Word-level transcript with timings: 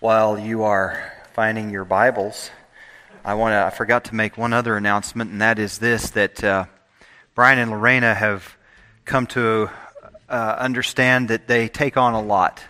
while 0.00 0.38
you 0.38 0.62
are 0.62 1.12
finding 1.34 1.68
your 1.68 1.84
Bibles, 1.84 2.50
I 3.22 3.34
want 3.34 3.52
to. 3.52 3.66
I 3.66 3.68
forgot 3.68 4.04
to 4.04 4.14
make 4.14 4.38
one 4.38 4.54
other 4.54 4.78
announcement, 4.78 5.30
and 5.30 5.42
that 5.42 5.58
is 5.58 5.76
this: 5.76 6.08
that 6.10 6.42
uh, 6.42 6.64
Brian 7.34 7.58
and 7.58 7.70
Lorena 7.70 8.14
have 8.14 8.56
come 9.04 9.26
to 9.28 9.68
uh, 10.26 10.56
understand 10.58 11.28
that 11.28 11.48
they 11.48 11.68
take 11.68 11.98
on 11.98 12.14
a 12.14 12.22
lot, 12.22 12.64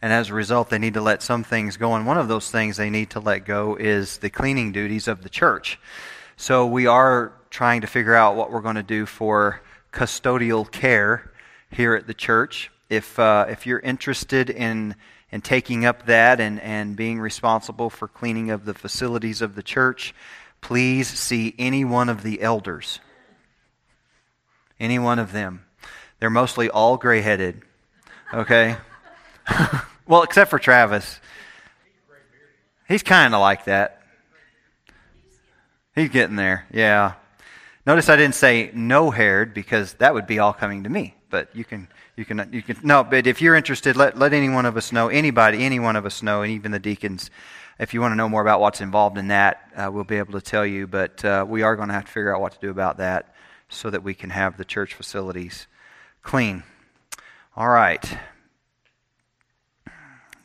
and 0.00 0.10
as 0.10 0.30
a 0.30 0.34
result, 0.34 0.70
they 0.70 0.78
need 0.78 0.94
to 0.94 1.02
let 1.02 1.22
some 1.22 1.44
things 1.44 1.76
go. 1.76 1.94
And 1.94 2.06
one 2.06 2.16
of 2.16 2.28
those 2.28 2.50
things 2.50 2.78
they 2.78 2.88
need 2.88 3.10
to 3.10 3.20
let 3.20 3.44
go 3.44 3.76
is 3.76 4.16
the 4.16 4.30
cleaning 4.30 4.72
duties 4.72 5.06
of 5.06 5.22
the 5.22 5.28
church. 5.28 5.78
So 6.38 6.66
we 6.66 6.86
are 6.86 7.34
trying 7.50 7.82
to 7.82 7.86
figure 7.86 8.14
out 8.14 8.36
what 8.36 8.50
we're 8.50 8.62
going 8.62 8.76
to 8.76 8.82
do 8.82 9.04
for 9.04 9.60
custodial 9.92 10.70
care 10.70 11.30
here 11.70 11.94
at 11.94 12.06
the 12.06 12.14
church. 12.14 12.70
If 12.88 13.18
uh, 13.18 13.46
if 13.50 13.66
you're 13.66 13.80
interested 13.80 14.48
in 14.48 14.94
and 15.32 15.44
taking 15.44 15.84
up 15.84 16.06
that 16.06 16.40
and, 16.40 16.60
and 16.60 16.96
being 16.96 17.20
responsible 17.20 17.90
for 17.90 18.08
cleaning 18.08 18.50
of 18.50 18.64
the 18.64 18.74
facilities 18.74 19.42
of 19.42 19.54
the 19.54 19.62
church, 19.62 20.14
please 20.60 21.08
see 21.08 21.54
any 21.58 21.84
one 21.84 22.08
of 22.08 22.22
the 22.22 22.42
elders. 22.42 23.00
Any 24.78 24.98
one 24.98 25.18
of 25.18 25.32
them. 25.32 25.64
They're 26.18 26.30
mostly 26.30 26.68
all 26.68 26.96
gray 26.96 27.20
headed. 27.20 27.62
Okay? 28.32 28.76
well, 30.06 30.22
except 30.22 30.50
for 30.50 30.58
Travis. 30.58 31.20
He's 32.88 33.02
kind 33.02 33.34
of 33.34 33.40
like 33.40 33.66
that. 33.66 34.02
He's 35.94 36.10
getting 36.10 36.36
there. 36.36 36.66
Yeah. 36.72 37.14
Notice 37.86 38.08
I 38.08 38.16
didn't 38.16 38.34
say 38.34 38.70
no 38.74 39.10
haired 39.10 39.54
because 39.54 39.94
that 39.94 40.14
would 40.14 40.26
be 40.26 40.38
all 40.38 40.52
coming 40.52 40.84
to 40.84 40.90
me. 40.90 41.14
But 41.30 41.54
you 41.54 41.64
can 41.64 41.88
you 42.16 42.24
can, 42.24 42.48
you 42.52 42.62
can, 42.62 42.76
no, 42.82 43.04
but 43.04 43.26
if 43.26 43.40
you're 43.40 43.54
interested, 43.54 43.96
let, 43.96 44.18
let 44.18 44.32
any 44.32 44.48
one 44.48 44.66
of 44.66 44.76
us 44.76 44.92
know, 44.92 45.08
anybody, 45.08 45.64
any 45.64 45.78
one 45.78 45.96
of 45.96 46.04
us 46.04 46.22
know, 46.22 46.42
and 46.42 46.52
even 46.52 46.70
the 46.70 46.78
deacons, 46.78 47.30
if 47.78 47.94
you 47.94 48.00
want 48.00 48.12
to 48.12 48.16
know 48.16 48.28
more 48.28 48.42
about 48.42 48.60
what's 48.60 48.80
involved 48.80 49.16
in 49.16 49.28
that, 49.28 49.70
uh, 49.74 49.90
we'll 49.90 50.04
be 50.04 50.16
able 50.16 50.32
to 50.32 50.40
tell 50.40 50.66
you. 50.66 50.86
But 50.86 51.24
uh, 51.24 51.46
we 51.48 51.62
are 51.62 51.76
going 51.76 51.88
to 51.88 51.94
have 51.94 52.04
to 52.04 52.10
figure 52.12 52.34
out 52.34 52.40
what 52.40 52.52
to 52.52 52.58
do 52.60 52.70
about 52.70 52.98
that 52.98 53.34
so 53.70 53.88
that 53.88 54.02
we 54.02 54.12
can 54.12 54.30
have 54.30 54.56
the 54.56 54.64
church 54.64 54.92
facilities 54.92 55.66
clean. 56.22 56.62
All 57.56 57.68
right. 57.68 58.04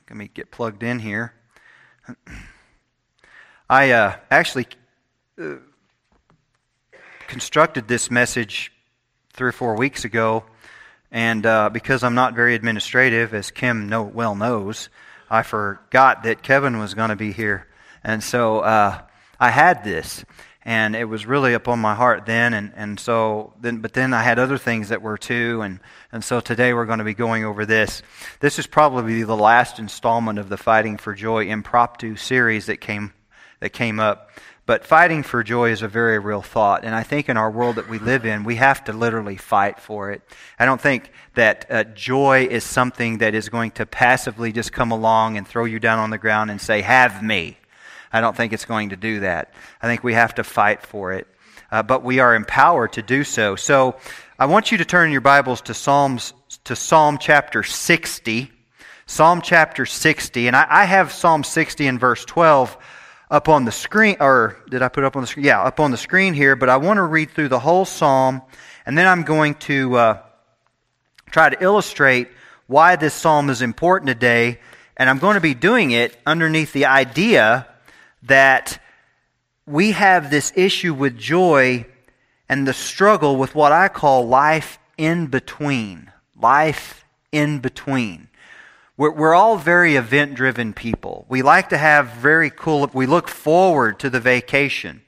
Let 0.09 0.17
me 0.17 0.29
get 0.33 0.51
plugged 0.51 0.83
in 0.83 0.99
here. 0.99 1.33
I 3.69 3.91
uh, 3.91 4.15
actually 4.31 4.67
uh, 5.41 5.55
constructed 7.27 7.87
this 7.87 8.09
message 8.11 8.71
three 9.33 9.49
or 9.49 9.51
four 9.51 9.75
weeks 9.75 10.05
ago 10.05 10.45
and 11.15 11.45
uh, 11.45 11.69
because 11.69 12.03
I'm 12.03 12.13
not 12.13 12.35
very 12.35 12.55
administrative, 12.55 13.33
as 13.33 13.49
Kim 13.49 13.87
know, 13.87 14.03
well 14.03 14.35
knows, 14.35 14.89
I 15.29 15.43
forgot 15.43 16.23
that 16.23 16.43
Kevin 16.43 16.77
was 16.77 16.93
going 16.93 17.09
to 17.09 17.15
be 17.15 17.31
here. 17.31 17.67
And 18.03 18.21
so 18.21 18.59
uh, 18.59 18.99
I 19.39 19.49
had 19.49 19.85
this, 19.85 20.25
and 20.63 20.93
it 20.93 21.05
was 21.05 21.25
really 21.25 21.53
upon 21.53 21.79
my 21.79 21.95
heart 21.95 22.25
then. 22.25 22.53
And, 22.53 22.73
and 22.75 22.99
so 22.99 23.53
then, 23.61 23.77
but 23.77 23.93
then 23.93 24.13
I 24.13 24.23
had 24.23 24.39
other 24.39 24.57
things 24.57 24.89
that 24.89 25.01
were 25.01 25.17
too. 25.17 25.61
And, 25.61 25.79
and 26.11 26.21
so 26.21 26.41
today 26.41 26.73
we're 26.73 26.85
going 26.85 26.99
to 26.99 27.05
be 27.05 27.13
going 27.13 27.45
over 27.45 27.65
this. 27.65 28.03
This 28.41 28.59
is 28.59 28.67
probably 28.67 29.23
the 29.23 29.37
last 29.37 29.79
installment 29.79 30.37
of 30.37 30.49
the 30.49 30.57
Fighting 30.57 30.97
for 30.97 31.13
Joy 31.13 31.45
impromptu 31.45 32.17
series 32.17 32.65
that 32.65 32.81
came, 32.81 33.13
that 33.61 33.69
came 33.69 34.01
up. 34.01 34.31
But 34.67 34.83
fighting 34.83 35.21
for 35.21 35.43
joy 35.43 35.71
is 35.71 35.83
a 35.83 35.87
very 35.87 36.17
real 36.17 36.41
thought. 36.41 36.85
And 36.85 36.95
I 36.95 37.03
think 37.03 37.29
in 37.29 37.37
our 37.37 37.51
world 37.51 37.75
that 37.75 37.87
we 37.87 37.99
live 37.99 38.25
in, 38.25 38.43
we 38.43 38.55
have 38.55 38.83
to 38.85 38.93
literally 38.93 39.37
fight 39.37 39.79
for 39.79 40.11
it. 40.11 40.23
I 40.57 40.65
don't 40.65 40.81
think 40.81 41.11
that 41.35 41.65
uh, 41.69 41.83
joy 41.83 42.47
is 42.49 42.63
something 42.63 43.19
that 43.19 43.35
is 43.35 43.49
going 43.49 43.71
to 43.71 43.85
passively 43.85 44.51
just 44.51 44.71
come 44.71 44.91
along 44.91 45.37
and 45.37 45.47
throw 45.47 45.65
you 45.65 45.79
down 45.79 45.99
on 45.99 46.09
the 46.09 46.17
ground 46.17 46.49
and 46.49 46.59
say, 46.59 46.81
Have 46.81 47.21
me. 47.21 47.57
I 48.11 48.21
don't 48.21 48.35
think 48.35 48.53
it's 48.53 48.65
going 48.65 48.89
to 48.89 48.95
do 48.95 49.19
that. 49.19 49.53
I 49.81 49.87
think 49.87 50.03
we 50.03 50.13
have 50.13 50.33
to 50.35 50.43
fight 50.43 50.81
for 50.81 51.13
it. 51.13 51.27
Uh, 51.71 51.83
but 51.83 52.03
we 52.03 52.19
are 52.19 52.33
empowered 52.33 52.93
to 52.93 53.01
do 53.03 53.23
so. 53.23 53.55
So 53.55 53.97
I 54.39 54.45
want 54.47 54.71
you 54.71 54.79
to 54.79 54.85
turn 54.85 55.11
your 55.11 55.21
Bibles 55.21 55.61
to 55.61 55.73
Psalms 55.73 56.33
to 56.63 56.75
Psalm 56.75 57.17
chapter 57.19 57.61
60. 57.61 58.51
Psalm 59.05 59.41
chapter 59.41 59.85
60. 59.85 60.47
And 60.47 60.55
I, 60.55 60.65
I 60.67 60.85
have 60.85 61.11
Psalm 61.11 61.43
60 61.43 61.85
in 61.85 61.99
verse 61.99 62.25
12 62.25 62.77
up 63.29 63.49
on 63.49 63.65
the 63.65 63.71
screen, 63.71 64.17
or 64.19 64.57
did 64.69 64.81
I 64.81 64.87
put 64.87 65.03
up 65.03 65.15
on 65.15 65.23
the 65.23 65.27
screen? 65.27 65.45
Yeah, 65.45 65.61
up 65.61 65.79
on 65.79 65.91
the 65.91 65.97
screen 65.97 66.33
here, 66.33 66.55
but 66.55 66.69
I 66.69 66.77
want 66.77 66.97
to 66.97 67.03
read 67.03 67.31
through 67.31 67.49
the 67.49 67.59
whole 67.59 67.85
psalm, 67.85 68.41
and 68.85 68.97
then 68.97 69.07
I'm 69.07 69.23
going 69.23 69.55
to 69.55 69.95
uh, 69.95 70.21
try 71.31 71.49
to 71.49 71.63
illustrate 71.63 72.29
why 72.67 72.95
this 72.95 73.13
psalm 73.13 73.49
is 73.49 73.61
important 73.61 74.07
today, 74.07 74.59
and 74.97 75.09
I'm 75.09 75.19
going 75.19 75.35
to 75.35 75.41
be 75.41 75.53
doing 75.53 75.91
it 75.91 76.17
underneath 76.25 76.73
the 76.73 76.85
idea 76.85 77.67
that 78.23 78.81
we 79.65 79.91
have 79.91 80.29
this 80.29 80.53
issue 80.55 80.93
with 80.93 81.17
joy 81.17 81.85
and 82.47 82.67
the 82.67 82.73
struggle 82.73 83.37
with 83.37 83.55
what 83.55 83.71
I 83.71 83.87
call 83.87 84.27
life 84.27 84.77
in 84.97 85.27
between. 85.27 86.11
Life 86.39 87.05
in 87.31 87.59
between. 87.59 88.29
We're, 88.97 89.11
we're 89.11 89.35
all 89.35 89.57
very 89.57 89.95
event 89.95 90.35
driven 90.35 90.73
people. 90.73 91.25
We 91.27 91.41
like 91.41 91.69
to 91.69 91.77
have 91.77 92.07
very 92.09 92.49
cool, 92.49 92.89
we 92.93 93.05
look 93.05 93.27
forward 93.27 93.99
to 93.99 94.09
the 94.09 94.19
vacation. 94.19 95.01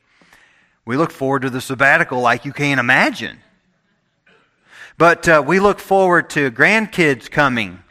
We 0.85 0.97
look 0.97 1.11
forward 1.11 1.41
to 1.41 1.49
the 1.49 1.61
sabbatical 1.61 2.21
like 2.21 2.45
you 2.45 2.53
can't 2.53 2.79
imagine. 2.79 3.39
But 4.97 5.27
uh, 5.27 5.43
we 5.45 5.59
look 5.59 5.79
forward 5.79 6.29
to 6.31 6.49
grandkids 6.49 7.29
coming. 7.29 7.83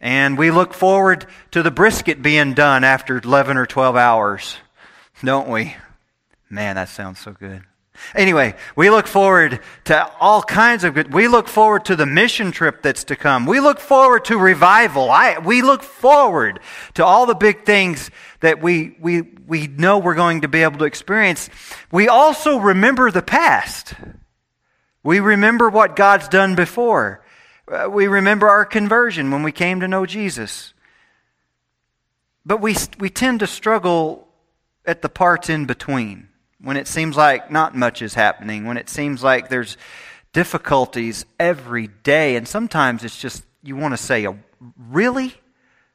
And 0.00 0.36
we 0.36 0.50
look 0.50 0.74
forward 0.74 1.26
to 1.52 1.62
the 1.62 1.70
brisket 1.70 2.22
being 2.22 2.54
done 2.54 2.84
after 2.84 3.18
11 3.18 3.56
or 3.56 3.66
12 3.66 3.96
hours, 3.96 4.56
don't 5.22 5.48
we? 5.48 5.76
Man, 6.50 6.76
that 6.76 6.88
sounds 6.88 7.20
so 7.20 7.32
good. 7.32 7.62
Anyway, 8.14 8.54
we 8.76 8.90
look 8.90 9.06
forward 9.06 9.60
to 9.84 10.12
all 10.20 10.42
kinds 10.42 10.84
of 10.84 10.94
good. 10.94 11.12
We 11.12 11.28
look 11.28 11.48
forward 11.48 11.86
to 11.86 11.96
the 11.96 12.06
mission 12.06 12.52
trip 12.52 12.82
that's 12.82 13.04
to 13.04 13.16
come. 13.16 13.46
We 13.46 13.60
look 13.60 13.80
forward 13.80 14.26
to 14.26 14.36
revival. 14.36 15.10
I, 15.10 15.38
we 15.38 15.62
look 15.62 15.82
forward 15.82 16.60
to 16.94 17.04
all 17.04 17.26
the 17.26 17.34
big 17.34 17.64
things 17.64 18.10
that 18.40 18.60
we, 18.60 18.96
we, 19.00 19.22
we 19.22 19.66
know 19.66 19.98
we're 19.98 20.14
going 20.14 20.42
to 20.42 20.48
be 20.48 20.62
able 20.62 20.78
to 20.78 20.84
experience. 20.84 21.48
We 21.90 22.08
also 22.08 22.58
remember 22.58 23.10
the 23.10 23.22
past. 23.22 23.94
We 25.02 25.20
remember 25.20 25.68
what 25.68 25.96
God's 25.96 26.28
done 26.28 26.54
before. 26.54 27.24
Uh, 27.66 27.88
we 27.90 28.06
remember 28.06 28.48
our 28.48 28.64
conversion 28.64 29.30
when 29.30 29.42
we 29.42 29.52
came 29.52 29.80
to 29.80 29.88
know 29.88 30.06
Jesus. 30.06 30.74
But 32.44 32.60
we, 32.60 32.76
we 32.98 33.08
tend 33.08 33.40
to 33.40 33.46
struggle 33.46 34.28
at 34.84 35.00
the 35.00 35.08
parts 35.08 35.48
in 35.48 35.64
between 35.64 36.28
when 36.62 36.76
it 36.76 36.86
seems 36.86 37.16
like 37.16 37.50
not 37.50 37.76
much 37.76 38.02
is 38.02 38.14
happening, 38.14 38.66
when 38.66 38.76
it 38.76 38.88
seems 38.88 39.22
like 39.22 39.48
there's 39.48 39.76
difficulties 40.32 41.26
every 41.38 41.88
day. 41.88 42.36
And 42.36 42.46
sometimes 42.46 43.04
it's 43.04 43.18
just, 43.20 43.44
you 43.62 43.76
want 43.76 43.92
to 43.92 43.98
say, 43.98 44.26
Really? 44.76 45.34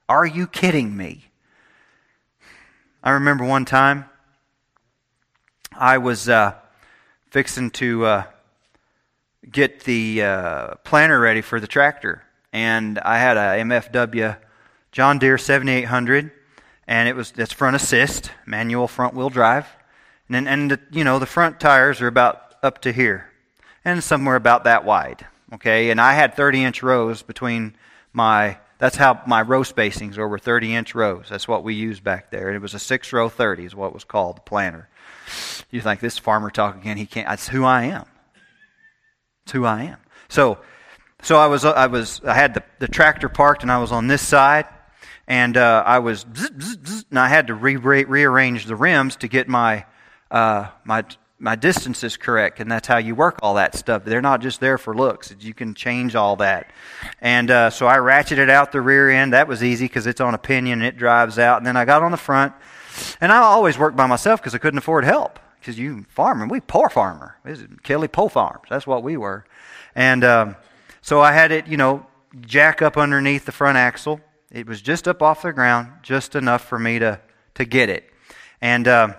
Are 0.10 0.26
you 0.26 0.48
kidding 0.48 0.96
me? 0.96 1.26
I 3.04 3.12
remember 3.12 3.46
one 3.46 3.66
time 3.66 4.06
I 5.72 5.98
was 5.98 6.28
uh, 6.28 6.54
fixing 7.30 7.72
to 7.72 8.06
uh, 8.06 8.24
get 9.50 9.82
the 9.82 10.24
uh, 10.24 10.76
planter 10.84 11.20
ready 11.20 11.42
for 11.42 11.60
the 11.60 11.68
tractor. 11.68 12.24
And 12.52 13.00
I 13.00 13.20
had 13.20 13.38
a 13.38 13.64
MFW 13.64 14.38
John 14.92 15.20
Deere 15.20 15.38
7800, 15.38 16.32
and 16.88 17.08
it 17.08 17.16
was 17.16 17.34
it's 17.38 17.54
front 17.54 17.76
assist, 17.76 18.32
manual 18.46 18.88
front 18.88 19.14
wheel 19.14 19.30
drive. 19.30 19.68
And, 20.30 20.48
and 20.48 20.80
you 20.92 21.04
know, 21.04 21.20
the 21.20 21.26
front 21.26 21.60
tires 21.60 22.02
are 22.02 22.08
about 22.08 22.56
up 22.62 22.82
to 22.82 22.92
here 22.92 23.30
and 23.86 24.04
somewhere 24.04 24.36
about 24.36 24.66
that 24.66 24.84
wide. 24.84 25.26
Okay, 25.54 25.92
and 25.92 26.02
I 26.02 26.14
had 26.14 26.34
30 26.34 26.64
inch 26.64 26.84
rows 26.84 27.22
between 27.22 27.76
my, 28.12 28.58
that's 28.80 28.98
how 28.98 29.22
my 29.26 29.42
row 29.42 29.62
spacings 29.62 30.18
were, 30.18 30.28
were 30.28 30.40
30 30.40 30.76
inch 30.76 30.94
rows. 30.94 31.28
That's 31.30 31.48
what 31.48 31.64
we 31.64 31.74
used 31.74 32.04
back 32.04 32.32
there. 32.32 32.48
And 32.48 32.56
it 32.58 32.62
was 32.62 32.74
a 32.74 32.80
six 32.80 33.14
row 33.14 33.30
30 33.30 33.64
is 33.64 33.76
what 33.76 33.94
was 33.94 34.04
called 34.04 34.38
the 34.38 34.42
planter. 34.42 34.90
You 35.72 35.80
think 35.80 36.02
this 36.02 36.18
farmer 36.18 36.50
talk 36.50 36.76
again, 36.76 36.98
he 36.98 37.06
can't, 37.06 37.28
that's 37.30 37.48
who 37.48 37.64
I 37.64 37.84
am. 37.84 38.06
It's 39.44 39.54
who 39.54 39.64
I 39.64 39.84
am. 39.84 39.98
So, 40.28 40.58
so 41.22 41.38
I 41.38 41.48
was, 41.48 41.64
I 41.64 41.88
was, 41.88 42.22
I 42.26 42.34
had 42.34 42.54
the, 42.54 42.64
the 42.80 42.88
tractor 42.90 43.30
parked 43.30 43.62
and 43.62 43.72
I 43.72 43.78
was 43.78 43.94
on 43.94 44.08
this 44.08 44.22
side 44.22 44.66
and 45.28 45.56
uh, 45.56 45.84
I 45.86 46.00
was, 46.00 46.26
and 47.10 47.18
I 47.18 47.30
had 47.30 47.48
to 47.48 47.54
re- 47.54 47.78
re- 47.78 48.04
rearrange 48.04 48.66
the 48.66 48.76
rims 48.76 49.16
to 49.18 49.30
get 49.30 49.48
my 49.48 49.86
uh, 50.32 50.68
my 50.84 51.04
my 51.40 51.56
distance 51.56 52.04
is 52.04 52.18
correct, 52.18 52.60
and 52.60 52.72
that's 52.72 52.88
how 52.88 52.98
you 52.98 53.14
work 53.14 53.40
all 53.44 53.56
that 53.56 53.76
stuff. 53.76 54.04
They're 54.04 54.22
not 54.22 54.42
just 54.42 54.60
there 54.60 54.78
for 54.78 54.96
looks; 54.96 55.34
you 55.40 55.54
can 55.54 55.74
change 55.74 56.16
all 56.16 56.36
that. 56.38 56.72
And 57.22 57.52
uh, 57.52 57.70
so 57.70 57.88
I 57.88 57.98
ratcheted 57.98 58.50
out 58.50 58.72
the 58.72 58.82
rear 58.82 59.10
end. 59.10 59.34
That 59.34 59.48
was 59.48 59.64
easy 59.64 59.86
because 59.86 60.08
it's 60.08 60.22
on 60.22 60.34
a 60.34 60.40
pinion 60.40 60.80
and 60.80 60.88
it 60.88 60.98
drives 60.98 61.38
out. 61.38 61.58
And 61.58 61.66
then 61.66 61.78
I 61.78 61.86
got 61.86 62.02
on 62.02 62.12
the 62.12 62.18
front, 62.18 62.54
and 63.22 63.32
I 63.32 63.38
always 63.38 63.78
worked 63.78 63.96
by 63.98 64.08
myself 64.08 64.42
because 64.42 64.56
I 64.56 64.58
couldn't 64.58 64.80
afford 64.80 65.06
help. 65.06 65.40
Because 65.60 65.78
you 65.78 66.06
farming, 66.10 66.50
we 66.50 66.62
poor 66.62 66.90
farmer. 66.90 67.38
This 67.44 67.60
is 67.60 67.68
Kelly 67.84 68.08
Poe 68.08 68.30
Farms. 68.30 68.68
That's 68.70 68.88
what 68.88 69.04
we 69.04 69.18
were. 69.18 69.44
And 69.96 70.24
um, 70.24 70.56
so 71.02 71.20
I 71.20 71.34
had 71.34 71.52
it, 71.52 71.68
you 71.68 71.78
know, 71.78 72.06
jack 72.42 72.82
up 72.82 72.98
underneath 72.98 73.46
the 73.46 73.52
front 73.52 73.78
axle 73.78 74.22
It 74.52 74.68
was 74.68 74.82
just 74.82 75.08
up 75.08 75.22
off 75.22 75.42
the 75.42 75.52
ground, 75.52 75.92
just 76.04 76.36
enough 76.36 76.64
for 76.64 76.80
me 76.80 77.00
to, 77.00 77.20
to 77.56 77.66
get 77.66 77.90
it. 77.90 78.10
And 78.62 78.88
uh, 78.88 79.14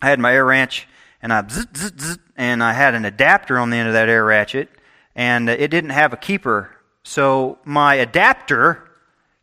I 0.00 0.08
had 0.08 0.18
my 0.20 0.32
air 0.32 0.44
wrench, 0.44 0.88
and 1.22 1.32
I 1.32 1.46
zzz, 1.48 1.66
zzz, 1.76 1.92
zzz, 1.98 2.18
and 2.36 2.62
I 2.62 2.72
had 2.72 2.94
an 2.94 3.04
adapter 3.04 3.58
on 3.58 3.70
the 3.70 3.76
end 3.76 3.88
of 3.88 3.94
that 3.94 4.08
air 4.08 4.24
ratchet, 4.24 4.68
and 5.14 5.48
it 5.48 5.70
didn't 5.70 5.90
have 5.90 6.12
a 6.12 6.16
keeper. 6.16 6.70
So 7.02 7.58
my 7.64 7.94
adapter 7.94 8.90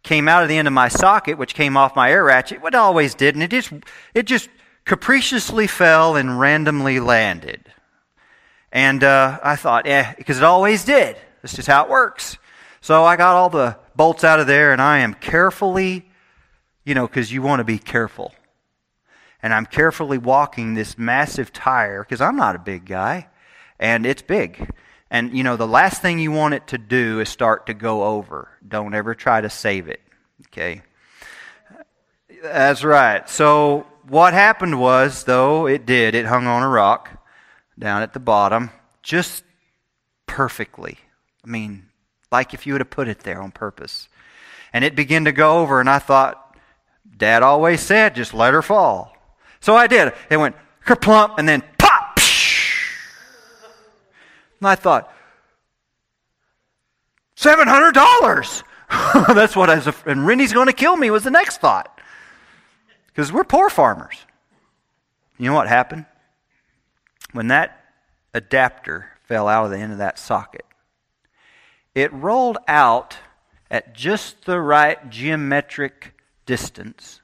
came 0.04 0.28
out 0.28 0.44
of 0.44 0.50
the 0.50 0.58
end 0.58 0.68
of 0.68 0.74
my 0.74 0.90
socket, 0.90 1.38
which 1.38 1.56
came 1.56 1.78
off 1.78 1.96
my 1.96 2.12
air 2.12 2.24
ratchet. 2.24 2.62
What 2.62 2.76
always 2.76 3.16
did, 3.16 3.36
and 3.36 3.44
it 3.44 3.50
just 3.50 3.72
it 4.14 4.24
just 4.24 4.50
capriciously 4.86 5.68
fell 5.68 6.16
and 6.16 6.40
randomly 6.40 7.00
landed. 7.00 7.72
And 8.72 9.04
uh, 9.04 9.40
I 9.44 9.56
thought, 9.56 9.88
eh, 9.88 10.14
because 10.18 10.38
it 10.38 10.44
always 10.44 10.84
did. 10.84 11.16
That's 11.42 11.56
just 11.56 11.68
how 11.68 11.84
it 11.84 11.90
works. 11.90 12.38
So 12.82 13.06
I 13.06 13.16
got 13.16 13.36
all 13.36 13.50
the 13.50 13.78
bolts 13.96 14.24
out 14.24 14.40
of 14.40 14.48
there, 14.48 14.74
and 14.74 14.82
I 14.82 15.00
am 15.00 15.14
carefully, 15.14 16.10
you 16.84 16.96
know, 16.96 17.08
because 17.08 17.32
you 17.32 17.42
want 17.42 17.60
to 17.62 17.64
be 17.64 17.78
careful. 17.78 18.34
And 19.44 19.54
I'm 19.54 19.68
carefully 19.68 20.18
walking 20.18 20.74
this 20.74 20.98
massive 20.98 21.54
tire 21.54 22.01
because 22.01 22.22
I'm 22.22 22.38
not 22.38 22.56
a 22.56 22.60
big 22.60 22.86
guy, 22.86 23.28
and 23.78 24.06
it's 24.06 24.24
big. 24.24 24.72
And, 25.12 25.38
you 25.38 25.44
know, 25.44 25.57
the 25.57 25.68
last 25.68 26.01
thing 26.01 26.18
you 26.18 26.31
want 26.31 26.56
it 26.56 26.66
to 26.68 26.80
do 26.80 27.19
is 27.19 27.30
start 27.30 27.68
to 27.68 27.75
go 27.75 28.04
over. 28.04 28.50
Don't 28.68 28.95
ever 28.95 29.13
try 29.13 29.42
to 29.42 29.50
save 29.50 29.88
it. 29.88 30.01
Okay? 30.48 30.81
That's 32.42 32.84
right. 32.84 33.30
So, 33.30 33.86
what 34.07 34.34
happened 34.34 34.80
was, 34.80 35.25
though, 35.25 35.68
it 35.68 35.86
did. 35.86 36.16
It 36.16 36.25
hung 36.25 36.48
on 36.48 36.63
a 36.63 36.68
rock 36.68 37.10
down 37.78 38.01
at 38.01 38.13
the 38.13 38.19
bottom 38.19 38.72
just 39.04 39.44
perfectly. 40.25 40.98
I 41.46 41.48
mean, 41.48 41.89
like 42.31 42.54
if 42.54 42.66
you 42.66 42.74
would 42.74 42.81
have 42.81 42.89
put 42.89 43.07
it 43.07 43.19
there 43.19 43.42
on 43.42 43.51
purpose. 43.51 44.10
And 44.74 44.84
it 44.84 44.96
began 44.96 45.25
to 45.25 45.31
go 45.31 45.60
over, 45.60 45.80
and 45.80 45.89
I 45.89 46.00
thought, 46.00 46.57
Dad 47.16 47.44
always 47.44 47.81
said, 47.81 48.16
just 48.16 48.34
let 48.34 48.54
her 48.54 48.63
fall. 48.63 49.12
So 49.63 49.77
I 49.77 49.88
did. 49.88 50.12
It 50.30 50.36
went 50.36 50.57
kerplump, 50.86 51.36
and 51.38 51.48
then 51.48 51.63
pop. 51.77 52.19
and 54.60 54.68
I 54.68 54.75
thought, 54.75 55.10
$700! 57.38 58.63
That's 59.33 59.56
what 59.56 59.69
I 59.69 59.75
was, 59.75 59.88
and 60.06 60.27
Rennie's 60.27 60.51
going 60.51 60.68
to 60.68 60.74
kill 60.74 60.98
me 60.98 61.10
was 61.12 61.24
the 61.24 61.31
next 61.31 61.62
thought. 61.62 62.01
Because 63.07 63.31
we're 63.31 63.45
poor 63.45 63.69
farmers. 63.69 64.18
You 65.38 65.45
know 65.45 65.56
what 65.56 65.69
happened? 65.69 66.07
When 67.31 67.48
that 67.48 67.86
adapter 68.33 69.12
fell 69.24 69.48
out 69.48 69.63
of 69.63 69.71
the 69.71 69.77
end 69.77 69.94
of 69.94 70.00
that 70.00 70.19
socket, 70.19 70.65
it 71.95 72.12
rolled 72.12 72.57
out 72.68 73.15
at 73.71 73.95
just 73.95 74.44
the 74.44 74.60
right 74.60 75.10
geometric 75.10 76.15
distance, 76.45 77.21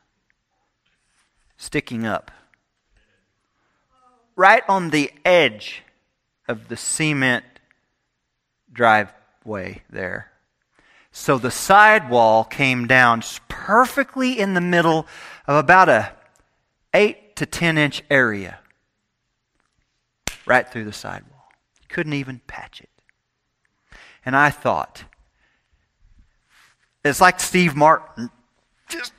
sticking 1.59 2.07
up. 2.07 2.31
Right 4.35 4.63
on 4.67 4.89
the 4.89 5.11
edge 5.25 5.83
of 6.47 6.69
the 6.69 6.77
cement 6.77 7.43
driveway 8.71 9.83
there. 9.89 10.31
So 11.11 11.37
the 11.37 11.51
sidewall 11.51 12.45
came 12.45 12.87
down 12.87 13.21
perfectly 13.49 14.39
in 14.39 14.53
the 14.53 14.61
middle 14.61 15.05
of 15.45 15.57
about 15.57 15.89
a 15.89 16.13
8 16.93 17.35
to 17.35 17.45
10 17.45 17.77
inch 17.77 18.03
area. 18.09 18.59
Right 20.45 20.67
through 20.67 20.85
the 20.85 20.93
sidewall. 20.93 21.49
Couldn't 21.89 22.13
even 22.13 22.39
patch 22.47 22.79
it. 22.79 22.89
And 24.25 24.35
I 24.35 24.49
thought, 24.49 25.03
it's 27.03 27.19
like 27.19 27.39
Steve 27.39 27.75
Martin, 27.75 28.29
just, 28.87 29.11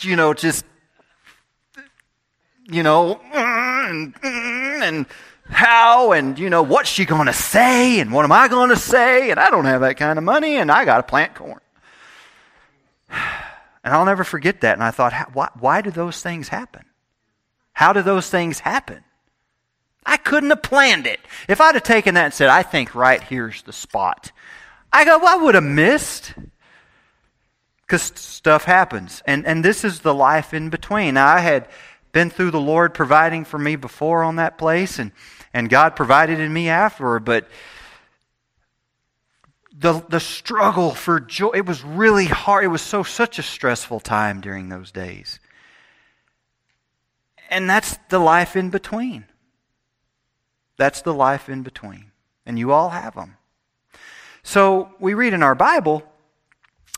you 0.00 0.16
know, 0.16 0.32
just, 0.32 0.64
you 2.68 2.82
know, 2.82 3.20
and, 3.32 4.14
and 4.22 5.06
how 5.48 6.12
and 6.12 6.38
you 6.38 6.50
know 6.50 6.62
what's 6.62 6.88
she 6.88 7.04
going 7.04 7.26
to 7.26 7.32
say 7.32 8.00
and 8.00 8.12
what 8.12 8.24
am 8.24 8.32
i 8.32 8.48
going 8.48 8.68
to 8.68 8.76
say 8.76 9.30
and 9.30 9.38
i 9.38 9.48
don't 9.48 9.64
have 9.64 9.80
that 9.80 9.96
kind 9.96 10.18
of 10.18 10.24
money 10.24 10.56
and 10.56 10.72
i 10.72 10.84
got 10.84 10.96
to 10.96 11.02
plant 11.02 11.34
corn. 11.34 11.60
And 13.84 13.94
i'll 13.94 14.04
never 14.04 14.24
forget 14.24 14.62
that 14.62 14.72
and 14.72 14.82
i 14.82 14.90
thought 14.90 15.12
why, 15.32 15.48
why 15.60 15.80
do 15.80 15.92
those 15.92 16.20
things 16.20 16.48
happen? 16.48 16.84
How 17.72 17.92
do 17.92 18.02
those 18.02 18.28
things 18.28 18.58
happen? 18.58 19.04
I 20.04 20.16
couldn't 20.16 20.50
have 20.50 20.62
planned 20.62 21.06
it. 21.06 21.20
If 21.46 21.60
i'd 21.60 21.76
have 21.76 21.84
taken 21.84 22.14
that 22.16 22.24
and 22.24 22.34
said 22.34 22.48
i 22.48 22.64
think 22.64 22.96
right 22.96 23.22
here's 23.22 23.62
the 23.62 23.72
spot 23.72 24.32
i 24.92 25.04
go 25.04 25.18
well, 25.18 25.38
i 25.38 25.40
would 25.40 25.54
have 25.54 25.62
missed 25.62 26.34
because 27.86 28.02
stuff 28.16 28.64
happens. 28.64 29.22
And, 29.26 29.46
and 29.46 29.64
this 29.64 29.84
is 29.84 30.00
the 30.00 30.12
life 30.12 30.52
in 30.52 30.70
between. 30.70 31.14
Now, 31.14 31.28
i 31.28 31.38
had 31.38 31.68
been 32.16 32.30
through 32.30 32.50
the 32.50 32.60
lord 32.60 32.94
providing 32.94 33.44
for 33.44 33.58
me 33.58 33.76
before 33.76 34.22
on 34.22 34.36
that 34.36 34.56
place 34.56 34.98
and 34.98 35.12
and 35.56 35.70
God 35.70 35.96
provided 35.96 36.38
in 36.38 36.52
me 36.52 36.68
afterward. 36.68 37.24
But 37.24 37.48
the, 39.72 40.04
the 40.10 40.20
struggle 40.20 40.90
for 40.90 41.18
joy, 41.18 41.52
it 41.54 41.64
was 41.64 41.82
really 41.82 42.26
hard. 42.26 42.64
It 42.64 42.68
was 42.68 42.82
so 42.82 43.02
such 43.02 43.38
a 43.38 43.42
stressful 43.42 44.00
time 44.00 44.42
during 44.42 44.68
those 44.68 44.92
days. 44.92 45.40
And 47.48 47.70
that's 47.70 47.96
the 48.10 48.18
life 48.18 48.54
in 48.54 48.68
between. 48.68 49.24
That's 50.76 51.00
the 51.00 51.14
life 51.14 51.48
in 51.48 51.62
between. 51.62 52.12
And 52.44 52.58
you 52.58 52.72
all 52.72 52.90
have 52.90 53.14
them. 53.14 53.38
So 54.42 54.90
we 55.00 55.14
read 55.14 55.32
in 55.32 55.42
our 55.42 55.54
Bible, 55.54 56.02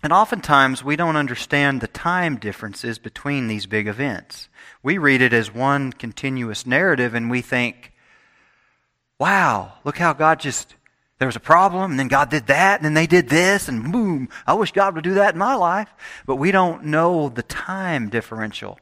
and 0.02 0.12
oftentimes 0.12 0.84
we 0.84 0.96
don't 0.96 1.16
understand 1.16 1.80
the 1.80 1.88
time 1.88 2.36
differences 2.36 2.98
between 2.98 3.48
these 3.48 3.66
big 3.66 3.88
events. 3.88 4.48
We 4.82 4.96
read 4.98 5.22
it 5.22 5.32
as 5.32 5.52
one 5.52 5.92
continuous 5.92 6.66
narrative, 6.66 7.14
and 7.14 7.30
we 7.30 7.40
think, 7.40 7.92
wow, 9.18 9.72
look 9.84 9.98
how 9.98 10.12
God 10.12 10.38
just, 10.38 10.76
there 11.18 11.26
was 11.26 11.36
a 11.36 11.40
problem, 11.40 11.90
and 11.90 11.98
then 11.98 12.08
God 12.08 12.30
did 12.30 12.46
that, 12.46 12.78
and 12.78 12.84
then 12.84 12.94
they 12.94 13.08
did 13.08 13.28
this, 13.28 13.68
and 13.68 13.92
boom, 13.92 14.28
I 14.46 14.54
wish 14.54 14.70
God 14.70 14.94
would 14.94 15.04
do 15.04 15.14
that 15.14 15.34
in 15.34 15.38
my 15.38 15.54
life. 15.54 15.92
But 16.26 16.36
we 16.36 16.52
don't 16.52 16.84
know 16.84 17.28
the 17.28 17.42
time 17.42 18.08
differential. 18.08 18.78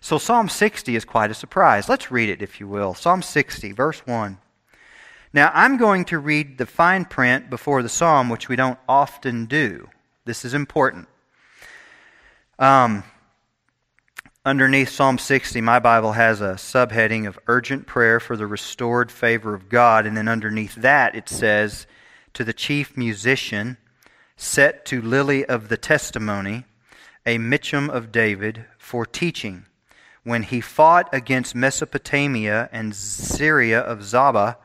So 0.00 0.18
Psalm 0.18 0.48
60 0.48 0.96
is 0.96 1.04
quite 1.04 1.30
a 1.30 1.34
surprise. 1.34 1.88
Let's 1.88 2.10
read 2.10 2.28
it, 2.28 2.42
if 2.42 2.58
you 2.58 2.66
will. 2.66 2.94
Psalm 2.94 3.22
60, 3.22 3.70
verse 3.72 4.00
1. 4.04 4.38
Now, 5.32 5.52
I'm 5.54 5.76
going 5.76 6.06
to 6.06 6.18
read 6.18 6.58
the 6.58 6.66
fine 6.66 7.04
print 7.04 7.50
before 7.50 7.82
the 7.82 7.88
psalm, 7.88 8.30
which 8.30 8.48
we 8.48 8.56
don't 8.56 8.78
often 8.88 9.46
do. 9.46 9.88
This 10.26 10.44
is 10.44 10.54
important. 10.54 11.06
Um, 12.58 13.04
Underneath 14.44 14.88
Psalm 14.88 15.18
60, 15.18 15.60
my 15.60 15.78
Bible 15.78 16.12
has 16.12 16.40
a 16.40 16.54
subheading 16.54 17.28
of 17.28 17.38
urgent 17.46 17.86
prayer 17.86 18.18
for 18.18 18.36
the 18.36 18.46
restored 18.48 19.12
favor 19.12 19.54
of 19.54 19.68
God. 19.68 20.04
And 20.04 20.16
then 20.16 20.26
underneath 20.26 20.74
that, 20.74 21.14
it 21.14 21.28
says, 21.28 21.86
To 22.34 22.42
the 22.42 22.52
chief 22.52 22.96
musician, 22.96 23.76
set 24.36 24.84
to 24.86 25.00
Lily 25.00 25.44
of 25.44 25.68
the 25.68 25.76
Testimony, 25.76 26.64
a 27.24 27.38
Michtam 27.38 27.88
of 27.88 28.10
David, 28.10 28.64
for 28.78 29.06
teaching. 29.06 29.66
When 30.24 30.42
he 30.42 30.60
fought 30.60 31.08
against 31.12 31.54
Mesopotamia 31.54 32.68
and 32.72 32.96
Syria 32.96 33.78
of 33.80 34.00
Zobah, 34.00 34.56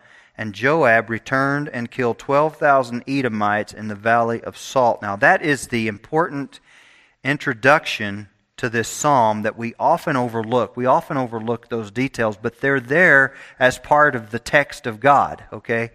and 0.42 0.56
Joab 0.56 1.12
returned 1.12 1.70
and 1.70 1.92
killed 1.92 2.18
12,000 2.18 3.04
Edomites 3.08 3.74
in 3.74 3.90
the 3.90 3.96
valley 3.96 4.44
of 4.44 4.58
Salt. 4.58 5.00
Now, 5.00 5.16
that 5.18 5.44
is 5.44 5.68
the 5.68 5.88
important 5.88 6.60
introduction 7.24 8.28
to 8.58 8.68
this 8.68 8.88
psalm 8.88 9.44
that 9.44 9.56
we 9.56 9.76
often 9.80 10.18
overlook. 10.18 10.76
We 10.76 10.88
often 10.88 11.16
overlook 11.16 11.70
those 11.70 11.92
details, 11.92 12.38
but 12.42 12.60
they're 12.60 12.80
there 12.80 13.36
as 13.60 13.78
part 13.78 14.16
of 14.16 14.32
the 14.32 14.40
text 14.40 14.88
of 14.88 15.00
God, 15.00 15.44
okay? 15.54 15.92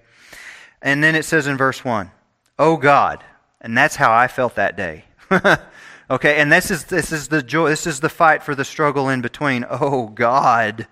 And 0.81 1.03
then 1.03 1.17
it 1.17 1.25
says 1.25 1.49
in 1.49 1.57
verse 1.57 1.85
1, 1.85 2.13
Oh 2.57 2.77
God. 2.77 3.25
And 3.61 3.77
that's 3.77 3.97
how 3.97 4.13
I 4.13 4.29
felt 4.29 4.55
that 4.55 4.77
day. 4.77 5.07
okay, 6.09 6.37
and 6.37 6.53
this 6.53 6.71
is 6.71 6.85
this 6.85 7.11
is 7.11 7.27
the 7.27 7.43
joy 7.43 7.71
this 7.71 7.85
is 7.85 7.99
the 7.99 8.09
fight 8.09 8.45
for 8.45 8.55
the 8.55 8.65
struggle 8.65 9.09
in 9.09 9.23
between. 9.23 9.67
Oh 9.69 10.07
God. 10.07 10.87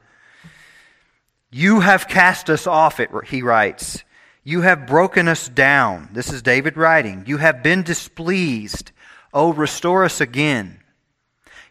You 1.57 1.79
have 1.79 2.09
cast 2.09 2.51
us 2.51 2.67
off, 2.67 2.99
it, 2.99 3.11
he 3.29 3.41
writes. 3.41 4.03
You 4.43 4.63
have 4.63 4.89
broken 4.89 5.29
us 5.29 5.49
down. 5.49 6.09
This 6.13 6.33
is 6.33 6.43
David 6.43 6.77
writing. 6.77 7.23
You 7.29 7.37
have 7.37 7.63
been 7.63 7.85
displeased. 7.85 8.91
Oh, 9.33 9.53
restore 9.53 10.03
us 10.03 10.21
again. 10.21 10.81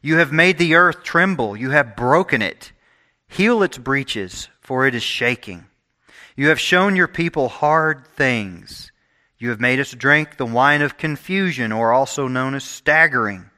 You 0.01 0.19
have 0.19 0.31
made 0.31 0.57
the 0.57 0.75
earth 0.75 1.03
tremble. 1.03 1.57
You 1.57 1.71
have 1.71 1.97
broken 1.97 2.41
it. 2.41 2.71
Heal 3.27 3.61
its 3.61 3.77
breaches, 3.77 4.47
for 4.61 4.87
it 4.87 4.95
is 4.95 5.03
shaking. 5.03 5.65
You 6.37 6.47
have 6.47 6.61
shown 6.61 6.95
your 6.95 7.09
people 7.09 7.49
hard 7.49 8.07
things. 8.07 8.89
You 9.37 9.49
have 9.49 9.59
made 9.59 9.81
us 9.81 9.91
drink 9.91 10.37
the 10.37 10.45
wine 10.45 10.81
of 10.81 10.95
confusion, 10.95 11.73
or 11.73 11.91
also 11.91 12.29
known 12.29 12.55
as 12.55 12.63
staggering. 12.63 13.49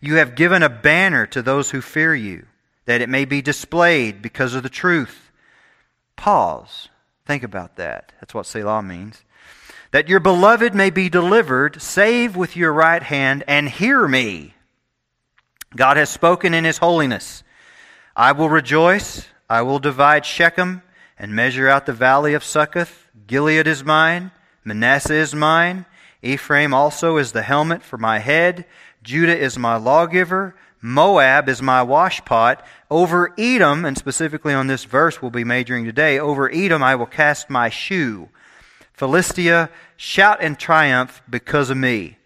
You 0.00 0.16
have 0.16 0.34
given 0.34 0.64
a 0.64 0.68
banner 0.68 1.26
to 1.26 1.42
those 1.42 1.70
who 1.70 1.80
fear 1.80 2.12
you, 2.12 2.46
that 2.86 3.02
it 3.02 3.08
may 3.08 3.24
be 3.24 3.40
displayed 3.40 4.20
because 4.20 4.54
of 4.54 4.64
the 4.64 4.68
truth. 4.68 5.29
Pause. 6.20 6.90
Think 7.24 7.42
about 7.42 7.76
that. 7.76 8.12
That's 8.20 8.34
what 8.34 8.44
Selah 8.44 8.82
means. 8.82 9.24
that 9.90 10.06
your 10.06 10.20
beloved 10.20 10.74
may 10.74 10.90
be 10.90 11.08
delivered, 11.08 11.80
save 11.80 12.36
with 12.36 12.56
your 12.56 12.74
right 12.74 13.02
hand 13.02 13.42
and 13.48 13.70
hear 13.70 14.06
me. 14.06 14.54
God 15.74 15.96
has 15.96 16.10
spoken 16.10 16.52
in 16.52 16.64
his 16.64 16.76
holiness. 16.76 17.42
I 18.14 18.32
will 18.32 18.50
rejoice, 18.50 19.26
I 19.48 19.62
will 19.62 19.78
divide 19.78 20.26
Shechem 20.26 20.82
and 21.18 21.34
measure 21.34 21.68
out 21.68 21.86
the 21.86 21.94
valley 21.94 22.34
of 22.34 22.44
Succoth. 22.44 23.08
Gilead 23.26 23.66
is 23.66 23.82
mine, 23.82 24.30
Manasseh 24.62 25.14
is 25.14 25.34
mine, 25.34 25.86
Ephraim 26.22 26.74
also 26.74 27.16
is 27.16 27.32
the 27.32 27.42
helmet 27.42 27.82
for 27.82 27.96
my 27.96 28.18
head, 28.18 28.66
Judah 29.02 29.36
is 29.36 29.58
my 29.58 29.76
lawgiver, 29.76 30.54
Moab 30.82 31.48
is 31.48 31.60
my 31.60 31.84
washpot. 31.84 32.62
Over 32.90 33.32
Edom, 33.38 33.84
and 33.84 33.96
specifically 33.96 34.54
on 34.54 34.66
this 34.66 34.84
verse 34.84 35.20
we'll 35.20 35.30
be 35.30 35.44
majoring 35.44 35.84
today, 35.84 36.18
over 36.18 36.50
Edom 36.52 36.82
I 36.82 36.94
will 36.94 37.06
cast 37.06 37.50
my 37.50 37.68
shoe. 37.68 38.28
Philistia, 38.92 39.70
shout 39.96 40.42
in 40.42 40.56
triumph 40.56 41.22
because 41.28 41.70
of 41.70 41.76
me. 41.76 42.18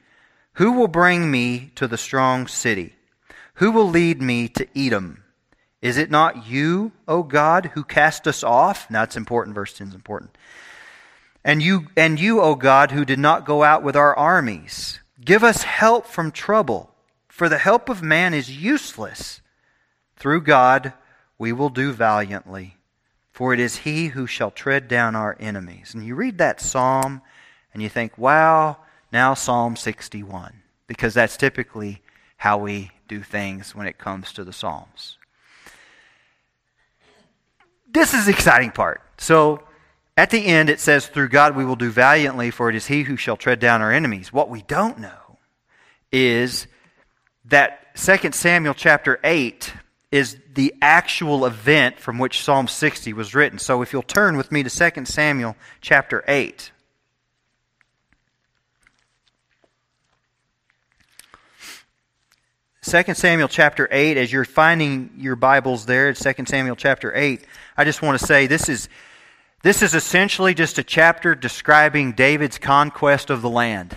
Who 0.55 0.73
will 0.73 0.89
bring 0.89 1.31
me 1.31 1.73
to 1.75 1.89
the 1.89 1.99
strong 1.99 2.47
city? 2.47 2.95
Who 3.55 3.71
will 3.71 3.89
lead 3.89 4.23
me 4.23 4.49
to 4.49 4.67
Edom? 4.77 5.23
Is 5.83 5.99
it 5.99 6.11
not 6.11 6.47
you, 6.49 6.93
O 7.07 7.23
God, 7.23 7.73
who 7.75 7.85
cast 7.85 8.27
us 8.27 8.43
off? 8.43 8.91
Now 8.91 9.03
it's 9.03 9.17
important, 9.17 9.55
verse 9.55 9.75
10 9.75 9.89
is 9.89 9.95
important. 9.95 10.37
And 11.45 11.63
you, 11.63 11.89
and 11.97 12.19
you, 12.19 12.41
O 12.41 12.55
God, 12.55 12.93
who 12.93 13.05
did 13.05 13.19
not 13.19 13.45
go 13.45 13.63
out 13.63 13.83
with 13.83 13.95
our 13.95 14.17
armies. 14.17 15.01
Give 15.23 15.45
us 15.45 15.63
help 15.63 16.07
from 16.07 16.31
trouble, 16.31 16.94
for 17.35 17.49
the 17.49 17.59
help 17.59 17.89
of 17.89 18.03
man 18.03 18.35
is 18.35 18.51
useless. 18.51 19.41
Through 20.17 20.43
God 20.43 20.93
we 21.39 21.53
will 21.53 21.71
do 21.71 21.93
valiantly 21.93 22.77
for 23.35 23.53
it 23.53 23.59
is 23.59 23.79
he 23.79 24.07
who 24.07 24.29
shall 24.29 24.53
tread 24.53 24.87
down 24.87 25.17
our 25.17 25.37
enemies. 25.41 25.93
And 25.93 26.07
you 26.07 26.15
read 26.15 26.39
that 26.39 26.61
psalm 26.61 27.21
and 27.73 27.83
you 27.83 27.89
think, 27.89 28.17
wow, 28.17 28.77
now 29.13 29.35
Psalm 29.35 29.75
61, 29.75 30.63
because 30.87 31.15
that's 31.15 31.37
typically 31.37 32.01
how 32.37 32.59
we 32.59 32.93
do 33.09 33.25
things 33.25 33.75
when 33.75 33.89
it 33.89 33.99
comes 33.99 34.33
to 34.35 34.45
the 34.45 34.53
Psalms. 34.53 35.19
This 37.91 38.15
is 38.15 38.27
the 38.27 38.33
exciting 38.33 38.71
part. 38.71 39.03
So 39.19 39.65
at 40.17 40.31
the 40.31 40.47
end, 40.47 40.71
it 40.71 40.79
says, 40.79 41.09
Through 41.09 41.31
God 41.31 41.57
we 41.57 41.65
will 41.65 41.75
do 41.75 41.91
valiantly, 41.91 42.53
for 42.53 42.71
it 42.71 42.77
is 42.77 42.87
he 42.87 43.03
who 43.03 43.17
shall 43.17 43.37
tread 43.37 43.59
down 43.59 43.83
our 43.83 43.91
enemies. 43.91 44.33
What 44.33 44.49
we 44.49 44.63
don't 44.63 45.01
know 45.01 45.39
is 46.13 46.69
that 47.47 47.95
2 47.97 48.33
Samuel 48.33 48.75
chapter 48.75 49.21
8 49.23 49.73
is 50.11 50.37
the 50.55 50.75
actual 50.81 51.45
event 51.45 51.99
from 51.99 52.19
which 52.19 52.43
Psalm 52.43 52.69
60 52.69 53.13
was 53.13 53.35
written. 53.35 53.59
So 53.59 53.83
if 53.83 53.93
you'll 53.93 54.03
turn 54.03 54.37
with 54.37 54.53
me 54.53 54.63
to 54.63 54.71
2 54.71 55.05
Samuel 55.05 55.57
chapter 55.81 56.25
8. 56.29 56.71
Second 62.81 63.15
Samuel 63.15 63.49
chapter 63.49 63.89
8, 63.91 64.19
as 64.19 64.31
you're 64.31 64.45
finding 64.45 65.11
your 65.17 65.37
Bibles 65.37 65.87
there 65.87 66.13
2 66.13 66.45
Samuel 66.47 66.77
chapter 66.77 67.15
8, 67.15 67.43
I 67.79 67.85
just 67.85 68.03
want 68.03 68.21
to 68.21 68.27
say 68.27 68.47
this 68.47 68.69
is, 68.69 68.91
this 69.63 69.83
is 69.83 69.95
essentially 69.95 70.53
just 70.53 70.79
a 70.79 70.85
chapter 70.85 71.35
describing 71.35 72.13
David's 72.13 72.59
conquest 72.59 73.31
of 73.31 73.41
the 73.41 73.49
land. 73.49 73.97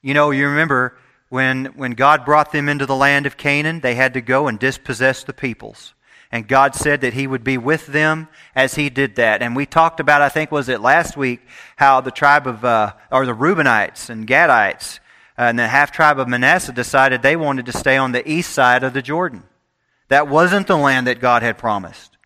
You 0.00 0.14
know, 0.14 0.30
you 0.30 0.48
remember 0.48 0.96
when, 1.28 1.66
when 1.76 1.92
God 1.92 2.24
brought 2.24 2.52
them 2.52 2.68
into 2.68 2.86
the 2.86 2.96
land 2.96 3.26
of 3.26 3.36
Canaan, 3.36 3.80
they 3.80 3.94
had 3.94 4.14
to 4.14 4.20
go 4.20 4.48
and 4.48 4.58
dispossess 4.58 5.24
the 5.24 5.32
peoples. 5.32 5.94
And 6.30 6.46
God 6.46 6.74
said 6.74 7.00
that 7.00 7.14
He 7.14 7.26
would 7.26 7.44
be 7.44 7.56
with 7.56 7.86
them 7.86 8.28
as 8.54 8.74
He 8.74 8.90
did 8.90 9.16
that. 9.16 9.42
And 9.42 9.56
we 9.56 9.66
talked 9.66 10.00
about, 10.00 10.22
I 10.22 10.28
think, 10.28 10.50
was 10.50 10.68
it 10.68 10.80
last 10.80 11.16
week, 11.16 11.40
how 11.76 12.00
the 12.00 12.10
tribe 12.10 12.46
of, 12.46 12.64
uh, 12.64 12.94
or 13.10 13.24
the 13.24 13.34
Reubenites 13.34 14.10
and 14.10 14.26
Gadites 14.26 14.98
uh, 15.38 15.42
and 15.42 15.58
the 15.58 15.68
half 15.68 15.90
tribe 15.90 16.18
of 16.18 16.28
Manasseh 16.28 16.72
decided 16.72 17.22
they 17.22 17.36
wanted 17.36 17.66
to 17.66 17.72
stay 17.72 17.96
on 17.96 18.12
the 18.12 18.28
east 18.28 18.52
side 18.52 18.82
of 18.82 18.92
the 18.92 19.02
Jordan. 19.02 19.44
That 20.08 20.28
wasn't 20.28 20.66
the 20.66 20.76
land 20.76 21.06
that 21.06 21.20
God 21.20 21.42
had 21.42 21.58
promised. 21.58 22.16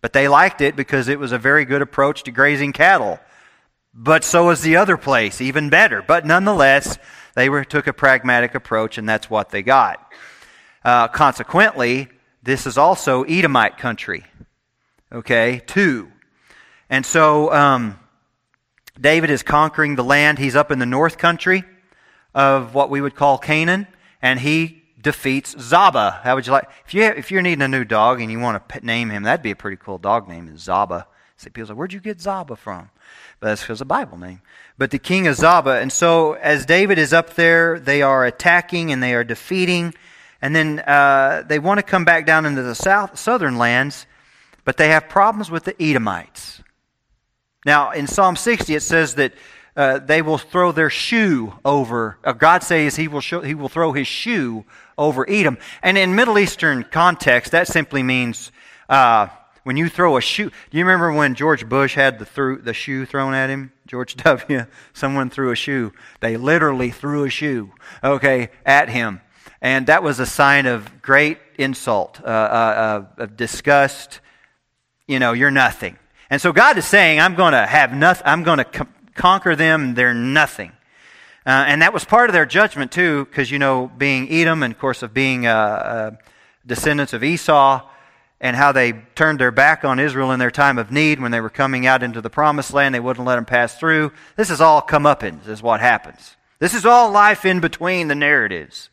But 0.00 0.12
they 0.12 0.28
liked 0.28 0.60
it 0.60 0.76
because 0.76 1.08
it 1.08 1.18
was 1.18 1.32
a 1.32 1.38
very 1.38 1.64
good 1.64 1.82
approach 1.82 2.22
to 2.24 2.30
grazing 2.30 2.72
cattle. 2.72 3.18
But 3.92 4.24
so 4.24 4.46
was 4.46 4.62
the 4.62 4.76
other 4.76 4.96
place, 4.96 5.40
even 5.40 5.70
better. 5.70 6.02
But 6.02 6.24
nonetheless, 6.24 6.98
they 7.34 7.48
were, 7.48 7.64
took 7.64 7.86
a 7.86 7.92
pragmatic 7.92 8.54
approach, 8.54 8.98
and 8.98 9.08
that's 9.08 9.30
what 9.30 9.50
they 9.50 9.62
got. 9.62 10.12
Uh, 10.84 11.08
consequently, 11.08 12.08
this 12.42 12.66
is 12.66 12.78
also 12.78 13.24
Edomite 13.24 13.78
country. 13.78 14.24
Okay, 15.12 15.62
two. 15.66 16.10
And 16.88 17.04
so 17.04 17.52
um, 17.52 17.98
David 19.00 19.30
is 19.30 19.42
conquering 19.42 19.96
the 19.96 20.04
land. 20.04 20.38
He's 20.38 20.56
up 20.56 20.70
in 20.70 20.78
the 20.78 20.86
north 20.86 21.18
country 21.18 21.64
of 22.34 22.74
what 22.74 22.90
we 22.90 23.00
would 23.00 23.14
call 23.14 23.38
Canaan, 23.38 23.86
and 24.22 24.40
he 24.40 24.82
defeats 25.00 25.54
Zaba. 25.54 26.20
How 26.22 26.34
would 26.34 26.46
you 26.46 26.52
like 26.52 26.68
if 26.86 26.94
you 26.94 27.02
if 27.02 27.30
you're 27.30 27.42
needing 27.42 27.62
a 27.62 27.68
new 27.68 27.84
dog 27.84 28.20
and 28.20 28.30
you 28.30 28.38
want 28.38 28.68
to 28.68 28.86
name 28.86 29.10
him? 29.10 29.22
That'd 29.22 29.42
be 29.42 29.50
a 29.50 29.56
pretty 29.56 29.76
cool 29.76 29.98
dog 29.98 30.28
name, 30.28 30.48
is 30.48 30.66
Zaba. 30.66 31.06
See, 31.36 31.50
people 31.50 31.68
say, 31.68 31.74
"Where'd 31.74 31.92
you 31.92 32.00
get 32.00 32.18
Zaba 32.18 32.56
from?" 32.56 32.90
But 33.38 33.48
that's 33.48 33.62
because 33.62 33.80
of 33.80 33.88
the 33.88 33.94
Bible 33.94 34.18
name 34.18 34.40
but 34.80 34.90
the 34.90 34.98
king 34.98 35.26
of 35.26 35.36
Zobah. 35.36 35.82
And 35.82 35.92
so 35.92 36.32
as 36.32 36.64
David 36.64 36.98
is 36.98 37.12
up 37.12 37.34
there, 37.34 37.78
they 37.78 38.00
are 38.00 38.24
attacking 38.24 38.92
and 38.92 39.02
they 39.02 39.12
are 39.12 39.22
defeating. 39.22 39.92
And 40.40 40.56
then 40.56 40.78
uh, 40.78 41.44
they 41.46 41.58
want 41.58 41.76
to 41.76 41.82
come 41.82 42.06
back 42.06 42.24
down 42.24 42.46
into 42.46 42.62
the 42.62 42.74
south, 42.74 43.18
southern 43.18 43.58
lands, 43.58 44.06
but 44.64 44.78
they 44.78 44.88
have 44.88 45.10
problems 45.10 45.50
with 45.50 45.64
the 45.64 45.80
Edomites. 45.82 46.62
Now, 47.66 47.90
in 47.90 48.06
Psalm 48.06 48.36
60, 48.36 48.74
it 48.74 48.80
says 48.80 49.16
that 49.16 49.34
uh, 49.76 49.98
they 49.98 50.22
will 50.22 50.38
throw 50.38 50.72
their 50.72 50.88
shoe 50.88 51.52
over. 51.62 52.16
Uh, 52.24 52.32
God 52.32 52.62
says 52.62 52.96
he 52.96 53.06
will, 53.06 53.20
show, 53.20 53.42
he 53.42 53.54
will 53.54 53.68
throw 53.68 53.92
his 53.92 54.06
shoe 54.06 54.64
over 54.96 55.28
Edom. 55.28 55.58
And 55.82 55.98
in 55.98 56.14
Middle 56.14 56.38
Eastern 56.38 56.84
context, 56.84 57.52
that 57.52 57.68
simply 57.68 58.02
means 58.02 58.50
uh, 58.88 59.26
when 59.62 59.76
you 59.76 59.88
throw 59.88 60.16
a 60.16 60.20
shoe. 60.20 60.50
Do 60.70 60.78
you 60.78 60.84
remember 60.84 61.12
when 61.12 61.34
George 61.34 61.68
Bush 61.68 61.94
had 61.94 62.18
the, 62.18 62.58
the 62.62 62.74
shoe 62.74 63.06
thrown 63.06 63.34
at 63.34 63.50
him? 63.50 63.72
George 63.86 64.16
W., 64.24 64.66
someone 64.92 65.30
threw 65.30 65.50
a 65.50 65.56
shoe. 65.56 65.92
They 66.20 66.36
literally 66.36 66.90
threw 66.90 67.24
a 67.24 67.30
shoe, 67.30 67.72
okay, 68.02 68.50
at 68.64 68.88
him. 68.88 69.20
And 69.62 69.86
that 69.88 70.02
was 70.02 70.20
a 70.20 70.26
sign 70.26 70.66
of 70.66 71.02
great 71.02 71.38
insult, 71.58 72.20
uh, 72.22 72.26
uh, 72.26 73.04
uh, 73.18 73.22
of 73.22 73.36
disgust. 73.36 74.20
You 75.06 75.18
know, 75.18 75.32
you're 75.32 75.50
nothing. 75.50 75.98
And 76.30 76.40
so 76.40 76.52
God 76.52 76.78
is 76.78 76.86
saying, 76.86 77.20
I'm 77.20 77.34
going 77.34 77.52
to 77.52 77.66
have 77.66 77.92
nothing, 77.92 78.22
I'm 78.26 78.42
going 78.44 78.58
to 78.58 78.64
co- 78.64 78.86
conquer 79.14 79.56
them, 79.56 79.94
they're 79.94 80.14
nothing. 80.14 80.72
Uh, 81.44 81.64
and 81.66 81.82
that 81.82 81.92
was 81.92 82.04
part 82.04 82.30
of 82.30 82.34
their 82.34 82.46
judgment, 82.46 82.92
too, 82.92 83.24
because, 83.24 83.50
you 83.50 83.58
know, 83.58 83.90
being 83.98 84.30
Edom 84.30 84.62
and, 84.62 84.72
of 84.72 84.78
course, 84.78 85.02
of 85.02 85.12
being 85.12 85.46
uh, 85.46 85.50
uh, 85.50 86.10
descendants 86.64 87.12
of 87.12 87.24
Esau, 87.24 87.88
and 88.40 88.56
how 88.56 88.72
they 88.72 88.92
turned 89.14 89.38
their 89.38 89.50
back 89.50 89.84
on 89.84 89.98
Israel 89.98 90.32
in 90.32 90.38
their 90.38 90.50
time 90.50 90.78
of 90.78 90.90
need 90.90 91.20
when 91.20 91.30
they 91.30 91.40
were 91.40 91.50
coming 91.50 91.86
out 91.86 92.02
into 92.02 92.20
the 92.20 92.30
promised 92.30 92.72
land. 92.72 92.94
They 92.94 93.00
wouldn't 93.00 93.26
let 93.26 93.36
them 93.36 93.44
pass 93.44 93.78
through. 93.78 94.12
This 94.36 94.50
is 94.50 94.60
all 94.60 94.80
comeuppance, 94.80 95.46
is 95.46 95.62
what 95.62 95.80
happens. 95.80 96.36
This 96.58 96.74
is 96.74 96.86
all 96.86 97.10
life 97.10 97.44
in 97.44 97.60
between 97.60 98.08
the 98.08 98.14
narratives. 98.14 98.88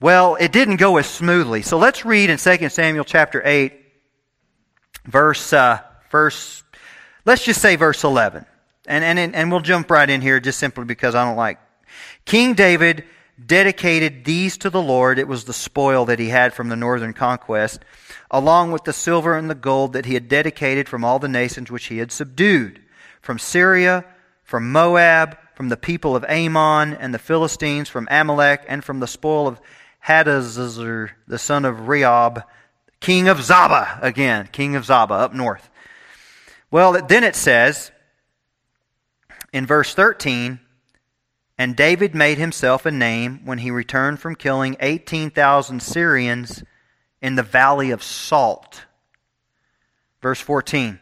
Well, 0.00 0.36
it 0.36 0.52
didn't 0.52 0.76
go 0.76 0.96
as 0.96 1.06
smoothly. 1.06 1.62
So 1.62 1.78
let's 1.78 2.04
read 2.04 2.30
in 2.30 2.38
2 2.38 2.68
Samuel 2.68 3.04
chapter 3.04 3.42
8, 3.44 3.72
verse, 5.04 5.52
uh, 5.52 5.80
verse, 6.10 6.62
let's 7.24 7.44
just 7.44 7.60
say 7.60 7.76
verse 7.76 8.04
11. 8.04 8.44
And, 8.86 9.04
and, 9.04 9.34
and 9.34 9.50
we'll 9.50 9.60
jump 9.60 9.90
right 9.90 10.08
in 10.08 10.20
here 10.20 10.38
just 10.38 10.58
simply 10.58 10.84
because 10.84 11.14
I 11.14 11.24
don't 11.24 11.36
like. 11.36 11.58
King 12.24 12.54
David 12.54 13.04
dedicated 13.44 14.24
these 14.24 14.56
to 14.58 14.70
the 14.70 14.82
Lord. 14.82 15.18
It 15.18 15.28
was 15.28 15.44
the 15.44 15.52
spoil 15.52 16.04
that 16.06 16.18
he 16.18 16.28
had 16.28 16.54
from 16.54 16.68
the 16.68 16.76
northern 16.76 17.12
conquest 17.12 17.84
along 18.30 18.72
with 18.72 18.84
the 18.84 18.92
silver 18.92 19.36
and 19.36 19.48
the 19.48 19.54
gold 19.54 19.92
that 19.92 20.06
he 20.06 20.14
had 20.14 20.28
dedicated 20.28 20.88
from 20.88 21.04
all 21.04 21.18
the 21.18 21.28
nations 21.28 21.70
which 21.70 21.86
he 21.86 21.98
had 21.98 22.10
subdued, 22.10 22.80
from 23.20 23.38
Syria, 23.38 24.04
from 24.42 24.72
Moab, 24.72 25.38
from 25.54 25.68
the 25.68 25.76
people 25.76 26.14
of 26.14 26.24
Ammon 26.24 26.94
and 26.94 27.14
the 27.14 27.18
Philistines, 27.18 27.88
from 27.88 28.08
Amalek, 28.10 28.62
and 28.68 28.84
from 28.84 29.00
the 29.00 29.06
spoil 29.06 29.46
of 29.46 29.60
Hadazer, 30.06 31.10
the 31.26 31.38
son 31.38 31.64
of 31.64 31.76
Rehob, 31.76 32.44
king 33.00 33.28
of 33.28 33.38
Zobah, 33.38 34.02
again, 34.02 34.48
king 34.52 34.76
of 34.76 34.84
Zobah, 34.84 35.20
up 35.20 35.34
north. 35.34 35.70
Well, 36.70 37.00
then 37.06 37.24
it 37.24 37.36
says 37.36 37.90
in 39.52 39.66
verse 39.66 39.94
13, 39.94 40.60
and 41.58 41.74
David 41.74 42.14
made 42.14 42.38
himself 42.38 42.84
a 42.84 42.90
name 42.90 43.40
when 43.44 43.58
he 43.58 43.70
returned 43.70 44.20
from 44.20 44.34
killing 44.34 44.76
18,000 44.80 45.80
Syrians 45.80 46.62
in 47.22 47.34
the 47.34 47.42
valley 47.42 47.90
of 47.90 48.02
Salt. 48.02 48.84
Verse 50.20 50.40
14. 50.40 51.00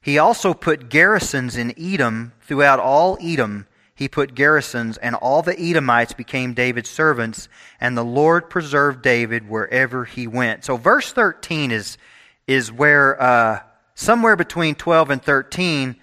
He 0.00 0.18
also 0.18 0.54
put 0.54 0.88
garrisons 0.88 1.56
in 1.56 1.74
Edom 1.78 2.32
throughout 2.40 2.78
all 2.78 3.18
Edom. 3.20 3.66
He 3.94 4.08
put 4.08 4.34
garrisons, 4.34 4.98
and 4.98 5.14
all 5.14 5.42
the 5.42 5.58
Edomites 5.58 6.12
became 6.12 6.54
David's 6.54 6.90
servants, 6.90 7.48
and 7.80 7.96
the 7.96 8.04
Lord 8.04 8.48
preserved 8.48 9.02
David 9.02 9.48
wherever 9.48 10.04
he 10.04 10.26
went. 10.26 10.64
So, 10.64 10.76
verse 10.76 11.12
13 11.12 11.72
is, 11.72 11.98
is 12.46 12.70
where, 12.70 13.20
uh, 13.20 13.60
somewhere 13.94 14.36
between 14.36 14.74
12 14.74 15.10
and 15.10 15.22
13, 15.22 15.96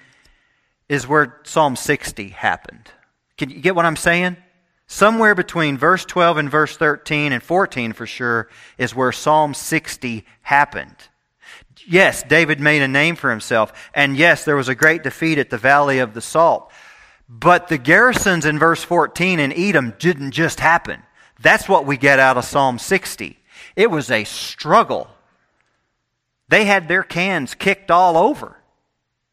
is 0.89 1.07
where 1.07 1.39
Psalm 1.43 1.75
60 1.75 2.29
happened. 2.29 2.91
Can 3.37 3.49
you 3.49 3.59
get 3.59 3.75
what 3.75 3.85
I'm 3.85 3.95
saying? 3.95 4.37
Somewhere 4.87 5.33
between 5.33 5.77
verse 5.77 6.05
12 6.05 6.37
and 6.37 6.51
verse 6.51 6.77
13 6.77 7.31
and 7.31 7.41
14 7.41 7.93
for 7.93 8.05
sure 8.05 8.49
is 8.77 8.95
where 8.95 9.11
Psalm 9.11 9.53
60 9.53 10.25
happened. 10.41 10.95
Yes, 11.87 12.23
David 12.23 12.59
made 12.59 12.81
a 12.81 12.87
name 12.87 13.15
for 13.15 13.29
himself. 13.29 13.73
And 13.93 14.15
yes, 14.15 14.45
there 14.45 14.55
was 14.55 14.69
a 14.69 14.75
great 14.75 15.03
defeat 15.03 15.37
at 15.37 15.49
the 15.49 15.57
Valley 15.57 15.99
of 15.99 16.13
the 16.13 16.21
Salt. 16.21 16.71
But 17.27 17.67
the 17.67 17.77
garrisons 17.77 18.45
in 18.45 18.59
verse 18.59 18.83
14 18.83 19.39
in 19.39 19.53
Edom 19.53 19.93
didn't 19.99 20.31
just 20.31 20.59
happen. 20.59 21.01
That's 21.41 21.67
what 21.67 21.85
we 21.85 21.97
get 21.97 22.19
out 22.19 22.37
of 22.37 22.45
Psalm 22.45 22.79
60. 22.79 23.39
It 23.75 23.89
was 23.89 24.11
a 24.11 24.23
struggle. 24.23 25.09
They 26.49 26.65
had 26.65 26.87
their 26.87 27.03
cans 27.03 27.55
kicked 27.55 27.89
all 27.89 28.17
over. 28.17 28.57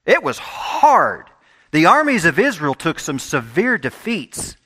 It 0.06 0.22
was 0.22 0.38
hard. 0.38 1.29
The 1.72 1.86
armies 1.86 2.24
of 2.24 2.38
Israel 2.38 2.74
took 2.74 2.98
some 2.98 3.18
severe 3.18 3.78
defeats. 3.78 4.56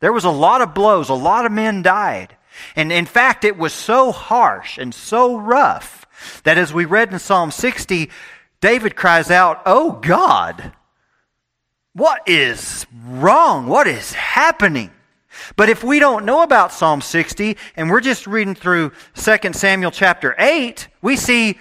There 0.00 0.12
was 0.12 0.24
a 0.24 0.30
lot 0.30 0.60
of 0.60 0.74
blows, 0.74 1.08
a 1.08 1.14
lot 1.14 1.46
of 1.46 1.52
men 1.52 1.82
died. 1.82 2.36
And 2.76 2.92
in 2.92 3.06
fact, 3.06 3.44
it 3.44 3.56
was 3.56 3.72
so 3.72 4.12
harsh 4.12 4.78
and 4.78 4.94
so 4.94 5.36
rough 5.36 6.06
that 6.44 6.58
as 6.58 6.72
we 6.72 6.84
read 6.84 7.12
in 7.12 7.18
Psalm 7.18 7.50
60, 7.50 8.10
David 8.60 8.96
cries 8.96 9.30
out, 9.30 9.62
Oh 9.66 9.92
God, 9.92 10.72
what 11.94 12.28
is 12.28 12.86
wrong? 13.06 13.66
What 13.66 13.86
is 13.86 14.12
happening? 14.12 14.90
But 15.56 15.68
if 15.68 15.82
we 15.82 15.98
don't 15.98 16.24
know 16.24 16.42
about 16.42 16.72
Psalm 16.72 17.00
60 17.00 17.56
and 17.76 17.90
we're 17.90 18.00
just 18.00 18.26
reading 18.26 18.54
through 18.54 18.92
2 19.16 19.52
Samuel 19.52 19.90
chapter 19.90 20.34
8, 20.38 20.88
we 21.02 21.16
see, 21.16 21.58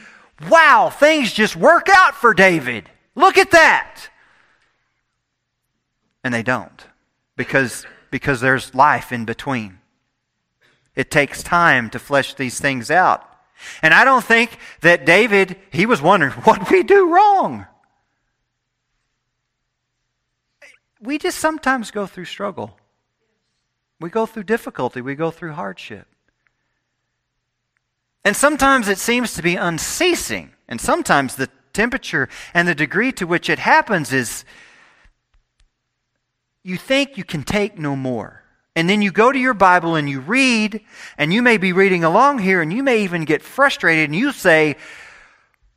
wow, 0.49 0.89
things 0.89 1.33
just 1.33 1.55
work 1.55 1.87
out 1.89 2.15
for 2.15 2.33
David. 2.33 2.89
Look 3.15 3.37
at 3.37 3.51
that. 3.51 4.09
And 6.23 6.33
they 6.33 6.43
don't 6.43 6.85
because, 7.35 7.85
because 8.11 8.41
there's 8.41 8.73
life 8.73 9.11
in 9.11 9.25
between. 9.25 9.79
It 10.95 11.09
takes 11.09 11.43
time 11.43 11.89
to 11.91 11.99
flesh 11.99 12.35
these 12.35 12.59
things 12.59 12.91
out. 12.91 13.27
And 13.81 13.93
I 13.93 14.05
don't 14.05 14.23
think 14.23 14.57
that 14.81 15.05
David, 15.05 15.57
he 15.71 15.85
was 15.85 16.01
wondering, 16.01 16.31
what 16.43 16.69
we 16.69 16.83
do 16.83 17.13
wrong? 17.13 17.67
We 21.01 21.17
just 21.17 21.39
sometimes 21.39 21.91
go 21.91 22.05
through 22.05 22.25
struggle. 22.25 22.77
We 23.99 24.09
go 24.09 24.25
through 24.25 24.43
difficulty. 24.43 25.01
We 25.01 25.15
go 25.15 25.31
through 25.31 25.53
hardship. 25.53 26.07
And 28.23 28.35
sometimes 28.35 28.87
it 28.87 28.97
seems 28.97 29.33
to 29.33 29.41
be 29.41 29.55
unceasing. 29.55 30.51
And 30.67 30.79
sometimes 30.79 31.35
the 31.35 31.49
temperature 31.73 32.29
and 32.53 32.67
the 32.67 32.75
degree 32.75 33.11
to 33.13 33.27
which 33.27 33.49
it 33.49 33.59
happens 33.59 34.13
is 34.13 34.45
you 36.63 36.77
think 36.77 37.17
you 37.17 37.23
can 37.23 37.43
take 37.43 37.77
no 37.77 37.95
more. 37.95 38.43
And 38.75 38.89
then 38.89 39.01
you 39.01 39.11
go 39.11 39.31
to 39.31 39.37
your 39.37 39.53
Bible 39.53 39.95
and 39.95 40.09
you 40.09 40.19
read, 40.19 40.81
and 41.17 41.31
you 41.31 41.41
may 41.41 41.57
be 41.57 41.73
reading 41.73 42.03
along 42.03 42.39
here, 42.39 42.61
and 42.61 42.73
you 42.73 42.81
may 42.81 43.03
even 43.03 43.25
get 43.25 43.43
frustrated, 43.43 44.05
and 44.05 44.15
you 44.15 44.31
say, 44.31 44.77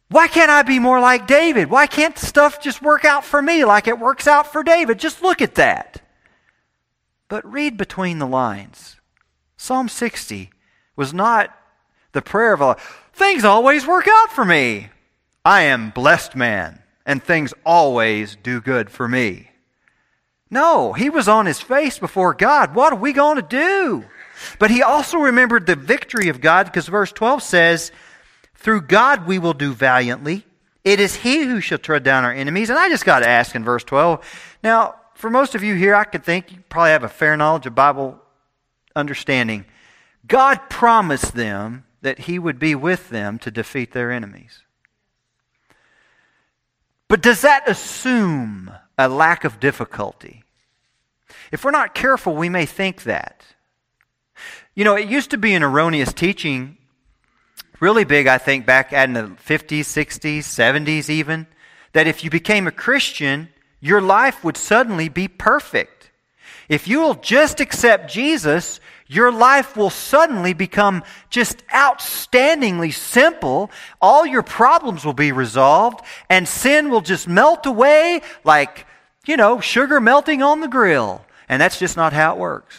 Why 0.08 0.28
can't 0.28 0.50
I 0.50 0.62
be 0.62 0.78
more 0.78 1.00
like 1.00 1.26
David? 1.26 1.68
Why 1.68 1.86
can't 1.86 2.16
stuff 2.16 2.62
just 2.62 2.80
work 2.80 3.04
out 3.04 3.24
for 3.24 3.42
me 3.42 3.64
like 3.64 3.86
it 3.86 3.98
works 3.98 4.26
out 4.26 4.50
for 4.50 4.62
David? 4.62 4.98
Just 4.98 5.22
look 5.22 5.42
at 5.42 5.56
that. 5.56 6.00
But 7.28 7.44
read 7.44 7.76
between 7.76 8.18
the 8.18 8.26
lines. 8.26 8.96
Psalm 9.58 9.88
60 9.88 10.50
was 10.94 11.12
not 11.12 11.54
the 12.12 12.22
prayer 12.22 12.54
of 12.54 12.62
a 12.62 12.76
things 13.12 13.44
always 13.44 13.86
work 13.86 14.06
out 14.08 14.30
for 14.30 14.44
me. 14.44 14.88
I 15.44 15.62
am 15.62 15.90
blessed 15.90 16.34
man, 16.34 16.82
and 17.04 17.22
things 17.22 17.52
always 17.64 18.36
do 18.42 18.60
good 18.60 18.90
for 18.90 19.06
me. 19.06 19.50
No, 20.50 20.92
he 20.92 21.10
was 21.10 21.28
on 21.28 21.46
his 21.46 21.60
face 21.60 21.98
before 21.98 22.34
God. 22.34 22.74
What 22.74 22.92
are 22.92 22.96
we 22.98 23.12
going 23.12 23.36
to 23.36 23.42
do? 23.42 24.04
But 24.58 24.70
he 24.70 24.82
also 24.82 25.18
remembered 25.18 25.66
the 25.66 25.76
victory 25.76 26.28
of 26.28 26.40
God 26.40 26.66
because 26.66 26.86
verse 26.86 27.12
12 27.12 27.42
says, 27.42 27.92
Through 28.54 28.82
God 28.82 29.26
we 29.26 29.38
will 29.38 29.54
do 29.54 29.72
valiantly. 29.72 30.44
It 30.84 31.00
is 31.00 31.16
he 31.16 31.42
who 31.42 31.60
shall 31.60 31.78
tread 31.78 32.04
down 32.04 32.24
our 32.24 32.32
enemies. 32.32 32.70
And 32.70 32.78
I 32.78 32.88
just 32.88 33.04
got 33.04 33.20
to 33.20 33.28
ask 33.28 33.56
in 33.56 33.64
verse 33.64 33.82
12. 33.82 34.24
Now, 34.62 34.94
for 35.14 35.30
most 35.30 35.54
of 35.54 35.62
you 35.64 35.74
here, 35.74 35.94
I 35.94 36.04
could 36.04 36.22
think 36.22 36.52
you 36.52 36.58
probably 36.68 36.90
have 36.90 37.02
a 37.02 37.08
fair 37.08 37.36
knowledge 37.36 37.66
of 37.66 37.74
Bible 37.74 38.20
understanding. 38.94 39.64
God 40.28 40.70
promised 40.70 41.34
them 41.34 41.84
that 42.02 42.20
he 42.20 42.38
would 42.38 42.58
be 42.58 42.74
with 42.74 43.08
them 43.08 43.38
to 43.40 43.50
defeat 43.50 43.92
their 43.92 44.12
enemies. 44.12 44.62
But 47.08 47.22
does 47.22 47.40
that 47.40 47.68
assume 47.68 48.72
a 48.98 49.08
lack 49.08 49.44
of 49.44 49.58
difficulty? 49.58 50.44
If 51.52 51.64
we're 51.64 51.70
not 51.70 51.94
careful, 51.94 52.34
we 52.34 52.48
may 52.48 52.66
think 52.66 53.04
that. 53.04 53.44
You 54.74 54.84
know, 54.84 54.94
it 54.94 55.08
used 55.08 55.30
to 55.30 55.38
be 55.38 55.54
an 55.54 55.62
erroneous 55.62 56.12
teaching, 56.12 56.76
really 57.80 58.04
big, 58.04 58.26
I 58.26 58.38
think, 58.38 58.66
back 58.66 58.92
in 58.92 59.14
the 59.14 59.22
50s, 59.22 59.80
60s, 59.80 60.38
70s 60.40 61.08
even, 61.08 61.46
that 61.92 62.06
if 62.06 62.22
you 62.22 62.30
became 62.30 62.66
a 62.66 62.72
Christian, 62.72 63.48
your 63.80 64.00
life 64.00 64.44
would 64.44 64.56
suddenly 64.56 65.08
be 65.08 65.28
perfect. 65.28 66.10
If 66.68 66.88
you 66.88 67.00
will 67.00 67.14
just 67.14 67.60
accept 67.60 68.10
Jesus, 68.10 68.80
your 69.06 69.30
life 69.30 69.76
will 69.76 69.90
suddenly 69.90 70.52
become 70.52 71.04
just 71.30 71.66
outstandingly 71.68 72.92
simple. 72.92 73.70
All 74.00 74.26
your 74.26 74.42
problems 74.42 75.04
will 75.04 75.12
be 75.12 75.32
resolved, 75.32 76.04
and 76.28 76.48
sin 76.48 76.90
will 76.90 77.02
just 77.02 77.28
melt 77.28 77.66
away 77.66 78.20
like, 78.44 78.86
you 79.26 79.36
know, 79.36 79.60
sugar 79.60 80.00
melting 80.00 80.42
on 80.42 80.60
the 80.60 80.68
grill. 80.68 81.24
And 81.48 81.60
that's 81.60 81.78
just 81.78 81.96
not 81.96 82.12
how 82.12 82.34
it 82.34 82.38
works. 82.38 82.76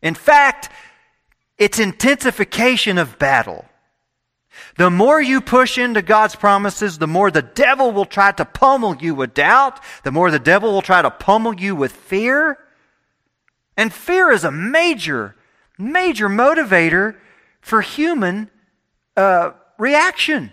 In 0.00 0.14
fact, 0.14 0.70
it's 1.58 1.78
intensification 1.78 2.98
of 2.98 3.18
battle. 3.18 3.64
The 4.76 4.90
more 4.90 5.20
you 5.20 5.40
push 5.40 5.78
into 5.78 6.02
God's 6.02 6.36
promises, 6.36 6.98
the 6.98 7.06
more 7.06 7.30
the 7.30 7.42
devil 7.42 7.92
will 7.92 8.04
try 8.04 8.32
to 8.32 8.44
pummel 8.44 8.96
you 8.96 9.14
with 9.14 9.34
doubt, 9.34 9.80
the 10.04 10.12
more 10.12 10.30
the 10.30 10.38
devil 10.38 10.72
will 10.72 10.82
try 10.82 11.02
to 11.02 11.10
pummel 11.10 11.54
you 11.54 11.74
with 11.74 11.92
fear. 11.92 12.58
And 13.76 13.92
fear 13.92 14.30
is 14.30 14.44
a 14.44 14.50
major, 14.50 15.36
major 15.78 16.28
motivator 16.28 17.16
for 17.60 17.80
human 17.80 18.50
uh, 19.16 19.52
reaction. 19.78 20.52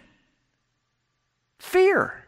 Fear. 1.60 2.25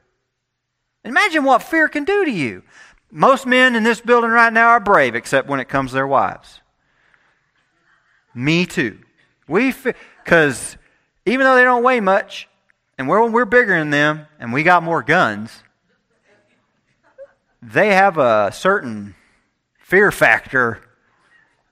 Imagine 1.08 1.44
what 1.44 1.64
fear 1.64 1.88
can 1.88 2.04
do 2.04 2.26
to 2.26 2.32
you. 2.32 2.64
Most 3.12 3.46
men 3.46 3.76
in 3.76 3.84
this 3.84 4.02
building 4.02 4.30
right 4.30 4.52
now 4.52 4.70
are 4.70 4.80
brave, 4.80 5.16
except 5.16 5.48
when 5.48 5.60
it 5.60 5.70
comes 5.70 5.92
to 5.92 5.96
their 5.96 6.08
wives. 6.08 6.62
Me 8.34 8.66
too. 8.66 9.00
We, 9.48 9.74
because 10.24 10.78
even 11.26 11.46
though 11.46 11.56
they 11.56 11.64
don't 11.64 11.84
weigh 11.84 12.02
much, 12.02 12.50
and 12.98 13.08
we're, 13.08 13.28
we're 13.30 13.46
bigger 13.46 13.78
than 13.78 13.90
them, 13.90 14.28
and 14.40 14.52
we 14.52 14.64
got 14.64 14.84
more 14.84 15.02
guns, 15.02 15.64
they 17.62 17.94
have 17.94 18.18
a 18.18 18.52
certain 18.52 19.16
fear 19.80 20.12
factor 20.12 20.82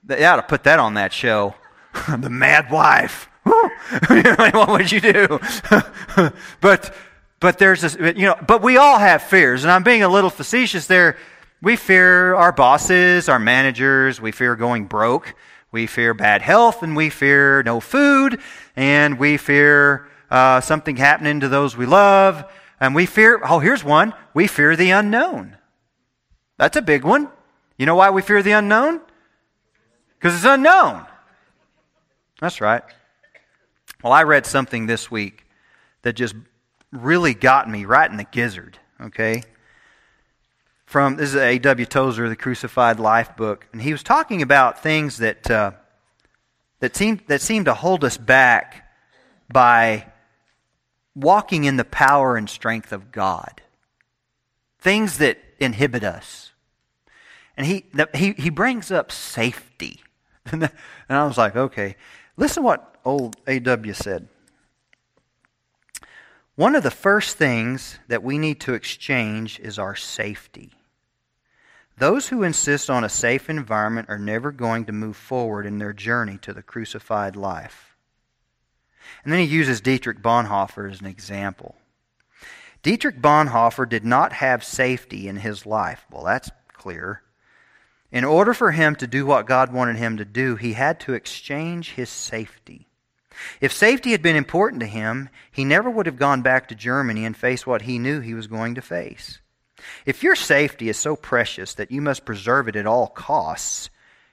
they 0.06 0.24
ought 0.24 0.36
to 0.36 0.42
put 0.42 0.64
that 0.64 0.78
on 0.78 0.94
that 0.94 1.12
show. 1.12 1.54
the 2.18 2.30
mad 2.30 2.70
wife. 2.70 3.28
what 3.44 4.68
would 4.68 4.90
you 4.90 5.00
do? 5.00 5.40
but 6.60 6.94
but 7.40 7.58
there's 7.58 7.82
this, 7.82 7.96
you 7.96 8.26
know, 8.26 8.36
but 8.46 8.62
we 8.62 8.76
all 8.76 8.98
have 8.98 9.22
fears, 9.22 9.64
and 9.64 9.70
I'm 9.70 9.82
being 9.82 10.02
a 10.02 10.08
little 10.08 10.30
facetious 10.30 10.86
there. 10.86 11.16
We 11.62 11.76
fear 11.76 12.34
our 12.34 12.52
bosses, 12.52 13.28
our 13.28 13.38
managers, 13.38 14.20
we 14.20 14.32
fear 14.32 14.56
going 14.56 14.86
broke, 14.86 15.34
we 15.72 15.86
fear 15.86 16.14
bad 16.14 16.42
health, 16.42 16.82
and 16.82 16.96
we 16.96 17.10
fear 17.10 17.62
no 17.62 17.80
food, 17.80 18.40
and 18.74 19.18
we 19.18 19.36
fear 19.36 20.08
uh, 20.30 20.60
something 20.60 20.96
happening 20.96 21.40
to 21.40 21.48
those 21.48 21.76
we 21.76 21.86
love, 21.86 22.44
and 22.80 22.94
we 22.94 23.06
fear, 23.06 23.40
oh, 23.42 23.58
here's 23.58 23.84
one, 23.84 24.12
we 24.34 24.46
fear 24.46 24.76
the 24.76 24.90
unknown. 24.90 25.56
That's 26.58 26.76
a 26.76 26.82
big 26.82 27.04
one. 27.04 27.30
You 27.78 27.86
know 27.86 27.94
why 27.94 28.10
we 28.10 28.22
fear 28.22 28.42
the 28.42 28.52
unknown? 28.52 29.00
Because 30.18 30.34
it's 30.34 30.44
unknown. 30.44 31.06
That's 32.40 32.60
right. 32.60 32.82
Well, 34.02 34.12
I 34.12 34.22
read 34.22 34.46
something 34.46 34.86
this 34.86 35.10
week 35.10 35.46
that 36.02 36.14
just 36.14 36.34
really 36.92 37.34
got 37.34 37.68
me 37.68 37.84
right 37.84 38.10
in 38.10 38.16
the 38.16 38.24
gizzard, 38.24 38.78
okay? 39.00 39.42
From 40.84 41.16
this 41.16 41.30
is 41.30 41.36
A.W. 41.36 41.86
Tozer, 41.86 42.28
the 42.28 42.36
Crucified 42.36 43.00
Life 43.00 43.36
book, 43.36 43.66
and 43.72 43.82
he 43.82 43.92
was 43.92 44.02
talking 44.02 44.42
about 44.42 44.82
things 44.82 45.18
that 45.18 45.50
uh, 45.50 45.72
that 46.80 46.94
seem 46.94 47.20
that 47.26 47.40
seem 47.40 47.64
to 47.64 47.74
hold 47.74 48.04
us 48.04 48.16
back 48.16 48.88
by 49.52 50.06
walking 51.16 51.64
in 51.64 51.76
the 51.76 51.84
power 51.84 52.36
and 52.36 52.48
strength 52.48 52.92
of 52.92 53.10
God. 53.10 53.62
Things 54.78 55.18
that 55.18 55.38
inhibit 55.58 56.04
us. 56.04 56.52
And 57.56 57.66
he, 57.66 57.86
he, 58.14 58.32
he 58.32 58.50
brings 58.50 58.90
up 58.92 59.10
safety. 59.10 60.02
and 60.52 60.70
I 61.08 61.26
was 61.26 61.38
like, 61.38 61.56
okay. 61.56 61.96
Listen 62.36 62.62
what 62.62 62.96
old 63.04 63.36
A.W. 63.46 63.94
said. 63.94 64.28
One 66.56 66.74
of 66.74 66.82
the 66.82 66.90
first 66.90 67.36
things 67.36 67.98
that 68.08 68.22
we 68.22 68.38
need 68.38 68.60
to 68.60 68.72
exchange 68.72 69.60
is 69.60 69.78
our 69.78 69.94
safety. 69.94 70.72
Those 71.98 72.28
who 72.28 72.42
insist 72.42 72.88
on 72.88 73.04
a 73.04 73.10
safe 73.10 73.50
environment 73.50 74.08
are 74.08 74.18
never 74.18 74.50
going 74.50 74.86
to 74.86 74.92
move 74.92 75.18
forward 75.18 75.66
in 75.66 75.76
their 75.76 75.92
journey 75.92 76.38
to 76.38 76.54
the 76.54 76.62
crucified 76.62 77.36
life. 77.36 77.94
And 79.22 79.30
then 79.30 79.40
he 79.40 79.46
uses 79.46 79.82
Dietrich 79.82 80.22
Bonhoeffer 80.22 80.90
as 80.90 81.00
an 81.00 81.06
example. 81.06 81.76
Dietrich 82.82 83.20
Bonhoeffer 83.20 83.86
did 83.86 84.06
not 84.06 84.32
have 84.32 84.64
safety 84.64 85.28
in 85.28 85.36
his 85.36 85.66
life. 85.66 86.06
Well, 86.10 86.24
that's 86.24 86.50
clear. 86.72 87.20
In 88.10 88.24
order 88.24 88.54
for 88.54 88.72
him 88.72 88.96
to 88.96 89.06
do 89.06 89.26
what 89.26 89.46
God 89.46 89.74
wanted 89.74 89.96
him 89.96 90.16
to 90.16 90.24
do, 90.24 90.56
he 90.56 90.72
had 90.72 91.00
to 91.00 91.12
exchange 91.12 91.92
his 91.92 92.08
safety. 92.08 92.88
If 93.60 93.72
safety 93.72 94.12
had 94.12 94.22
been 94.22 94.36
important 94.36 94.80
to 94.80 94.86
him, 94.86 95.28
he 95.50 95.64
never 95.64 95.90
would 95.90 96.06
have 96.06 96.18
gone 96.18 96.42
back 96.42 96.68
to 96.68 96.74
Germany 96.74 97.24
and 97.24 97.36
faced 97.36 97.66
what 97.66 97.82
he 97.82 97.98
knew 97.98 98.20
he 98.20 98.34
was 98.34 98.46
going 98.46 98.74
to 98.74 98.82
face. 98.82 99.40
If 100.04 100.22
your 100.22 100.36
safety 100.36 100.88
is 100.88 100.96
so 100.96 101.16
precious 101.16 101.74
that 101.74 101.90
you 101.90 102.00
must 102.00 102.24
preserve 102.24 102.68
it 102.68 102.76
at 102.76 102.86
all 102.86 103.08
costs, 103.08 103.90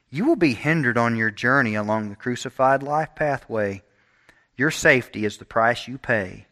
you 0.09 0.25
will 0.25 0.35
be 0.35 0.53
hindered 0.53 0.97
on 0.97 1.15
your 1.15 1.31
journey 1.31 1.75
along 1.75 2.09
the 2.09 2.15
crucified 2.15 2.83
life 2.83 3.15
pathway. 3.15 3.83
Your 4.55 4.71
safety 4.71 5.25
is 5.25 5.37
the 5.37 5.45
price 5.45 5.87
you 5.87 5.97
pay 5.97 6.47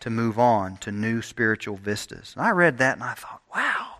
to 0.00 0.10
move 0.10 0.38
on 0.38 0.76
to 0.78 0.92
new 0.92 1.22
spiritual 1.22 1.76
vistas. 1.76 2.34
And 2.36 2.44
I 2.44 2.50
read 2.50 2.78
that 2.78 2.94
and 2.94 3.02
I 3.02 3.14
thought, 3.14 3.42
wow. 3.54 3.95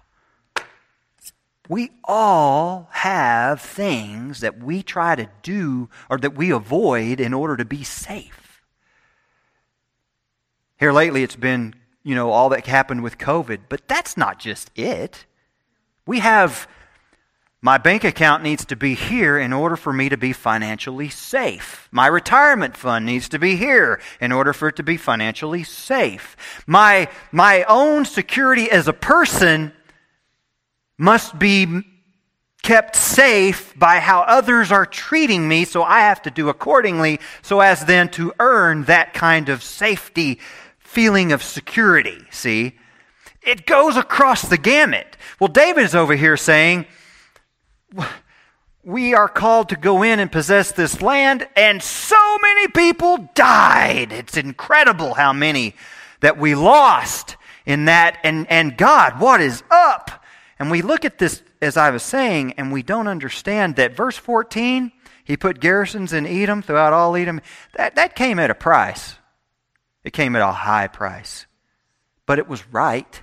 We 1.69 1.91
all 2.05 2.89
have 2.93 3.61
things 3.61 4.41
that 4.41 4.63
we 4.63 4.83
try 4.83 5.17
to 5.17 5.29
do 5.43 5.89
or 6.09 6.19
that 6.19 6.37
we 6.37 6.51
avoid 6.51 7.21
in 7.21 7.35
order 7.35 7.57
to 7.57 7.65
be 7.65 7.83
safe. 7.83 8.63
Here 10.79 10.93
lately, 10.93 11.23
it's 11.23 11.37
been 11.37 11.75
you 12.07 12.15
know, 12.15 12.31
all 12.31 12.51
that 12.51 12.65
happened 12.67 13.03
with 13.03 13.19
COVID. 13.19 13.63
But 13.69 13.89
that's 13.89 14.17
not 14.17 14.39
just 14.39 14.71
it. 14.77 15.27
We 16.07 16.21
have 16.21 16.69
my 17.61 17.79
bank 17.79 18.05
account 18.05 18.45
needs 18.45 18.65
to 18.67 18.77
be 18.77 18.95
here 18.95 19.37
in 19.37 19.53
order 19.53 19.75
for 19.75 19.93
me 19.93 20.09
to 20.11 20.17
be 20.17 20.33
financially 20.33 21.09
safe. 21.09 21.89
My 21.91 22.07
retirement 22.07 22.77
fund 22.77 23.05
needs 23.07 23.29
to 23.31 23.41
be 23.41 23.57
here 23.57 24.01
in 24.21 24.31
order 24.31 24.53
for 24.53 24.69
it 24.69 24.77
to 24.77 24.85
be 24.85 24.97
financially 24.97 25.65
safe. 25.65 26.37
My, 26.65 27.09
my 27.33 27.65
own 27.65 28.05
security 28.05 28.71
as 28.71 28.87
a 28.87 28.93
person 28.93 29.73
must 30.99 31.39
be 31.39 31.83
kept 32.63 32.97
safe 32.97 33.73
by 33.79 34.01
how 34.01 34.23
others 34.23 34.73
are 34.73 34.87
treating 34.87 35.47
me, 35.47 35.65
so 35.65 35.83
I 35.83 36.01
have 36.01 36.21
to 36.23 36.31
do 36.31 36.49
accordingly 36.49 37.21
so 37.43 37.61
as 37.61 37.85
then 37.85 38.09
to 38.11 38.33
earn 38.41 38.85
that 38.85 39.15
kind 39.15 39.49
of 39.49 39.63
safety 39.63 40.41
feeling 40.79 41.31
of 41.31 41.43
security, 41.43 42.25
see? 42.31 42.77
It 43.43 43.67
goes 43.67 43.97
across 43.97 44.43
the 44.43 44.59
gamut. 44.59 45.17
Well, 45.39 45.49
David 45.49 45.85
is 45.85 45.95
over 45.95 46.17
here 46.17 46.37
saying, 46.37 46.87
we 48.83 49.15
are 49.15 49.29
called 49.29 49.69
to 49.69 49.77
go 49.77 50.03
in 50.03 50.19
and 50.19 50.31
possess 50.31 50.73
this 50.73 51.03
land, 51.03 51.47
and 51.57 51.83
so 51.83 52.39
many 52.39 52.69
people 52.69 53.29
died. 53.35 54.13
It's 54.13 54.37
incredible 54.37 55.15
how 55.15 55.33
many 55.33 55.75
that 56.21 56.39
we 56.39 56.55
lost 56.55 57.37
in 57.65 57.85
that. 57.85 58.19
And, 58.25 58.51
and 58.51 58.77
God, 58.77 59.21
what 59.21 59.41
is 59.41 59.63
up? 59.71 60.25
And 60.59 60.71
we 60.71 60.83
look 60.83 61.05
at 61.05 61.19
this, 61.19 61.43
as 61.61 61.77
I 61.77 61.91
was 61.91 62.03
saying, 62.03 62.55
and 62.57 62.73
we 62.73 62.83
don't 62.83 63.09
understand 63.09 63.77
that 63.77 63.97
verse 63.97 64.17
14, 64.17 64.91
he 65.25 65.37
put 65.37 65.61
garrisons 65.61 66.13
in 66.13 66.27
Edom 66.27 66.63
throughout 66.63 66.93
all 66.93 67.17
Edom. 67.17 67.41
That, 67.75 67.97
that 67.97 68.17
came 68.17 68.39
at 68.39 68.51
a 68.51 68.55
price. 68.55 69.17
It 70.03 70.13
came 70.13 70.37
at 70.37 70.43
a 70.43 70.53
high 70.53 70.87
price. 70.87 71.47
But 72.25 72.39
it 72.39 72.49
was 72.49 72.67
right, 72.69 73.21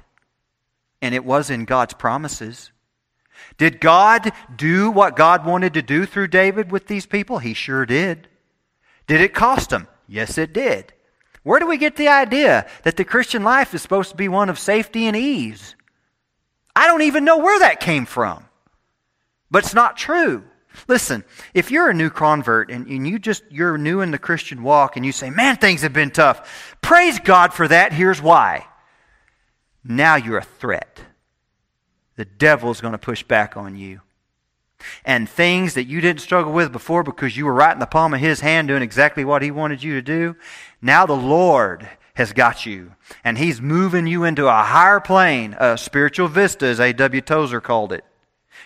and 1.01 1.15
it 1.15 1.25
was 1.25 1.49
in 1.49 1.65
God's 1.65 1.93
promises. 1.93 2.71
Did 3.57 3.79
God 3.79 4.31
do 4.55 4.91
what 4.91 5.15
God 5.15 5.45
wanted 5.45 5.73
to 5.73 5.81
do 5.81 6.05
through 6.05 6.27
David 6.27 6.71
with 6.71 6.87
these 6.87 7.05
people? 7.05 7.39
He 7.39 7.53
sure 7.53 7.85
did. 7.85 8.27
Did 9.07 9.21
it 9.21 9.33
cost 9.33 9.71
him? 9.71 9.87
Yes, 10.07 10.37
it 10.37 10.53
did. 10.53 10.93
Where 11.43 11.59
do 11.59 11.67
we 11.67 11.77
get 11.77 11.95
the 11.95 12.07
idea 12.07 12.67
that 12.83 12.95
the 12.95 13.03
Christian 13.03 13.43
life 13.43 13.73
is 13.73 13.81
supposed 13.81 14.11
to 14.11 14.17
be 14.17 14.29
one 14.29 14.49
of 14.49 14.57
safety 14.57 15.07
and 15.07 15.15
ease? 15.15 15.75
I 16.75 16.87
don't 16.87 17.03
even 17.03 17.25
know 17.25 17.37
where 17.37 17.59
that 17.59 17.79
came 17.79 18.05
from. 18.05 18.45
But 19.51 19.63
it's 19.63 19.73
not 19.73 19.97
true. 19.97 20.43
Listen, 20.87 21.23
if 21.53 21.69
you're 21.69 21.89
a 21.89 21.93
new 21.93 22.09
convert 22.09 22.71
and, 22.71 22.87
and 22.87 23.07
you 23.07 23.19
just 23.19 23.43
you're 23.49 23.77
new 23.77 24.01
in 24.01 24.11
the 24.11 24.17
Christian 24.17 24.63
walk 24.63 24.97
and 24.97 25.05
you 25.05 25.11
say, 25.11 25.29
"Man, 25.29 25.57
things 25.57 25.83
have 25.83 25.93
been 25.93 26.09
tough." 26.09 26.75
Praise 26.81 27.19
God 27.19 27.53
for 27.53 27.67
that. 27.67 27.93
Here's 27.93 28.21
why. 28.21 28.65
Now 29.83 30.15
you're 30.15 30.39
a 30.39 30.43
threat. 30.43 31.01
The 32.15 32.25
devil 32.25 32.71
is 32.71 32.81
going 32.81 32.93
to 32.93 32.97
push 32.97 33.23
back 33.23 33.57
on 33.57 33.75
you. 33.75 34.01
And 35.05 35.29
things 35.29 35.75
that 35.75 35.85
you 35.85 36.01
didn't 36.01 36.21
struggle 36.21 36.51
with 36.51 36.71
before 36.71 37.03
because 37.03 37.37
you 37.37 37.45
were 37.45 37.53
right 37.53 37.73
in 37.73 37.79
the 37.79 37.85
palm 37.85 38.13
of 38.13 38.19
his 38.19 38.41
hand 38.41 38.67
doing 38.67 38.83
exactly 38.83 39.23
what 39.23 39.41
he 39.41 39.51
wanted 39.51 39.81
you 39.81 39.93
to 39.93 40.01
do, 40.01 40.35
now 40.81 41.05
the 41.05 41.13
Lord 41.13 41.87
has 42.15 42.33
got 42.33 42.65
you. 42.65 42.93
And 43.23 43.37
he's 43.37 43.61
moving 43.61 44.07
you 44.07 44.23
into 44.23 44.47
a 44.47 44.63
higher 44.63 44.99
plane, 44.99 45.55
a 45.59 45.77
spiritual 45.77 46.27
vista, 46.27 46.65
as 46.65 46.79
A.W. 46.79 47.21
Tozer 47.21 47.61
called 47.61 47.91
it. 47.91 48.05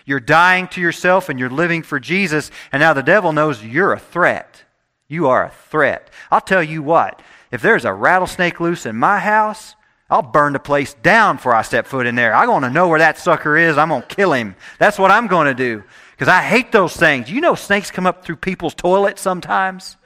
You're 0.04 0.20
dying 0.20 0.68
to 0.68 0.80
yourself 0.80 1.28
and 1.28 1.38
you're 1.38 1.50
living 1.50 1.82
for 1.82 2.00
Jesus, 2.00 2.50
and 2.72 2.80
now 2.80 2.92
the 2.92 3.02
devil 3.02 3.32
knows 3.32 3.64
you're 3.64 3.92
a 3.92 3.98
threat. 3.98 4.64
You 5.06 5.28
are 5.28 5.44
a 5.44 5.50
threat. 5.70 6.10
I'll 6.30 6.40
tell 6.40 6.62
you 6.62 6.82
what, 6.82 7.22
if 7.50 7.62
there's 7.62 7.84
a 7.84 7.92
rattlesnake 7.92 8.60
loose 8.60 8.86
in 8.86 8.96
my 8.96 9.18
house, 9.18 9.74
I'll 10.10 10.22
burn 10.22 10.54
the 10.54 10.58
place 10.58 10.94
down 10.94 11.36
before 11.36 11.54
I 11.54 11.62
step 11.62 11.86
foot 11.86 12.06
in 12.06 12.14
there. 12.14 12.34
I'm 12.34 12.46
going 12.46 12.62
to 12.62 12.70
know 12.70 12.88
where 12.88 12.98
that 12.98 13.18
sucker 13.18 13.56
is. 13.56 13.76
I'm 13.76 13.90
going 13.90 14.02
to 14.02 14.14
kill 14.14 14.32
him. 14.32 14.56
That's 14.78 14.98
what 14.98 15.10
I'm 15.10 15.26
going 15.26 15.46
to 15.46 15.54
do. 15.54 15.84
Because 16.12 16.28
I 16.28 16.42
hate 16.42 16.72
those 16.72 16.96
things. 16.96 17.30
You 17.30 17.40
know, 17.40 17.54
snakes 17.54 17.90
come 17.90 18.06
up 18.06 18.24
through 18.24 18.36
people's 18.36 18.74
toilets 18.74 19.20
sometimes. 19.20 19.96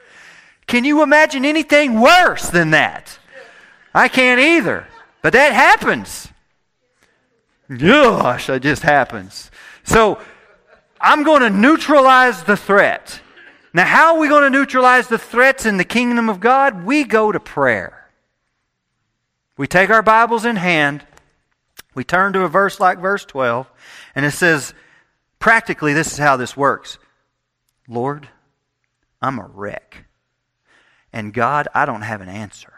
Can 0.67 0.85
you 0.85 1.03
imagine 1.03 1.45
anything 1.45 2.01
worse 2.01 2.49
than 2.51 2.71
that? 2.71 3.19
I 3.95 4.09
can't 4.09 4.41
either. 4.41 4.87
But 5.23 5.35
that 5.35 5.53
happens. 5.53 6.29
Gosh, 7.69 8.49
that 8.49 8.63
just 8.63 8.83
happens. 8.83 9.51
So 9.85 10.19
I'm 11.01 11.23
going 11.23 11.43
to 11.43 11.51
neutralize 11.51 12.43
the 12.43 12.57
threat. 12.57 13.21
Now, 13.75 13.85
how 13.85 14.15
are 14.15 14.21
we 14.21 14.29
going 14.29 14.43
to 14.43 14.59
neutralize 14.59 15.09
the 15.09 15.19
threats 15.19 15.65
in 15.65 15.77
the 15.79 15.85
kingdom 15.85 16.29
of 16.29 16.41
God? 16.41 16.85
We 16.85 17.05
go 17.05 17.33
to 17.33 17.41
prayer. 17.41 18.11
We 19.57 19.67
take 19.67 19.91
our 19.91 20.03
Bibles 20.03 20.45
in 20.45 20.57
hand, 20.57 21.05
we 21.95 22.05
turn 22.05 22.33
to 22.33 22.41
a 22.43 22.49
verse 22.49 22.81
like 22.81 22.99
verse 22.99 23.25
12, 23.25 23.71
and 24.15 24.25
it 24.25 24.31
says, 24.31 24.73
practically, 25.39 25.93
this 25.93 26.13
is 26.13 26.19
how 26.19 26.37
this 26.37 26.57
works 26.57 26.99
Lord, 27.87 28.29
I'm 29.21 29.39
a 29.39 29.47
wreck. 29.47 30.07
And 31.13 31.35
God, 31.35 31.69
I 31.75 31.85
don't 31.85 32.03
have 32.03 32.23
an 32.23 32.29
answer. 32.29 32.73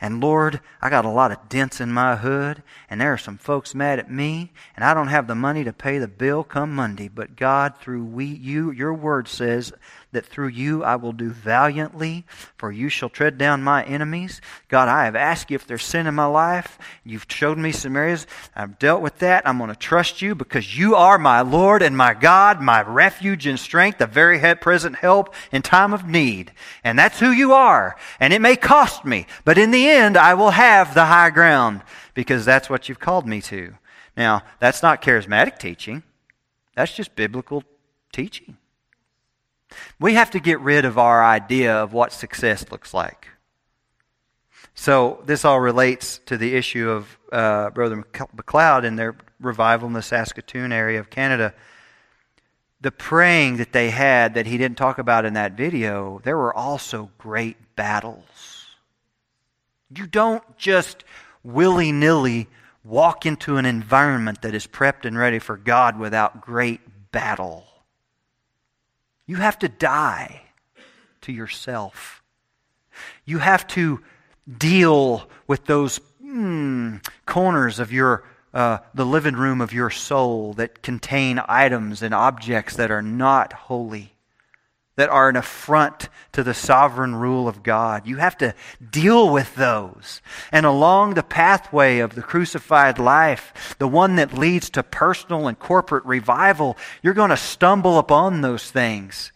And 0.00 0.20
Lord, 0.20 0.60
I 0.80 0.90
got 0.90 1.04
a 1.04 1.10
lot 1.10 1.32
of 1.32 1.48
dents 1.48 1.80
in 1.80 1.92
my 1.92 2.16
hood, 2.16 2.62
and 2.88 3.00
there 3.00 3.12
are 3.12 3.18
some 3.18 3.36
folks 3.36 3.74
mad 3.74 3.98
at 3.98 4.10
me, 4.10 4.52
and 4.76 4.84
I 4.84 4.94
don't 4.94 5.08
have 5.08 5.26
the 5.26 5.34
money 5.34 5.64
to 5.64 5.72
pay 5.72 5.98
the 5.98 6.06
bill 6.06 6.44
come 6.44 6.72
Monday. 6.72 7.08
But 7.08 7.34
God, 7.34 7.74
through 7.80 8.04
we, 8.04 8.26
you, 8.26 8.70
your 8.70 8.94
word 8.94 9.26
says 9.26 9.72
that 10.12 10.26
through 10.26 10.48
you 10.48 10.82
I 10.82 10.96
will 10.96 11.12
do 11.12 11.30
valiantly, 11.30 12.24
for 12.56 12.72
you 12.72 12.88
shall 12.88 13.08
tread 13.08 13.38
down 13.38 13.62
my 13.62 13.84
enemies. 13.84 14.40
God, 14.68 14.88
I 14.88 15.04
have 15.04 15.16
asked 15.16 15.50
you 15.50 15.54
if 15.54 15.66
there's 15.66 15.84
sin 15.84 16.06
in 16.06 16.14
my 16.14 16.26
life. 16.26 16.78
You've 17.04 17.26
showed 17.28 17.58
me 17.58 17.72
some 17.72 17.96
areas. 17.96 18.26
I've 18.56 18.78
dealt 18.78 19.02
with 19.02 19.18
that. 19.18 19.46
I'm 19.46 19.58
going 19.58 19.70
to 19.70 19.76
trust 19.76 20.22
you 20.22 20.34
because 20.34 20.78
you 20.78 20.94
are 20.94 21.18
my 21.18 21.40
Lord 21.40 21.82
and 21.82 21.96
my 21.96 22.14
God, 22.14 22.60
my 22.60 22.82
refuge 22.82 23.46
and 23.46 23.58
strength, 23.58 23.98
the 23.98 24.06
very 24.06 24.38
present 24.56 24.96
help 24.96 25.34
in 25.52 25.62
time 25.62 25.92
of 25.92 26.06
need. 26.06 26.52
And 26.84 26.98
that's 26.98 27.20
who 27.20 27.30
you 27.30 27.52
are. 27.52 27.96
And 28.20 28.32
it 28.32 28.40
may 28.40 28.56
cost 28.56 29.04
me, 29.04 29.26
but 29.44 29.58
in 29.58 29.70
the 29.70 29.88
end, 29.88 30.16
I 30.16 30.34
will 30.34 30.50
have 30.50 30.94
the 30.94 31.06
high 31.06 31.30
ground 31.30 31.82
because 32.14 32.44
that's 32.44 32.68
what 32.68 32.88
you've 32.88 33.00
called 33.00 33.26
me 33.26 33.40
to. 33.42 33.74
Now, 34.16 34.42
that's 34.58 34.82
not 34.82 35.00
charismatic 35.00 35.58
teaching. 35.58 36.02
That's 36.74 36.94
just 36.94 37.16
biblical 37.16 37.64
teaching. 38.12 38.57
We 40.00 40.14
have 40.14 40.30
to 40.32 40.40
get 40.40 40.60
rid 40.60 40.84
of 40.84 40.98
our 40.98 41.24
idea 41.24 41.74
of 41.74 41.92
what 41.92 42.12
success 42.12 42.70
looks 42.70 42.94
like. 42.94 43.28
So, 44.74 45.22
this 45.26 45.44
all 45.44 45.60
relates 45.60 46.18
to 46.26 46.36
the 46.36 46.54
issue 46.54 46.88
of 46.88 47.18
uh, 47.32 47.70
Brother 47.70 48.04
McLeod 48.12 48.84
and 48.84 48.98
their 48.98 49.16
revival 49.40 49.88
in 49.88 49.92
the 49.92 50.02
Saskatoon 50.02 50.72
area 50.72 51.00
of 51.00 51.10
Canada. 51.10 51.52
The 52.80 52.92
praying 52.92 53.56
that 53.56 53.72
they 53.72 53.90
had 53.90 54.34
that 54.34 54.46
he 54.46 54.56
didn't 54.56 54.78
talk 54.78 54.98
about 54.98 55.24
in 55.24 55.34
that 55.34 55.54
video, 55.54 56.20
there 56.22 56.36
were 56.36 56.54
also 56.54 57.10
great 57.18 57.56
battles. 57.74 58.66
You 59.90 60.06
don't 60.06 60.44
just 60.56 61.02
willy 61.42 61.90
nilly 61.90 62.46
walk 62.84 63.26
into 63.26 63.56
an 63.56 63.66
environment 63.66 64.42
that 64.42 64.54
is 64.54 64.66
prepped 64.66 65.04
and 65.04 65.18
ready 65.18 65.38
for 65.38 65.56
God 65.56 65.98
without 65.98 66.40
great 66.40 66.80
battle. 67.10 67.67
You 69.28 69.36
have 69.36 69.58
to 69.60 69.68
die 69.68 70.42
to 71.20 71.32
yourself. 71.32 72.22
You 73.26 73.38
have 73.38 73.66
to 73.68 74.00
deal 74.58 75.28
with 75.46 75.66
those 75.66 76.00
mm, 76.24 77.06
corners 77.26 77.78
of 77.78 77.92
your 77.92 78.24
uh, 78.54 78.78
the 78.94 79.04
living 79.04 79.36
room 79.36 79.60
of 79.60 79.74
your 79.74 79.90
soul 79.90 80.54
that 80.54 80.82
contain 80.82 81.40
items 81.46 82.02
and 82.02 82.14
objects 82.14 82.76
that 82.76 82.90
are 82.90 83.02
not 83.02 83.52
holy, 83.52 84.14
that 84.98 85.10
are 85.10 85.28
an 85.28 85.36
affront 85.36 86.08
to 86.32 86.42
the 86.42 86.52
sovereign 86.52 87.14
rule 87.14 87.46
of 87.46 87.62
God. 87.62 88.04
You 88.04 88.16
have 88.16 88.36
to 88.38 88.52
deal 88.90 89.32
with 89.32 89.54
those. 89.54 90.20
And 90.50 90.66
along 90.66 91.14
the 91.14 91.22
pathway 91.22 92.00
of 92.00 92.16
the 92.16 92.20
crucified 92.20 92.98
life, 92.98 93.76
the 93.78 93.86
one 93.86 94.16
that 94.16 94.36
leads 94.36 94.68
to 94.70 94.82
personal 94.82 95.46
and 95.46 95.56
corporate 95.56 96.04
revival, 96.04 96.76
you're 97.00 97.14
going 97.14 97.30
to 97.30 97.36
stumble 97.36 97.96
upon 97.96 98.40
those 98.40 98.72
things. 98.72 99.30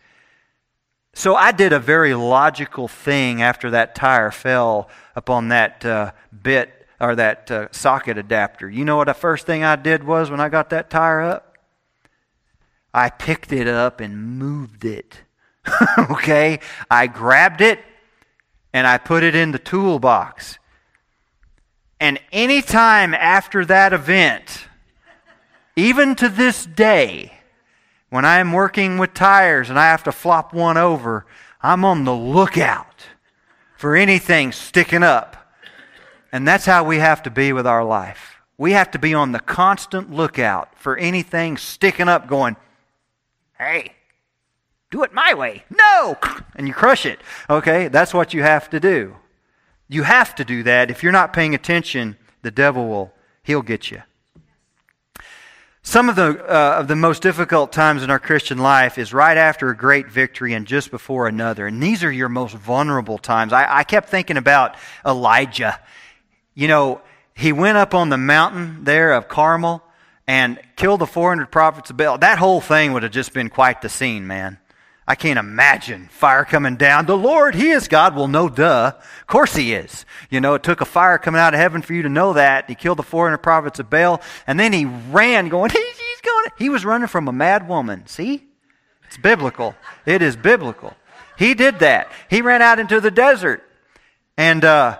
So 1.14 1.36
I 1.36 1.52
did 1.52 1.72
a 1.72 1.78
very 1.78 2.14
logical 2.14 2.88
thing 2.88 3.40
after 3.40 3.70
that 3.70 3.94
tire 3.94 4.32
fell 4.32 4.88
upon 5.14 5.46
that 5.48 5.84
uh, 5.84 6.10
bit 6.42 6.88
or 6.98 7.14
that 7.14 7.48
uh, 7.52 7.68
socket 7.70 8.18
adapter. 8.18 8.68
You 8.68 8.84
know 8.84 8.96
what 8.96 9.06
the 9.06 9.14
first 9.14 9.46
thing 9.46 9.62
I 9.62 9.76
did 9.76 10.02
was 10.02 10.28
when 10.28 10.40
I 10.40 10.48
got 10.48 10.70
that 10.70 10.90
tire 10.90 11.20
up? 11.20 11.56
I 12.92 13.10
picked 13.10 13.52
it 13.52 13.68
up 13.68 14.00
and 14.00 14.40
moved 14.40 14.84
it. 14.84 15.20
okay? 16.10 16.60
I 16.90 17.06
grabbed 17.06 17.60
it 17.60 17.80
and 18.72 18.86
I 18.86 18.98
put 18.98 19.22
it 19.22 19.34
in 19.34 19.52
the 19.52 19.58
toolbox. 19.58 20.58
And 22.00 22.18
any 22.32 22.62
time 22.62 23.14
after 23.14 23.64
that 23.66 23.92
event, 23.92 24.66
even 25.76 26.14
to 26.16 26.28
this 26.28 26.66
day, 26.66 27.32
when 28.10 28.24
I 28.24 28.38
am 28.38 28.52
working 28.52 28.98
with 28.98 29.14
tires 29.14 29.70
and 29.70 29.78
I 29.78 29.86
have 29.86 30.04
to 30.04 30.12
flop 30.12 30.52
one 30.52 30.76
over, 30.76 31.24
I'm 31.60 31.84
on 31.84 32.04
the 32.04 32.14
lookout 32.14 33.06
for 33.76 33.94
anything 33.96 34.52
sticking 34.52 35.02
up 35.02 35.42
and 36.32 36.48
that's 36.48 36.64
how 36.64 36.82
we 36.82 36.98
have 36.98 37.22
to 37.24 37.30
be 37.30 37.52
with 37.52 37.66
our 37.66 37.84
life. 37.84 38.40
We 38.56 38.72
have 38.72 38.90
to 38.92 38.98
be 38.98 39.12
on 39.12 39.32
the 39.32 39.40
constant 39.40 40.10
lookout 40.10 40.76
for 40.78 40.96
anything 40.96 41.58
sticking 41.58 42.08
up, 42.08 42.26
going, 42.26 42.56
hey, 43.58 43.92
do 44.92 45.02
it 45.02 45.12
my 45.12 45.34
way. 45.34 45.64
No! 45.70 46.16
And 46.54 46.68
you 46.68 46.74
crush 46.74 47.06
it. 47.06 47.18
Okay? 47.48 47.88
That's 47.88 48.12
what 48.12 48.34
you 48.34 48.42
have 48.42 48.68
to 48.70 48.78
do. 48.78 49.16
You 49.88 50.02
have 50.02 50.34
to 50.34 50.44
do 50.44 50.62
that. 50.64 50.90
If 50.90 51.02
you're 51.02 51.10
not 51.10 51.32
paying 51.32 51.54
attention, 51.54 52.16
the 52.42 52.50
devil 52.50 52.86
will, 52.88 53.14
he'll 53.42 53.62
get 53.62 53.90
you. 53.90 54.02
Some 55.82 56.10
of 56.10 56.14
the, 56.14 56.44
uh, 56.44 56.78
of 56.78 56.88
the 56.88 56.94
most 56.94 57.22
difficult 57.22 57.72
times 57.72 58.02
in 58.02 58.10
our 58.10 58.18
Christian 58.18 58.58
life 58.58 58.98
is 58.98 59.14
right 59.14 59.38
after 59.38 59.70
a 59.70 59.76
great 59.76 60.08
victory 60.08 60.52
and 60.52 60.66
just 60.66 60.90
before 60.90 61.26
another. 61.26 61.66
And 61.66 61.82
these 61.82 62.04
are 62.04 62.12
your 62.12 62.28
most 62.28 62.54
vulnerable 62.54 63.16
times. 63.16 63.54
I, 63.54 63.78
I 63.78 63.84
kept 63.84 64.10
thinking 64.10 64.36
about 64.36 64.76
Elijah 65.06 65.80
you 66.54 66.68
know, 66.68 67.00
he 67.34 67.52
went 67.52 67.78
up 67.78 67.94
on 67.94 68.10
the 68.10 68.18
mountain 68.18 68.84
there 68.84 69.12
of 69.12 69.28
Carmel 69.28 69.82
and 70.26 70.58
killed 70.76 71.00
the 71.00 71.06
400 71.06 71.46
prophets 71.46 71.90
of 71.90 71.96
Baal. 71.96 72.18
That 72.18 72.38
whole 72.38 72.60
thing 72.60 72.92
would 72.92 73.02
have 73.02 73.12
just 73.12 73.32
been 73.32 73.48
quite 73.48 73.82
the 73.82 73.88
scene, 73.88 74.26
man. 74.26 74.58
I 75.06 75.16
can't 75.16 75.38
imagine 75.38 76.08
fire 76.12 76.44
coming 76.44 76.76
down. 76.76 77.06
The 77.06 77.16
Lord, 77.16 77.54
He 77.54 77.70
is 77.70 77.88
God. 77.88 78.14
Well, 78.14 78.28
no, 78.28 78.48
duh. 78.48 78.92
Of 78.94 79.26
course 79.26 79.56
He 79.56 79.74
is. 79.74 80.06
You 80.30 80.40
know, 80.40 80.54
it 80.54 80.62
took 80.62 80.80
a 80.80 80.84
fire 80.84 81.18
coming 81.18 81.40
out 81.40 81.54
of 81.54 81.60
heaven 81.60 81.82
for 81.82 81.92
you 81.92 82.02
to 82.02 82.08
know 82.08 82.34
that. 82.34 82.68
He 82.68 82.74
killed 82.74 82.98
the 82.98 83.02
400 83.02 83.38
prophets 83.38 83.80
of 83.80 83.90
Baal, 83.90 84.20
and 84.46 84.60
then 84.60 84.72
He 84.72 84.84
ran 84.84 85.48
going, 85.48 85.70
He's 85.72 86.20
going. 86.22 86.50
He 86.58 86.68
was 86.68 86.84
running 86.84 87.08
from 87.08 87.26
a 87.26 87.32
mad 87.32 87.68
woman. 87.68 88.06
See? 88.06 88.44
It's 89.06 89.18
biblical. 89.18 89.74
It 90.06 90.22
is 90.22 90.36
biblical. 90.36 90.94
He 91.36 91.54
did 91.54 91.80
that. 91.80 92.10
He 92.30 92.40
ran 92.40 92.62
out 92.62 92.78
into 92.78 93.00
the 93.00 93.10
desert. 93.10 93.62
And, 94.36 94.64
uh, 94.64 94.98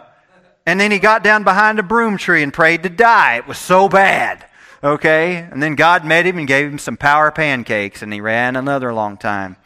and 0.67 0.81
then 0.81 0.91
he 0.91 0.99
got 0.99 1.23
down 1.23 1.45
behind 1.45 1.79
a 1.79 1.83
broom 1.83 2.19
tree 2.19 2.43
and 2.43 2.53
prayed 2.53 2.83
to 2.83 2.89
die. 2.89 3.37
It 3.37 3.47
was 3.47 3.59
so 3.59 3.89
bad. 3.89 4.45
Okay? 4.83 5.37
And 5.37 5.63
then 5.63 5.77
God 5.77 6.05
met 6.05 6.27
him 6.27 6.39
and 6.39 6.47
gave 6.47 6.71
him 6.71 6.79
some 6.79 6.97
power 6.97 7.31
pancakes, 7.31 8.03
and 8.03 8.13
he 8.13 8.21
ran 8.21 8.57
another 8.57 8.93
long 8.93 9.17
time. 9.17 9.57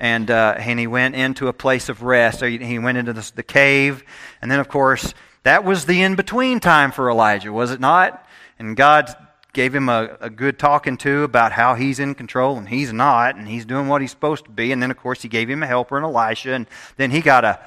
And, 0.00 0.30
uh, 0.30 0.56
and 0.58 0.80
he 0.80 0.86
went 0.86 1.14
into 1.14 1.48
a 1.48 1.52
place 1.52 1.88
of 1.88 2.02
rest. 2.02 2.42
He 2.42 2.78
went 2.78 2.98
into 2.98 3.12
the, 3.12 3.30
the 3.36 3.42
cave. 3.42 4.02
And 4.40 4.50
then, 4.50 4.58
of 4.58 4.68
course, 4.68 5.14
that 5.42 5.62
was 5.62 5.84
the 5.84 6.02
in 6.02 6.16
between 6.16 6.58
time 6.58 6.90
for 6.90 7.10
Elijah, 7.10 7.52
was 7.52 7.70
it 7.70 7.80
not? 7.80 8.26
And 8.58 8.76
God 8.76 9.14
gave 9.52 9.74
him 9.74 9.88
a, 9.88 10.16
a, 10.20 10.30
good 10.30 10.58
talking 10.58 10.96
to 10.98 11.22
about 11.22 11.52
how 11.52 11.74
he's 11.74 11.98
in 11.98 12.14
control 12.14 12.56
and 12.56 12.68
he's 12.68 12.92
not, 12.92 13.36
and 13.36 13.46
he's 13.48 13.64
doing 13.64 13.88
what 13.88 14.00
he's 14.00 14.10
supposed 14.10 14.44
to 14.46 14.50
be. 14.50 14.72
And 14.72 14.82
then, 14.82 14.90
of 14.90 14.96
course, 14.96 15.22
he 15.22 15.28
gave 15.28 15.50
him 15.50 15.62
a 15.62 15.66
helper 15.66 15.98
in 15.98 16.04
Elisha, 16.04 16.52
and 16.52 16.66
then 16.96 17.10
he 17.10 17.20
got 17.20 17.44
a 17.44 17.58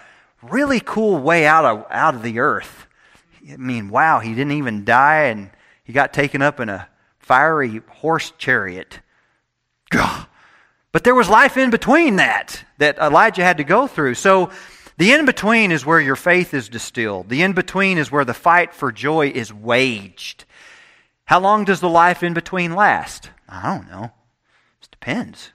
really 0.42 0.80
cool 0.80 1.18
way 1.20 1.46
out 1.46 1.66
of, 1.66 1.86
out 1.90 2.16
of 2.16 2.24
the 2.24 2.40
earth. 2.40 2.88
I 3.52 3.58
mean, 3.58 3.90
wow, 3.90 4.20
he 4.20 4.30
didn't 4.30 4.54
even 4.54 4.86
die 4.86 5.26
and 5.26 5.50
he 5.84 5.94
got 5.94 6.14
taken 6.14 6.42
up 6.42 6.60
in 6.60 6.70
a 6.70 6.88
fiery 7.20 7.82
horse 7.90 8.32
chariot. 8.38 9.00
But 10.94 11.04
there 11.04 11.16
was 11.16 11.28
life 11.28 11.58
in 11.58 11.72
between 11.72 12.16
that 12.18 12.64
that 12.78 13.00
Elijah 13.00 13.44
had 13.44 13.58
to 13.58 13.64
go 13.66 13.88
through. 13.88 14.14
So 14.14 14.52
the 14.98 15.12
in 15.12 15.26
between 15.26 15.72
is 15.72 15.86
where 15.86 16.00
your 16.00 16.16
faith 16.16 16.54
is 16.54 16.70
distilled. 16.70 17.30
The 17.30 17.42
in 17.42 17.54
between 17.54 17.98
is 17.98 18.12
where 18.12 18.24
the 18.24 18.34
fight 18.34 18.74
for 18.74 18.92
joy 18.92 19.30
is 19.30 19.52
waged. 19.52 20.46
How 21.26 21.40
long 21.40 21.66
does 21.66 21.80
the 21.80 21.90
life 21.90 22.22
in 22.22 22.34
between 22.34 22.76
last? 22.76 23.32
I 23.50 23.76
don't 23.76 23.90
know. 23.90 24.12
It 24.82 24.92
depends. 24.92 25.52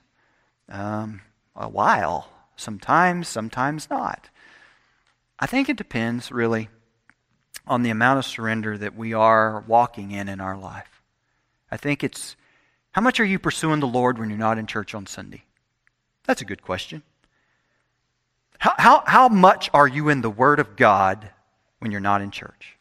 Um, 0.68 1.22
a 1.54 1.68
while. 1.68 2.30
Sometimes, 2.56 3.28
sometimes 3.28 3.88
not. 3.88 4.30
I 5.38 5.46
think 5.46 5.68
it 5.68 5.76
depends, 5.76 6.32
really, 6.32 6.68
on 7.64 7.82
the 7.82 7.90
amount 7.90 8.18
of 8.18 8.24
surrender 8.24 8.76
that 8.76 8.96
we 8.96 9.14
are 9.14 9.62
walking 9.68 10.10
in 10.10 10.28
in 10.28 10.40
our 10.40 10.56
life. 10.56 11.00
I 11.70 11.76
think 11.76 12.02
it's 12.02 12.34
how 12.92 13.02
much 13.02 13.20
are 13.20 13.24
you 13.24 13.38
pursuing 13.38 13.80
the 13.80 13.86
Lord 13.86 14.18
when 14.18 14.30
you're 14.30 14.38
not 14.38 14.58
in 14.58 14.66
church 14.66 14.94
on 14.94 15.06
Sunday? 15.06 15.44
That's 16.24 16.42
a 16.42 16.44
good 16.44 16.62
question. 16.62 17.02
How, 18.58 18.74
how, 18.76 19.04
how 19.06 19.28
much 19.28 19.70
are 19.72 19.86
you 19.86 20.08
in 20.08 20.20
the 20.20 20.30
Word 20.30 20.58
of 20.58 20.76
God 20.76 21.30
when 21.78 21.90
you're 21.90 22.00
not 22.00 22.22
in 22.22 22.30
church? 22.30 22.76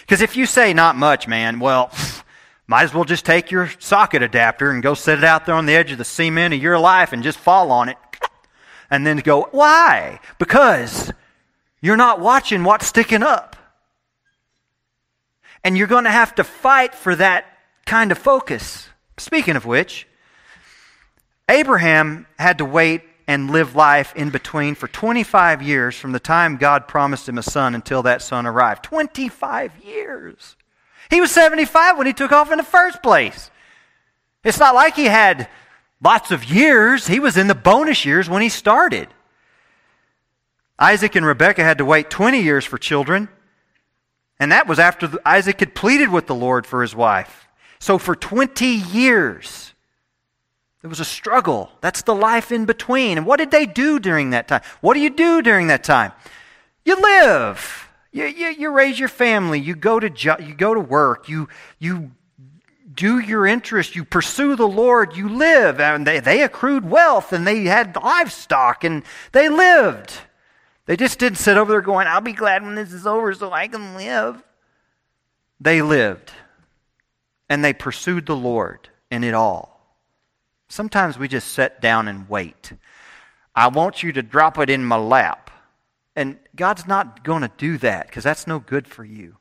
Because 0.00 0.20
if 0.20 0.36
you 0.36 0.46
say 0.46 0.72
not 0.74 0.96
much, 0.96 1.26
man, 1.26 1.60
well, 1.60 1.90
might 2.66 2.84
as 2.84 2.94
well 2.94 3.04
just 3.04 3.24
take 3.24 3.50
your 3.50 3.70
socket 3.78 4.22
adapter 4.22 4.70
and 4.70 4.82
go 4.82 4.94
set 4.94 5.18
it 5.18 5.24
out 5.24 5.46
there 5.46 5.54
on 5.54 5.66
the 5.66 5.74
edge 5.74 5.92
of 5.92 5.98
the 5.98 6.04
cement 6.04 6.54
of 6.54 6.62
your 6.62 6.78
life 6.78 7.12
and 7.12 7.22
just 7.22 7.38
fall 7.38 7.70
on 7.70 7.88
it. 7.88 7.96
And 8.90 9.06
then 9.06 9.16
go, 9.16 9.48
why? 9.52 10.20
Because 10.38 11.10
you're 11.80 11.96
not 11.96 12.20
watching 12.20 12.62
what's 12.62 12.86
sticking 12.86 13.22
up. 13.22 13.56
And 15.64 15.78
you're 15.78 15.86
going 15.86 16.04
to 16.04 16.10
have 16.10 16.34
to 16.34 16.44
fight 16.44 16.94
for 16.94 17.16
that 17.16 17.46
kind 17.86 18.12
of 18.12 18.18
focus. 18.18 18.90
Speaking 19.22 19.56
of 19.56 19.64
which, 19.64 20.06
Abraham 21.48 22.26
had 22.38 22.58
to 22.58 22.64
wait 22.64 23.02
and 23.28 23.50
live 23.50 23.76
life 23.76 24.12
in 24.16 24.30
between 24.30 24.74
for 24.74 24.88
25 24.88 25.62
years 25.62 25.96
from 25.96 26.12
the 26.12 26.20
time 26.20 26.56
God 26.56 26.88
promised 26.88 27.28
him 27.28 27.38
a 27.38 27.42
son 27.42 27.74
until 27.74 28.02
that 28.02 28.20
son 28.20 28.46
arrived. 28.46 28.82
25 28.84 29.72
years. 29.84 30.56
He 31.08 31.20
was 31.20 31.30
75 31.30 31.98
when 31.98 32.06
he 32.06 32.12
took 32.12 32.32
off 32.32 32.50
in 32.50 32.58
the 32.58 32.64
first 32.64 33.02
place. 33.02 33.50
It's 34.44 34.58
not 34.58 34.74
like 34.74 34.96
he 34.96 35.04
had 35.04 35.48
lots 36.02 36.32
of 36.32 36.44
years. 36.44 37.06
He 37.06 37.20
was 37.20 37.36
in 37.36 37.46
the 37.46 37.54
bonus 37.54 38.04
years 38.04 38.28
when 38.28 38.42
he 38.42 38.48
started. 38.48 39.08
Isaac 40.78 41.14
and 41.14 41.24
Rebekah 41.24 41.62
had 41.62 41.78
to 41.78 41.84
wait 41.84 42.10
20 42.10 42.42
years 42.42 42.64
for 42.64 42.76
children, 42.76 43.28
and 44.40 44.50
that 44.50 44.66
was 44.66 44.80
after 44.80 45.12
Isaac 45.24 45.60
had 45.60 45.76
pleaded 45.76 46.08
with 46.08 46.26
the 46.26 46.34
Lord 46.34 46.66
for 46.66 46.82
his 46.82 46.94
wife. 46.94 47.46
So 47.82 47.98
for 47.98 48.14
20 48.14 48.64
years, 48.64 49.74
there 50.82 50.88
was 50.88 51.00
a 51.00 51.04
struggle. 51.04 51.68
That's 51.80 52.02
the 52.02 52.14
life 52.14 52.52
in 52.52 52.64
between. 52.64 53.18
And 53.18 53.26
what 53.26 53.38
did 53.38 53.50
they 53.50 53.66
do 53.66 53.98
during 53.98 54.30
that 54.30 54.46
time? 54.46 54.60
What 54.82 54.94
do 54.94 55.00
you 55.00 55.10
do 55.10 55.42
during 55.42 55.66
that 55.66 55.82
time? 55.82 56.12
You 56.84 56.94
live. 56.94 57.88
You, 58.12 58.26
you, 58.26 58.50
you 58.50 58.70
raise 58.70 59.00
your 59.00 59.08
family. 59.08 59.58
You 59.58 59.74
go 59.74 59.98
to, 59.98 60.08
you 60.40 60.54
go 60.54 60.74
to 60.74 60.80
work. 60.80 61.28
You, 61.28 61.48
you 61.80 62.12
do 62.94 63.18
your 63.18 63.48
interest. 63.48 63.96
You 63.96 64.04
pursue 64.04 64.54
the 64.54 64.68
Lord. 64.68 65.16
You 65.16 65.28
live. 65.28 65.80
And 65.80 66.06
they, 66.06 66.20
they 66.20 66.44
accrued 66.44 66.88
wealth 66.88 67.32
and 67.32 67.44
they 67.44 67.64
had 67.64 67.96
livestock 67.96 68.84
and 68.84 69.02
they 69.32 69.48
lived. 69.48 70.12
They 70.86 70.96
just 70.96 71.18
didn't 71.18 71.38
sit 71.38 71.56
over 71.56 71.72
there 71.72 71.80
going, 71.80 72.06
I'll 72.06 72.20
be 72.20 72.32
glad 72.32 72.62
when 72.62 72.76
this 72.76 72.92
is 72.92 73.08
over 73.08 73.34
so 73.34 73.50
I 73.50 73.66
can 73.66 73.96
live. 73.96 74.40
They 75.58 75.82
lived 75.82 76.30
and 77.52 77.62
they 77.62 77.74
pursued 77.74 78.24
the 78.24 78.34
Lord 78.34 78.88
in 79.10 79.22
it 79.22 79.34
all. 79.34 79.78
Sometimes 80.68 81.18
we 81.18 81.28
just 81.28 81.48
sit 81.48 81.82
down 81.82 82.08
and 82.08 82.26
wait. 82.26 82.72
I 83.54 83.68
want 83.68 84.02
you 84.02 84.10
to 84.12 84.22
drop 84.22 84.56
it 84.56 84.70
in 84.70 84.82
my 84.86 84.96
lap. 84.96 85.50
And 86.16 86.38
God's 86.56 86.86
not 86.86 87.24
going 87.24 87.42
to 87.42 87.52
do 87.58 87.76
that 87.76 88.06
because 88.06 88.24
that's 88.24 88.46
no 88.46 88.58
good 88.58 88.88
for 88.88 89.04
you. 89.04 89.36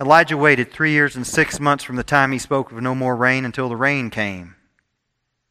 Elijah 0.00 0.38
waited 0.38 0.72
three 0.72 0.92
years 0.92 1.16
and 1.16 1.26
six 1.26 1.60
months 1.60 1.84
from 1.84 1.96
the 1.96 2.02
time 2.02 2.32
he 2.32 2.38
spoke 2.38 2.72
of 2.72 2.80
no 2.80 2.94
more 2.94 3.14
rain 3.14 3.44
until 3.44 3.68
the 3.68 3.76
rain 3.76 4.08
came. 4.08 4.56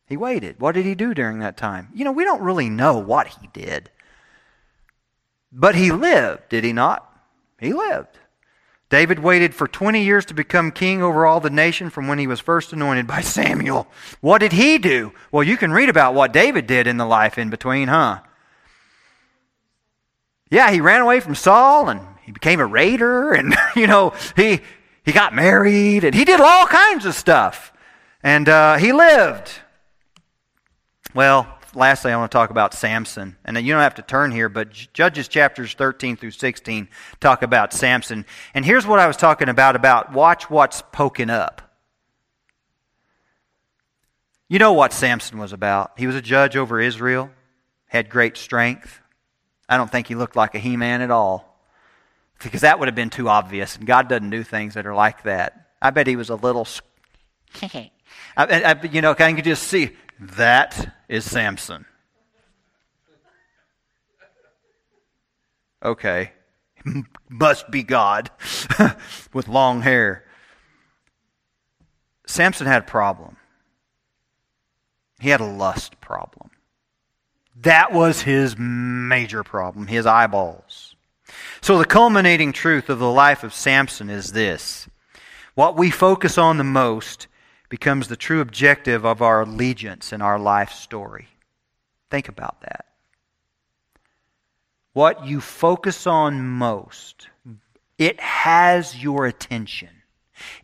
He 0.08 0.18
waited. 0.18 0.60
What 0.60 0.72
did 0.72 0.88
he 0.88 0.96
do 0.96 1.14
during 1.14 1.38
that 1.40 1.58
time? 1.58 1.90
You 1.94 2.06
know, 2.06 2.12
we 2.12 2.24
don't 2.24 2.42
really 2.42 2.72
know 2.72 2.98
what 2.98 3.28
he 3.28 3.46
did. 3.54 3.92
But 5.52 5.76
he 5.76 5.92
lived, 5.92 6.50
did 6.50 6.64
he 6.64 6.74
not? 6.74 7.08
He 7.60 7.72
lived. 7.72 8.18
David 8.92 9.20
waited 9.20 9.56
for 9.56 9.70
20 9.70 10.04
years 10.04 10.26
to 10.26 10.34
become 10.34 10.70
king 10.70 11.02
over 11.02 11.26
all 11.26 11.40
the 11.40 11.50
nation 11.50 11.90
from 11.90 12.10
when 12.10 12.20
he 12.20 12.28
was 12.28 12.42
first 12.42 12.74
anointed 12.74 13.08
by 13.08 13.22
Samuel. 13.40 13.88
What 14.20 14.40
did 14.40 14.52
he 14.52 14.78
do? 14.78 15.14
Well, 15.32 15.44
you 15.44 15.56
can 15.56 15.72
read 15.72 15.88
about 15.88 16.14
what 16.14 16.34
David 16.34 16.68
did 16.68 16.88
in 16.88 16.98
the 16.98 17.06
life 17.06 17.38
in 17.38 17.50
between, 17.50 17.88
huh? 17.88 18.20
Yeah, 20.50 20.70
he 20.72 20.82
ran 20.82 21.00
away 21.00 21.22
from 21.22 21.36
Saul 21.36 21.88
and 21.88 22.02
he 22.24 22.34
became 22.34 22.60
a 22.60 22.66
raider 22.66 23.32
and, 23.32 23.56
you 23.78 23.88
know, 23.88 24.14
he, 24.36 24.60
he 25.04 25.14
got 25.14 25.34
married 25.34 26.04
and 26.04 26.14
he 26.14 26.26
did 26.26 26.42
all 26.42 26.68
kinds 26.68 27.06
of 27.06 27.16
stuff. 27.16 27.72
And 28.22 28.50
uh, 28.50 28.76
he 28.76 28.92
lived. 28.92 29.54
Well, 31.14 31.48
lastly, 31.76 32.12
I 32.12 32.18
want 32.18 32.32
to 32.32 32.36
talk 32.36 32.50
about 32.50 32.74
Samson. 32.74 33.38
And 33.46 33.58
you 33.58 33.74
don't 33.74 33.82
have 33.82 33.96
to 33.96 34.02
turn 34.02 34.32
here, 34.32 34.50
but 34.50 34.72
Judges 34.72 35.28
chapters 35.28 35.74
13 35.74 36.18
through 36.18 36.32
16 36.32 36.88
talk 37.20 37.42
about 37.42 37.74
Samson. 37.74 38.26
And 38.54 38.66
here's 38.66 38.86
what 38.86 39.00
I 39.00 39.08
was 39.08 39.18
talking 39.18 39.50
about 39.50 39.76
about 39.76 40.14
watch 40.14 40.50
what's 40.50 40.82
poking 40.92 41.30
up. 41.30 41.62
You 44.48 44.60
know 44.60 44.74
what 44.74 44.92
Samson 44.92 45.38
was 45.38 45.54
about. 45.54 45.94
He 45.98 46.08
was 46.08 46.16
a 46.16 46.22
judge 46.22 46.58
over 46.58 46.82
Israel, 46.82 47.32
had 47.88 48.10
great 48.10 48.36
strength. 48.36 49.00
I 49.70 49.78
don't 49.78 49.90
think 49.90 50.08
he 50.08 50.16
looked 50.16 50.36
like 50.36 50.56
a 50.56 50.60
He 50.60 50.76
Man 50.76 51.02
at 51.02 51.10
all. 51.10 51.58
Because 52.44 52.62
that 52.62 52.80
would 52.80 52.88
have 52.88 52.96
been 52.96 53.12
too 53.12 53.30
obvious, 53.30 53.78
and 53.78 53.86
God 53.86 54.10
doesn't 54.10 54.32
do 54.32 54.44
things 54.44 54.74
that 54.74 54.88
are 54.88 54.96
like 54.96 55.24
that. 55.24 55.68
I 55.82 55.92
bet 55.92 56.08
he 56.08 56.16
was 56.16 56.30
a 56.30 56.36
little. 56.36 56.68
I, 57.62 57.86
I, 58.36 58.86
you 58.88 59.02
know, 59.02 59.12
I 59.12 59.14
can 59.14 59.44
just 59.44 59.64
see 59.64 59.92
that 60.20 60.96
is 61.12 61.30
Samson. 61.30 61.86
Okay. 65.84 66.32
Must 67.30 67.70
be 67.70 67.84
God 67.84 68.32
with 69.34 69.50
long 69.50 69.82
hair. 69.82 70.24
Samson 72.26 72.66
had 72.66 72.84
a 72.84 72.86
problem. 72.86 73.36
He 75.20 75.30
had 75.30 75.42
a 75.42 75.46
lust 75.46 76.00
problem. 76.00 76.50
That 77.58 77.92
was 77.92 78.22
his 78.22 78.56
major 78.58 79.44
problem, 79.44 79.88
his 79.88 80.06
eyeballs. 80.06 80.96
So, 81.60 81.78
the 81.78 81.86
culminating 81.86 82.54
truth 82.54 82.90
of 82.90 83.00
the 83.00 83.12
life 83.12 83.44
of 83.44 83.54
Samson 83.54 84.10
is 84.10 84.32
this 84.32 84.88
what 85.56 85.78
we 85.78 85.92
focus 85.92 86.38
on 86.38 86.58
the 86.58 86.64
most 86.64 87.28
becomes 87.72 88.10
the 88.10 88.18
true 88.18 88.42
objective 88.42 89.06
of 89.06 89.22
our 89.22 89.44
allegiance 89.44 90.12
in 90.12 90.22
our 90.22 90.38
life 90.38 90.74
story. 90.74 91.30
Think 92.10 92.28
about 92.28 92.60
that. 92.62 92.86
What 94.92 95.26
you 95.26 95.40
focus 95.40 96.06
on 96.06 96.46
most, 96.46 97.30
it 97.98 98.20
has 98.20 99.02
your 99.02 99.26
attention. 99.26 99.88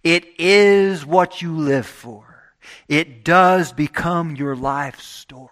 It 0.04 0.26
is 0.38 1.06
what 1.06 1.42
you 1.42 1.56
live 1.56 1.86
for. 1.86 2.52
It 2.90 3.24
does 3.24 3.72
become 3.72 4.36
your 4.36 4.58
life 4.58 5.00
story. 5.00 5.50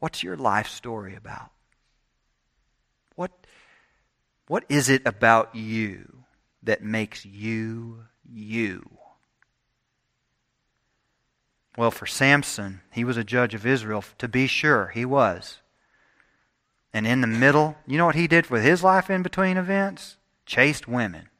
What's 0.00 0.24
your 0.24 0.36
life 0.36 0.66
story 0.66 1.14
about? 1.14 1.52
What, 3.14 3.30
what 4.48 4.64
is 4.68 4.88
it 4.88 5.02
about 5.06 5.54
you 5.54 6.18
that 6.68 6.82
makes 6.82 7.24
you 7.24 8.04
you. 8.30 8.90
Well, 11.78 11.90
for 11.90 12.04
Samson, 12.04 12.82
he 12.92 13.04
was 13.04 13.16
a 13.16 13.24
judge 13.24 13.54
of 13.54 13.64
Israel. 13.64 14.04
To 14.18 14.28
be 14.28 14.46
sure, 14.46 14.88
he 14.88 15.06
was. 15.06 15.60
And 16.92 17.06
in 17.06 17.22
the 17.22 17.26
middle, 17.26 17.76
you 17.86 17.96
know 17.96 18.04
what 18.04 18.16
he 18.16 18.26
did 18.26 18.50
with 18.50 18.62
his 18.62 18.84
life 18.84 19.08
in 19.08 19.22
between 19.22 19.56
events? 19.56 20.18
Chased 20.44 20.86
women. 20.86 21.30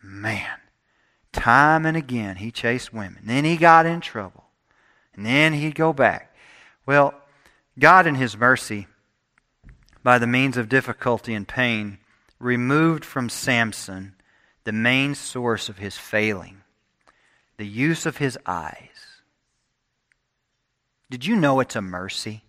Man, 0.00 0.58
time 1.32 1.84
and 1.84 1.96
again 1.96 2.36
he 2.36 2.52
chased 2.52 2.94
women. 2.94 3.22
Then 3.24 3.44
he 3.44 3.56
got 3.56 3.86
in 3.86 4.00
trouble. 4.00 4.44
And 5.16 5.26
then 5.26 5.52
he'd 5.52 5.74
go 5.74 5.92
back. 5.92 6.32
Well, 6.86 7.12
God, 7.76 8.06
in 8.06 8.14
his 8.14 8.36
mercy, 8.36 8.86
by 10.04 10.18
the 10.18 10.28
means 10.28 10.56
of 10.56 10.68
difficulty 10.68 11.34
and 11.34 11.48
pain, 11.48 11.98
removed 12.42 13.04
from 13.04 13.28
Samson 13.28 14.14
the 14.64 14.72
main 14.72 15.14
source 15.14 15.68
of 15.68 15.78
his 15.78 15.96
failing 15.96 16.58
the 17.58 17.66
use 17.68 18.06
of 18.06 18.16
his 18.16 18.36
eyes. 18.44 18.88
Did 21.10 21.24
you 21.24 21.36
know 21.36 21.60
it's 21.60 21.76
a 21.76 21.82
mercy? 21.82 22.42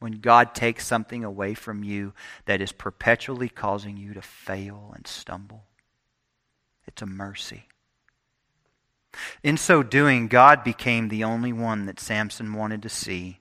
When 0.00 0.20
God 0.20 0.52
takes 0.52 0.84
something 0.84 1.22
away 1.22 1.54
from 1.54 1.84
you 1.84 2.12
that 2.46 2.60
is 2.60 2.72
perpetually 2.72 3.48
causing 3.48 3.96
you 3.96 4.14
to 4.14 4.22
fail 4.22 4.92
and 4.96 5.06
stumble, 5.06 5.62
it's 6.88 7.02
a 7.02 7.06
mercy. 7.06 7.68
In 9.44 9.56
so 9.56 9.84
doing, 9.84 10.26
God 10.26 10.64
became 10.64 11.08
the 11.08 11.22
only 11.22 11.52
one 11.52 11.86
that 11.86 12.00
Samson 12.00 12.52
wanted 12.54 12.82
to 12.82 12.88
see, 12.88 13.38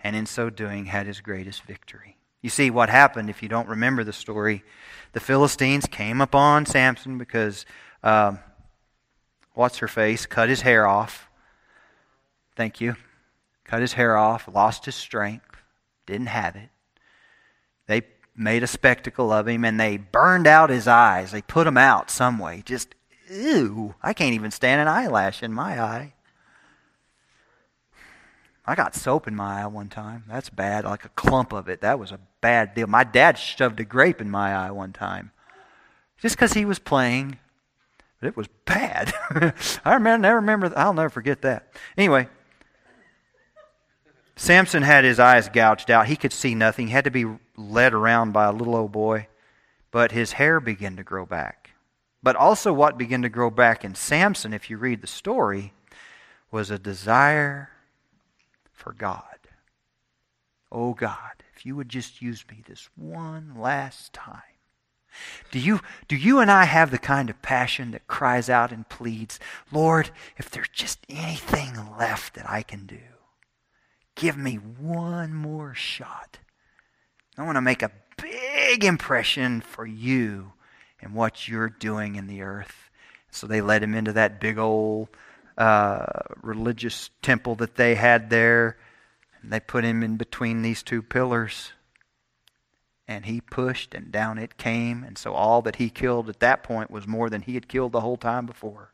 and 0.00 0.14
in 0.14 0.26
so 0.26 0.50
doing, 0.50 0.84
had 0.84 1.06
his 1.06 1.22
greatest 1.22 1.62
victory. 1.62 2.17
You 2.42 2.50
see, 2.50 2.70
what 2.70 2.88
happened, 2.88 3.30
if 3.30 3.42
you 3.42 3.48
don't 3.48 3.68
remember 3.68 4.04
the 4.04 4.12
story, 4.12 4.62
the 5.12 5.20
Philistines 5.20 5.86
came 5.86 6.20
upon 6.20 6.66
Samson 6.66 7.18
because, 7.18 7.66
um, 8.02 8.38
what's 9.54 9.78
her 9.78 9.88
face, 9.88 10.26
cut 10.26 10.48
his 10.48 10.60
hair 10.60 10.86
off. 10.86 11.28
Thank 12.54 12.80
you. 12.80 12.96
Cut 13.64 13.80
his 13.80 13.94
hair 13.94 14.16
off, 14.16 14.48
lost 14.52 14.84
his 14.86 14.94
strength, 14.94 15.56
didn't 16.06 16.28
have 16.28 16.56
it. 16.56 16.70
They 17.86 18.02
made 18.36 18.62
a 18.62 18.68
spectacle 18.68 19.32
of 19.32 19.48
him 19.48 19.64
and 19.64 19.78
they 19.78 19.96
burned 19.96 20.46
out 20.46 20.70
his 20.70 20.86
eyes. 20.86 21.32
They 21.32 21.42
put 21.42 21.66
him 21.66 21.76
out 21.76 22.10
some 22.10 22.38
way. 22.38 22.62
Just, 22.64 22.94
ew, 23.30 23.94
I 24.02 24.12
can't 24.12 24.34
even 24.34 24.50
stand 24.50 24.80
an 24.80 24.88
eyelash 24.88 25.42
in 25.42 25.52
my 25.52 25.80
eye. 25.80 26.14
I 28.68 28.74
got 28.74 28.94
soap 28.94 29.26
in 29.26 29.34
my 29.34 29.62
eye 29.62 29.66
one 29.66 29.88
time. 29.88 30.24
That's 30.28 30.50
bad, 30.50 30.84
like 30.84 31.06
a 31.06 31.08
clump 31.10 31.54
of 31.54 31.70
it. 31.70 31.80
That 31.80 31.98
was 31.98 32.12
a 32.12 32.20
bad 32.42 32.74
deal. 32.74 32.86
My 32.86 33.02
dad 33.02 33.38
shoved 33.38 33.80
a 33.80 33.84
grape 33.84 34.20
in 34.20 34.30
my 34.30 34.54
eye 34.54 34.70
one 34.70 34.92
time 34.92 35.30
just 36.18 36.36
because 36.36 36.52
he 36.52 36.66
was 36.66 36.78
playing. 36.78 37.38
But 38.20 38.28
it 38.28 38.36
was 38.36 38.46
bad. 38.66 39.14
I 39.86 39.94
remember, 39.94 40.18
never 40.18 40.36
remember. 40.36 40.72
I'll 40.76 40.92
never 40.92 41.08
forget 41.08 41.40
that. 41.42 41.72
Anyway, 41.96 42.28
Samson 44.36 44.82
had 44.82 45.02
his 45.02 45.18
eyes 45.18 45.48
gouged 45.48 45.90
out. 45.90 46.06
He 46.06 46.16
could 46.16 46.34
see 46.34 46.54
nothing. 46.54 46.88
He 46.88 46.92
had 46.92 47.04
to 47.04 47.10
be 47.10 47.24
led 47.56 47.94
around 47.94 48.32
by 48.32 48.44
a 48.44 48.52
little 48.52 48.76
old 48.76 48.92
boy. 48.92 49.28
But 49.90 50.12
his 50.12 50.32
hair 50.32 50.60
began 50.60 50.94
to 50.96 51.02
grow 51.02 51.24
back. 51.24 51.70
But 52.22 52.36
also, 52.36 52.74
what 52.74 52.98
began 52.98 53.22
to 53.22 53.30
grow 53.30 53.48
back 53.48 53.82
in 53.82 53.94
Samson, 53.94 54.52
if 54.52 54.68
you 54.68 54.76
read 54.76 55.00
the 55.00 55.06
story, 55.06 55.72
was 56.50 56.70
a 56.70 56.78
desire 56.78 57.70
for 58.78 58.92
God. 58.92 59.22
Oh 60.70 60.94
God, 60.94 61.42
if 61.54 61.66
you 61.66 61.74
would 61.76 61.88
just 61.88 62.22
use 62.22 62.44
me 62.50 62.62
this 62.66 62.88
one 62.96 63.54
last 63.58 64.12
time. 64.12 64.42
Do 65.50 65.58
you, 65.58 65.80
do 66.06 66.16
you 66.16 66.38
and 66.38 66.50
I 66.50 66.64
have 66.64 66.90
the 66.90 66.98
kind 66.98 67.28
of 67.28 67.42
passion 67.42 67.90
that 67.90 68.06
cries 68.06 68.48
out 68.48 68.70
and 68.70 68.88
pleads, 68.88 69.40
Lord, 69.72 70.10
if 70.36 70.50
there's 70.50 70.68
just 70.68 71.00
anything 71.08 71.74
left 71.98 72.34
that 72.34 72.48
I 72.48 72.62
can 72.62 72.86
do, 72.86 73.00
give 74.14 74.36
me 74.36 74.54
one 74.56 75.34
more 75.34 75.74
shot. 75.74 76.38
I 77.36 77.44
want 77.44 77.56
to 77.56 77.62
make 77.62 77.82
a 77.82 77.92
big 78.20 78.84
impression 78.84 79.60
for 79.60 79.86
you 79.86 80.52
and 81.00 81.14
what 81.14 81.48
you're 81.48 81.68
doing 81.68 82.16
in 82.16 82.26
the 82.26 82.42
earth. 82.42 82.90
So 83.30 83.46
they 83.46 83.60
led 83.60 83.82
him 83.82 83.94
into 83.94 84.12
that 84.12 84.40
big 84.40 84.58
old 84.58 85.08
uh, 85.58 86.06
religious 86.40 87.10
temple 87.20 87.56
that 87.56 87.74
they 87.74 87.96
had 87.96 88.30
there. 88.30 88.78
And 89.42 89.52
they 89.52 89.60
put 89.60 89.84
him 89.84 90.02
in 90.02 90.16
between 90.16 90.62
these 90.62 90.82
two 90.82 91.02
pillars. 91.02 91.72
And 93.06 93.26
he 93.26 93.40
pushed, 93.40 93.94
and 93.94 94.12
down 94.12 94.38
it 94.38 94.56
came. 94.56 95.02
And 95.02 95.18
so 95.18 95.34
all 95.34 95.60
that 95.62 95.76
he 95.76 95.90
killed 95.90 96.28
at 96.28 96.40
that 96.40 96.62
point 96.62 96.90
was 96.90 97.06
more 97.06 97.28
than 97.28 97.42
he 97.42 97.54
had 97.54 97.68
killed 97.68 97.92
the 97.92 98.00
whole 98.00 98.16
time 98.16 98.46
before. 98.46 98.92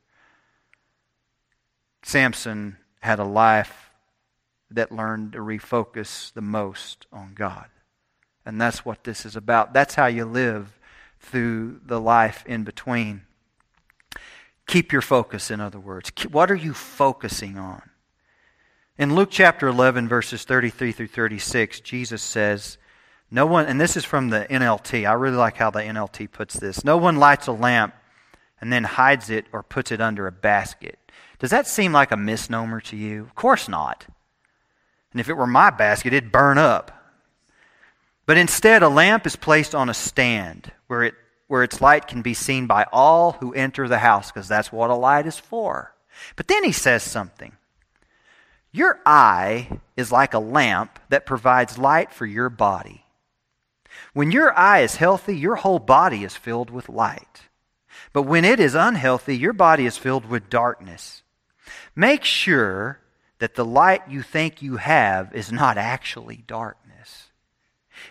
Samson 2.03 2.79
had 3.01 3.19
a 3.19 3.25
life 3.25 3.91
that 4.71 4.93
learned 4.93 5.33
to 5.33 5.39
refocus 5.39 6.33
the 6.33 6.43
most 6.43 7.07
on 7.13 7.35
God. 7.35 7.67
And 8.47 8.61
that's 8.61 8.85
what 8.85 9.05
this 9.05 9.25
is 9.27 9.37
about. 9.37 9.73
That's 9.73 9.95
how 9.95 10.07
you 10.07 10.25
live 10.25 10.79
through 11.19 11.81
the 11.85 12.01
life 12.01 12.45
in 12.47 12.65
between. 12.65 13.23
Keep 14.67 14.93
your 14.93 15.03
focus, 15.03 15.51
in 15.51 15.61
other 15.61 15.79
words. 15.79 16.11
What 16.31 16.51
are 16.51 16.57
you 16.57 16.75
focusing 16.75 17.59
on? 17.59 17.83
In 18.97 19.15
Luke 19.15 19.31
chapter 19.31 19.67
11, 19.67 20.09
verses 20.09 20.45
33 20.45 20.93
through 20.93 21.09
36, 21.09 21.81
Jesus 21.81 22.23
says, 22.23 22.79
No 23.31 23.45
one, 23.45 23.67
and 23.67 23.81
this 23.81 23.97
is 23.97 24.05
from 24.05 24.31
the 24.31 24.47
NLT. 24.49 25.09
I 25.09 25.15
really 25.15 25.37
like 25.37 25.57
how 25.57 25.71
the 25.71 25.81
NLT 25.81 26.31
puts 26.31 26.55
this. 26.55 26.85
No 26.85 26.97
one 26.97 27.17
lights 27.17 27.47
a 27.47 27.53
lamp 27.53 27.95
and 28.61 28.73
then 28.73 28.85
hides 28.85 29.31
it 29.31 29.47
or 29.53 29.63
puts 29.63 29.91
it 29.91 30.01
under 30.01 30.27
a 30.27 30.33
basket. 30.33 30.99
Does 31.39 31.51
that 31.51 31.67
seem 31.67 31.93
like 31.93 32.13
a 32.13 32.17
misnomer 32.17 32.81
to 32.83 32.97
you? 32.97 33.23
Of 33.23 33.35
course 33.35 33.69
not. 33.69 34.07
And 35.13 35.21
if 35.21 35.29
it 35.29 35.35
were 35.35 35.47
my 35.47 35.71
basket, 35.71 36.13
it'd 36.13 36.33
burn 36.33 36.57
up. 36.57 36.91
But 38.27 38.39
instead, 38.39 38.83
a 38.83 38.89
lamp 38.89 39.27
is 39.27 39.37
placed 39.37 39.75
on 39.75 39.89
a 39.89 39.95
stand 39.95 40.73
where, 40.87 41.03
it, 41.03 41.15
where 41.55 41.63
its 41.63 41.81
light 41.81 42.09
can 42.09 42.21
be 42.21 42.35
seen 42.35 42.67
by 42.67 42.85
all 42.93 43.35
who 43.35 43.55
enter 43.55 43.87
the 43.87 44.01
house, 44.01 44.33
because 44.33 44.49
that's 44.49 44.73
what 44.73 44.91
a 44.91 44.95
light 44.97 45.25
is 45.25 45.39
for. 45.39 45.95
But 46.35 46.49
then 46.49 46.65
he 46.65 46.73
says 46.73 47.05
something. 47.05 47.53
Your 48.73 48.99
eye 49.07 49.79
is 49.97 50.11
like 50.11 50.35
a 50.35 50.41
lamp 50.41 50.99
that 51.11 51.27
provides 51.27 51.79
light 51.79 52.13
for 52.13 52.27
your 52.27 52.49
body. 52.49 53.05
When 54.15 54.33
your 54.33 54.53
eye 54.59 54.81
is 54.81 54.97
healthy, 54.97 55.37
your 55.37 55.55
whole 55.55 55.79
body 55.79 56.25
is 56.25 56.35
filled 56.35 56.71
with 56.71 56.89
light. 56.89 57.43
But 58.13 58.23
when 58.23 58.45
it 58.45 58.59
is 58.59 58.75
unhealthy, 58.75 59.37
your 59.37 59.53
body 59.53 59.87
is 59.87 59.97
filled 59.97 60.25
with 60.27 60.51
darkness. 60.51 61.23
Make 61.95 62.25
sure 62.25 62.99
that 63.39 63.55
the 63.55 63.65
light 63.65 64.09
you 64.09 64.23
think 64.23 64.61
you 64.61 64.79
have 64.79 65.33
is 65.33 65.53
not 65.53 65.79
actually 65.79 66.43
darkness. 66.49 67.29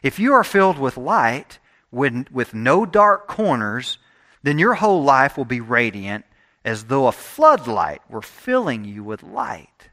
If 0.01 0.17
you 0.17 0.31
are 0.31 0.45
filled 0.45 0.79
with 0.79 0.95
light, 0.95 1.59
with, 1.93 2.31
with 2.31 2.53
no 2.53 2.85
dark 2.85 3.27
corners, 3.27 3.97
then 4.41 4.59
your 4.59 4.73
whole 4.73 5.03
life 5.03 5.37
will 5.37 5.45
be 5.45 5.61
radiant 5.61 6.25
as 6.65 6.85
though 6.85 7.07
a 7.07 7.11
floodlight 7.11 8.01
were 8.09 8.21
filling 8.21 8.83
you 8.83 9.03
with 9.03 9.21
light. 9.23 9.89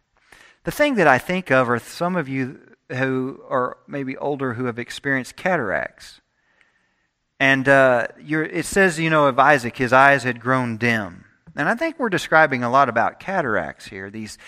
The 0.65 0.71
thing 0.71 0.95
that 0.97 1.07
I 1.07 1.19
think 1.19 1.51
of 1.51 1.69
are 1.69 1.79
some 1.79 2.17
of 2.17 2.29
you 2.29 2.59
who 2.91 3.43
are 3.49 3.77
maybe 3.87 4.17
older 4.17 4.55
who 4.55 4.65
have 4.65 4.79
experienced 4.79 5.37
cataracts. 5.37 6.21
And 7.39 7.69
uh, 7.69 8.09
it 8.19 8.67
says, 8.67 8.99
you 8.99 9.11
know, 9.11 9.27
of 9.27 9.39
Isaac, 9.39 9.77
his 9.77 9.93
eyes 9.93 10.25
had 10.25 10.41
grown 10.41 10.77
dim. 10.77 11.25
And 11.57 11.69
I 11.69 11.75
think 11.75 11.99
we're 11.99 12.11
describing 12.11 12.63
a 12.63 12.71
lot 12.71 12.89
about 12.89 13.21
cataracts 13.21 13.87
here, 13.87 14.11
these 14.11 14.39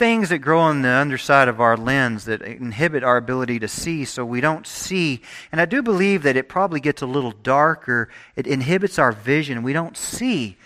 things 0.00 0.30
that 0.30 0.38
grow 0.38 0.60
on 0.60 0.80
the 0.80 0.88
underside 0.88 1.46
of 1.46 1.60
our 1.60 1.76
lens 1.76 2.24
that 2.24 2.40
inhibit 2.40 3.04
our 3.04 3.18
ability 3.18 3.58
to 3.58 3.68
see 3.68 4.06
so 4.06 4.24
we 4.24 4.40
don't 4.40 4.66
see. 4.66 5.20
And 5.52 5.60
I 5.60 5.66
do 5.66 5.82
believe 5.82 6.22
that 6.22 6.38
it 6.38 6.48
probably 6.48 6.80
gets 6.80 7.02
a 7.02 7.06
little 7.06 7.32
darker. 7.32 8.08
It 8.34 8.46
inhibits 8.46 8.98
our 8.98 9.12
vision. 9.12 9.62
We 9.62 9.74
don't 9.74 9.98
see. 9.98 10.56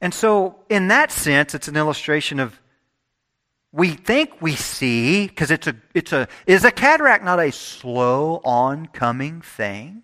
And 0.00 0.14
so, 0.14 0.60
in 0.68 0.86
that 0.86 1.10
sense, 1.10 1.52
it's 1.52 1.66
an 1.66 1.76
illustration 1.76 2.38
of 2.38 2.60
we 3.72 3.88
think 3.88 4.40
we 4.40 4.54
see 4.54 5.26
because 5.26 5.50
it's 5.50 5.66
a 5.66 5.74
it's 5.92 6.12
a 6.12 6.28
is 6.46 6.64
a 6.64 6.70
cataract 6.70 7.24
not 7.24 7.40
a 7.40 7.50
slow 7.50 8.40
oncoming 8.44 9.40
thing 9.40 10.02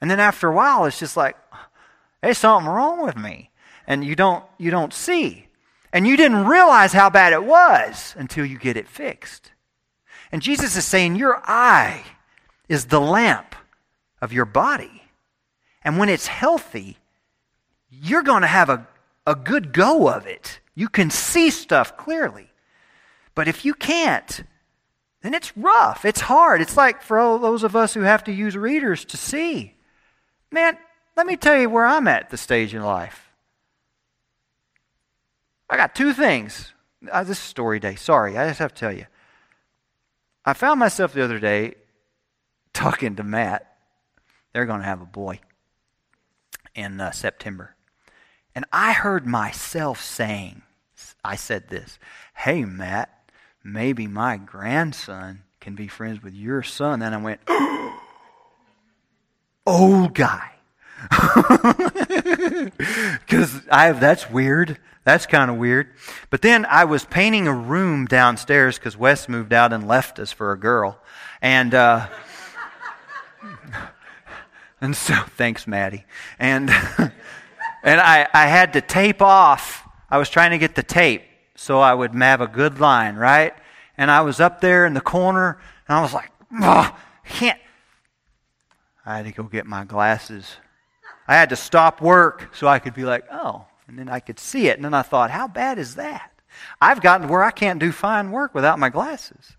and 0.00 0.08
then 0.08 0.20
after 0.20 0.46
a 0.46 0.54
while 0.54 0.84
it's 0.84 1.00
just 1.00 1.16
like 1.16 1.36
there's 2.22 2.38
something 2.38 2.70
wrong 2.70 3.04
with 3.04 3.16
me 3.16 3.50
and 3.88 4.04
you 4.04 4.14
don't 4.14 4.44
you 4.56 4.70
don't 4.70 4.94
see 4.94 5.48
and 5.92 6.06
you 6.06 6.16
didn't 6.16 6.46
realize 6.46 6.92
how 6.92 7.10
bad 7.10 7.32
it 7.32 7.44
was 7.44 8.14
until 8.18 8.44
you 8.44 8.58
get 8.58 8.76
it 8.76 8.88
fixed 8.88 9.52
and 10.32 10.42
jesus 10.42 10.76
is 10.76 10.84
saying 10.84 11.16
your 11.16 11.42
eye 11.44 12.02
is 12.68 12.86
the 12.86 13.00
lamp 13.00 13.54
of 14.20 14.32
your 14.32 14.44
body 14.44 15.02
and 15.82 15.98
when 15.98 16.08
it's 16.08 16.26
healthy 16.26 16.96
you're 17.90 18.22
going 18.22 18.42
to 18.42 18.46
have 18.48 18.68
a, 18.68 18.86
a 19.26 19.34
good 19.34 19.72
go 19.72 20.08
of 20.08 20.26
it 20.26 20.60
you 20.80 20.88
can 20.88 21.10
see 21.10 21.50
stuff 21.50 21.96
clearly. 21.98 22.48
But 23.34 23.48
if 23.48 23.66
you 23.66 23.74
can't, 23.74 24.44
then 25.20 25.34
it's 25.34 25.54
rough. 25.54 26.06
It's 26.06 26.22
hard. 26.22 26.62
It's 26.62 26.76
like 26.76 27.02
for 27.02 27.18
all 27.18 27.38
those 27.38 27.62
of 27.62 27.76
us 27.76 27.92
who 27.92 28.00
have 28.00 28.24
to 28.24 28.32
use 28.32 28.56
readers 28.56 29.04
to 29.04 29.18
see. 29.18 29.74
Man, 30.50 30.78
let 31.18 31.26
me 31.26 31.36
tell 31.36 31.60
you 31.60 31.68
where 31.68 31.84
I'm 31.84 32.08
at 32.08 32.30
the 32.30 32.38
stage 32.38 32.74
in 32.74 32.82
life. 32.82 33.29
I 35.70 35.76
got 35.76 35.94
two 35.94 36.12
things. 36.12 36.72
Uh, 37.10 37.22
this 37.22 37.38
is 37.38 37.44
story 37.44 37.78
day. 37.78 37.94
Sorry, 37.94 38.36
I 38.36 38.48
just 38.48 38.58
have 38.58 38.74
to 38.74 38.80
tell 38.80 38.92
you. 38.92 39.06
I 40.44 40.52
found 40.52 40.80
myself 40.80 41.12
the 41.12 41.22
other 41.22 41.38
day 41.38 41.74
talking 42.72 43.14
to 43.16 43.22
Matt. 43.22 43.76
They're 44.52 44.66
going 44.66 44.80
to 44.80 44.86
have 44.86 45.00
a 45.00 45.06
boy 45.06 45.40
in 46.74 47.00
uh, 47.00 47.12
September. 47.12 47.76
And 48.52 48.64
I 48.72 48.92
heard 48.92 49.26
myself 49.26 50.02
saying, 50.02 50.62
I 51.24 51.36
said 51.36 51.68
this 51.68 52.00
Hey, 52.34 52.64
Matt, 52.64 53.30
maybe 53.62 54.08
my 54.08 54.38
grandson 54.38 55.44
can 55.60 55.76
be 55.76 55.86
friends 55.86 56.20
with 56.20 56.34
your 56.34 56.64
son. 56.64 57.00
And 57.00 57.14
I 57.14 57.18
went, 57.18 57.40
Old 59.66 60.14
guy. 60.14 60.50
Because 63.20 63.60
I 63.70 63.86
have, 63.86 64.00
that's 64.00 64.28
weird. 64.28 64.78
That's 65.04 65.26
kind 65.26 65.50
of 65.50 65.56
weird. 65.56 65.88
But 66.30 66.42
then 66.42 66.66
I 66.66 66.84
was 66.84 67.04
painting 67.04 67.46
a 67.46 67.54
room 67.54 68.06
downstairs 68.06 68.78
because 68.78 68.96
Wes 68.96 69.28
moved 69.28 69.52
out 69.52 69.72
and 69.72 69.86
left 69.86 70.18
us 70.18 70.32
for 70.32 70.52
a 70.52 70.58
girl. 70.58 70.98
And, 71.40 71.74
uh, 71.74 72.08
and 74.80 74.96
so, 74.96 75.14
thanks, 75.36 75.66
Maddie. 75.66 76.04
And, 76.38 76.70
and 77.82 78.00
I, 78.00 78.28
I 78.34 78.46
had 78.46 78.72
to 78.74 78.80
tape 78.80 79.22
off 79.22 79.86
I 80.10 80.18
was 80.18 80.28
trying 80.28 80.50
to 80.50 80.58
get 80.58 80.74
the 80.74 80.82
tape 80.82 81.22
so 81.54 81.78
I 81.78 81.94
would 81.94 82.14
have 82.14 82.40
a 82.40 82.48
good 82.48 82.80
line, 82.80 83.14
right? 83.14 83.54
And 83.96 84.10
I 84.10 84.22
was 84.22 84.40
up 84.40 84.60
there 84.60 84.86
in 84.86 84.94
the 84.94 85.00
corner, 85.00 85.60
and 85.86 85.98
I 85.98 86.02
was 86.02 86.12
like, 86.12 86.30
I 86.52 86.92
can't. 87.28 87.60
I 89.06 89.18
had 89.18 89.26
to 89.26 89.32
go 89.32 89.44
get 89.44 89.66
my 89.66 89.84
glasses. 89.84 90.56
I 91.30 91.34
had 91.34 91.50
to 91.50 91.56
stop 91.56 92.00
work 92.00 92.50
so 92.56 92.66
I 92.66 92.80
could 92.80 92.92
be 92.92 93.04
like, 93.04 93.24
oh, 93.30 93.64
and 93.86 93.96
then 93.96 94.08
I 94.08 94.18
could 94.18 94.40
see 94.40 94.66
it. 94.66 94.76
And 94.76 94.84
then 94.84 94.94
I 94.94 95.02
thought, 95.02 95.30
how 95.30 95.46
bad 95.46 95.78
is 95.78 95.94
that? 95.94 96.32
I've 96.82 97.00
gotten 97.00 97.28
to 97.28 97.32
where 97.32 97.44
I 97.44 97.52
can't 97.52 97.78
do 97.78 97.92
fine 97.92 98.32
work 98.32 98.52
without 98.52 98.80
my 98.80 98.88
glasses. 98.88 99.52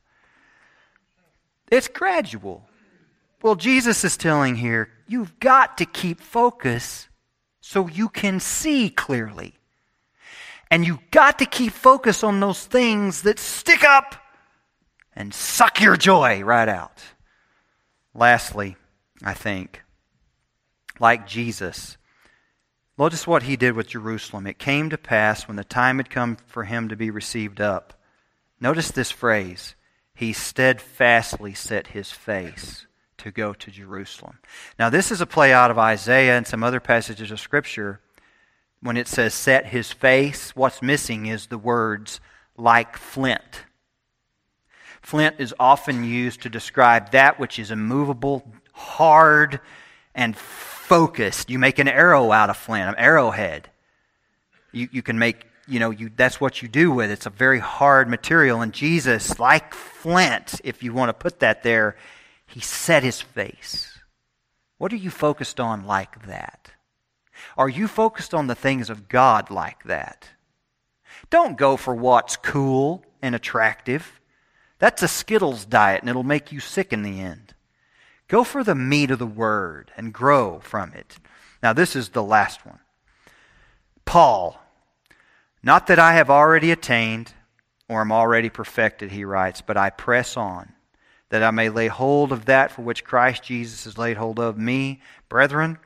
It's 1.71 1.87
gradual. 1.87 2.67
Well, 3.41 3.55
Jesus 3.55 4.03
is 4.03 4.17
telling 4.17 4.57
here, 4.57 4.89
you've 5.07 5.39
got 5.39 5.77
to 5.77 5.85
keep 5.85 6.19
focus 6.19 7.07
so 7.61 7.87
you 7.87 8.09
can 8.09 8.41
see 8.41 8.89
clearly. 8.89 9.53
And 10.69 10.85
you've 10.85 11.09
got 11.09 11.39
to 11.39 11.45
keep 11.45 11.71
focus 11.71 12.21
on 12.21 12.41
those 12.41 12.65
things 12.65 13.21
that 13.21 13.39
stick 13.39 13.85
up 13.85 14.15
and 15.15 15.33
suck 15.33 15.79
your 15.79 15.95
joy 15.95 16.43
right 16.43 16.67
out. 16.67 17.01
Lastly, 18.13 18.75
I 19.23 19.35
think, 19.35 19.83
like 21.01 21.27
Jesus, 21.27 21.97
notice 22.97 23.25
what 23.25 23.43
he 23.43 23.57
did 23.57 23.73
with 23.73 23.87
Jerusalem. 23.87 24.47
It 24.47 24.59
came 24.59 24.89
to 24.91 24.97
pass 24.97 25.47
when 25.47 25.57
the 25.57 25.63
time 25.63 25.97
had 25.97 26.09
come 26.09 26.37
for 26.47 26.63
him 26.63 26.87
to 26.89 26.95
be 26.95 27.09
received 27.09 27.59
up. 27.59 27.99
Notice 28.59 28.91
this 28.91 29.11
phrase 29.11 29.75
He 30.13 30.31
steadfastly 30.31 31.53
set 31.53 31.87
his 31.87 32.11
face 32.11 32.85
to 33.17 33.31
go 33.31 33.53
to 33.53 33.71
Jerusalem. 33.71 34.39
Now, 34.79 34.89
this 34.89 35.11
is 35.11 35.21
a 35.21 35.25
play 35.25 35.51
out 35.51 35.71
of 35.71 35.77
Isaiah 35.77 36.37
and 36.37 36.45
some 36.45 36.63
other 36.63 36.79
passages 36.79 37.31
of 37.31 37.39
Scripture 37.39 37.99
when 38.81 38.97
it 38.97 39.07
says 39.07 39.33
set 39.33 39.67
his 39.67 39.91
face, 39.91 40.55
what's 40.55 40.81
missing 40.81 41.27
is 41.27 41.47
the 41.47 41.57
words 41.57 42.19
like 42.57 42.97
flint. 42.97 43.63
Flint 45.01 45.35
is 45.39 45.53
often 45.59 46.03
used 46.03 46.41
to 46.41 46.49
describe 46.49 47.11
that 47.11 47.39
which 47.39 47.57
is 47.57 47.71
immovable, 47.71 48.51
hard, 48.73 49.59
and 50.13 50.35
focused. 50.91 51.49
You 51.49 51.57
make 51.57 51.79
an 51.79 51.87
arrow 51.87 52.33
out 52.33 52.49
of 52.49 52.57
flint, 52.57 52.89
an 52.89 52.95
arrowhead. 52.97 53.69
You, 54.73 54.89
you 54.91 55.01
can 55.01 55.17
make, 55.17 55.45
you 55.65 55.79
know, 55.79 55.89
you, 55.89 56.11
that's 56.13 56.41
what 56.41 56.61
you 56.61 56.67
do 56.67 56.91
with 56.91 57.09
it. 57.09 57.13
It's 57.13 57.25
a 57.25 57.29
very 57.29 57.59
hard 57.59 58.09
material. 58.09 58.59
And 58.59 58.73
Jesus, 58.73 59.39
like 59.39 59.73
flint, 59.73 60.59
if 60.65 60.83
you 60.83 60.91
want 60.91 61.07
to 61.07 61.13
put 61.13 61.39
that 61.39 61.63
there, 61.63 61.95
he 62.45 62.59
set 62.59 63.03
his 63.03 63.21
face. 63.21 63.97
What 64.79 64.91
are 64.91 64.97
you 64.97 65.11
focused 65.11 65.61
on 65.61 65.85
like 65.85 66.25
that? 66.27 66.71
Are 67.57 67.69
you 67.69 67.87
focused 67.87 68.33
on 68.33 68.47
the 68.47 68.55
things 68.55 68.89
of 68.89 69.07
God 69.07 69.49
like 69.49 69.85
that? 69.85 70.27
Don't 71.29 71.57
go 71.57 71.77
for 71.77 71.95
what's 71.95 72.35
cool 72.35 73.05
and 73.21 73.33
attractive. 73.33 74.19
That's 74.77 75.03
a 75.03 75.07
Skittles 75.07 75.63
diet, 75.63 76.01
and 76.01 76.09
it'll 76.09 76.23
make 76.23 76.51
you 76.51 76.59
sick 76.59 76.91
in 76.91 77.03
the 77.03 77.21
end. 77.21 77.53
Go 78.31 78.45
for 78.45 78.63
the 78.63 78.75
meat 78.75 79.11
of 79.11 79.19
the 79.19 79.27
Word 79.27 79.91
and 79.97 80.13
grow 80.13 80.61
from 80.61 80.93
it. 80.93 81.17
Now, 81.61 81.73
this 81.73 81.97
is 81.97 82.09
the 82.09 82.23
last 82.23 82.65
one. 82.65 82.79
Paul, 84.05 84.57
not 85.61 85.87
that 85.87 85.99
I 85.99 86.13
have 86.13 86.29
already 86.29 86.71
attained 86.71 87.33
or 87.89 87.99
am 87.99 88.13
already 88.13 88.49
perfected, 88.49 89.11
he 89.11 89.25
writes, 89.25 89.59
but 89.59 89.75
I 89.75 89.89
press 89.89 90.37
on, 90.37 90.71
that 91.27 91.43
I 91.43 91.51
may 91.51 91.67
lay 91.67 91.87
hold 91.89 92.31
of 92.31 92.45
that 92.45 92.71
for 92.71 92.83
which 92.83 93.03
Christ 93.03 93.43
Jesus 93.43 93.83
has 93.83 93.97
laid 93.97 94.15
hold 94.15 94.39
of 94.39 94.57
me. 94.57 95.01
Brethren, 95.27 95.77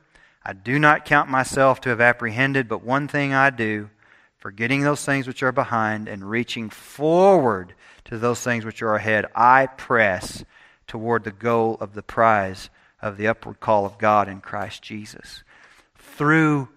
I 0.44 0.52
do 0.52 0.78
not 0.78 1.04
count 1.04 1.28
myself 1.28 1.80
to 1.80 1.88
have 1.88 2.00
apprehended, 2.00 2.68
but 2.68 2.84
one 2.84 3.08
thing 3.08 3.34
I 3.34 3.50
do, 3.50 3.90
forgetting 4.38 4.82
those 4.82 5.04
things 5.04 5.26
which 5.26 5.42
are 5.42 5.50
behind 5.50 6.06
and 6.06 6.30
reaching 6.30 6.70
forward 6.70 7.74
to 8.04 8.18
those 8.18 8.40
things 8.40 8.64
which 8.64 8.82
are 8.82 8.94
ahead, 8.94 9.26
I 9.34 9.66
press 9.66 10.44
toward 10.86 11.24
the 11.24 11.32
goal 11.32 11.76
of 11.80 11.94
the 11.94 12.02
prize 12.02 12.70
of 13.00 13.16
the 13.16 13.28
upward 13.28 13.60
call 13.60 13.84
of 13.84 13.98
God 13.98 14.28
in 14.28 14.40
Christ 14.40 14.82
Jesus. 14.82 15.42
Through 15.96 16.68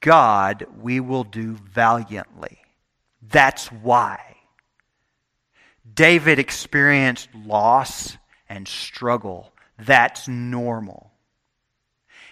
God, 0.00 0.66
we 0.80 1.00
will 1.00 1.24
do 1.24 1.54
valiantly. 1.54 2.58
That's 3.22 3.72
why. 3.72 4.36
David 5.92 6.38
experienced 6.38 7.28
loss 7.34 8.16
and 8.48 8.68
struggle. 8.68 9.52
That's 9.78 10.28
normal. 10.28 11.12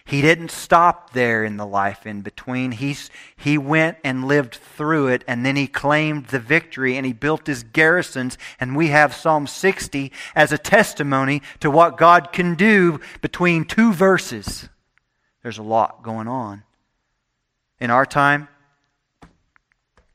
He 0.07 0.21
didn't 0.21 0.51
stop 0.51 1.15
there 1.15 1.45
in 1.45 1.57
the 1.57 1.67
life 1.67 2.07
in 2.07 2.21
between. 2.21 2.73
He's, 2.73 3.11
he 3.37 3.57
went 3.57 3.97
and 4.05 4.27
lived 4.27 4.57
through 4.57 5.09
it, 5.09 5.25
and 5.27 5.47
then 5.47 5.57
he 5.57 5.67
claimed 5.67 6.27
the 6.27 6.39
victory, 6.39 6.97
and 6.97 7.07
he 7.07 7.15
built 7.15 7.47
his 7.47 7.63
garrisons. 7.63 8.37
And 8.61 8.77
we 8.77 8.89
have 8.89 9.15
Psalm 9.15 9.47
60 9.47 10.13
as 10.35 10.53
a 10.53 10.59
testimony 10.59 11.41
to 11.61 11.71
what 11.71 11.97
God 11.97 12.33
can 12.33 12.55
do 12.55 13.01
between 13.23 13.65
two 13.65 13.95
verses. 13.95 14.69
There's 15.43 15.59
a 15.59 15.63
lot 15.63 16.03
going 16.03 16.29
on. 16.29 16.65
In 17.81 17.91
our 17.91 18.05
time, 18.05 18.49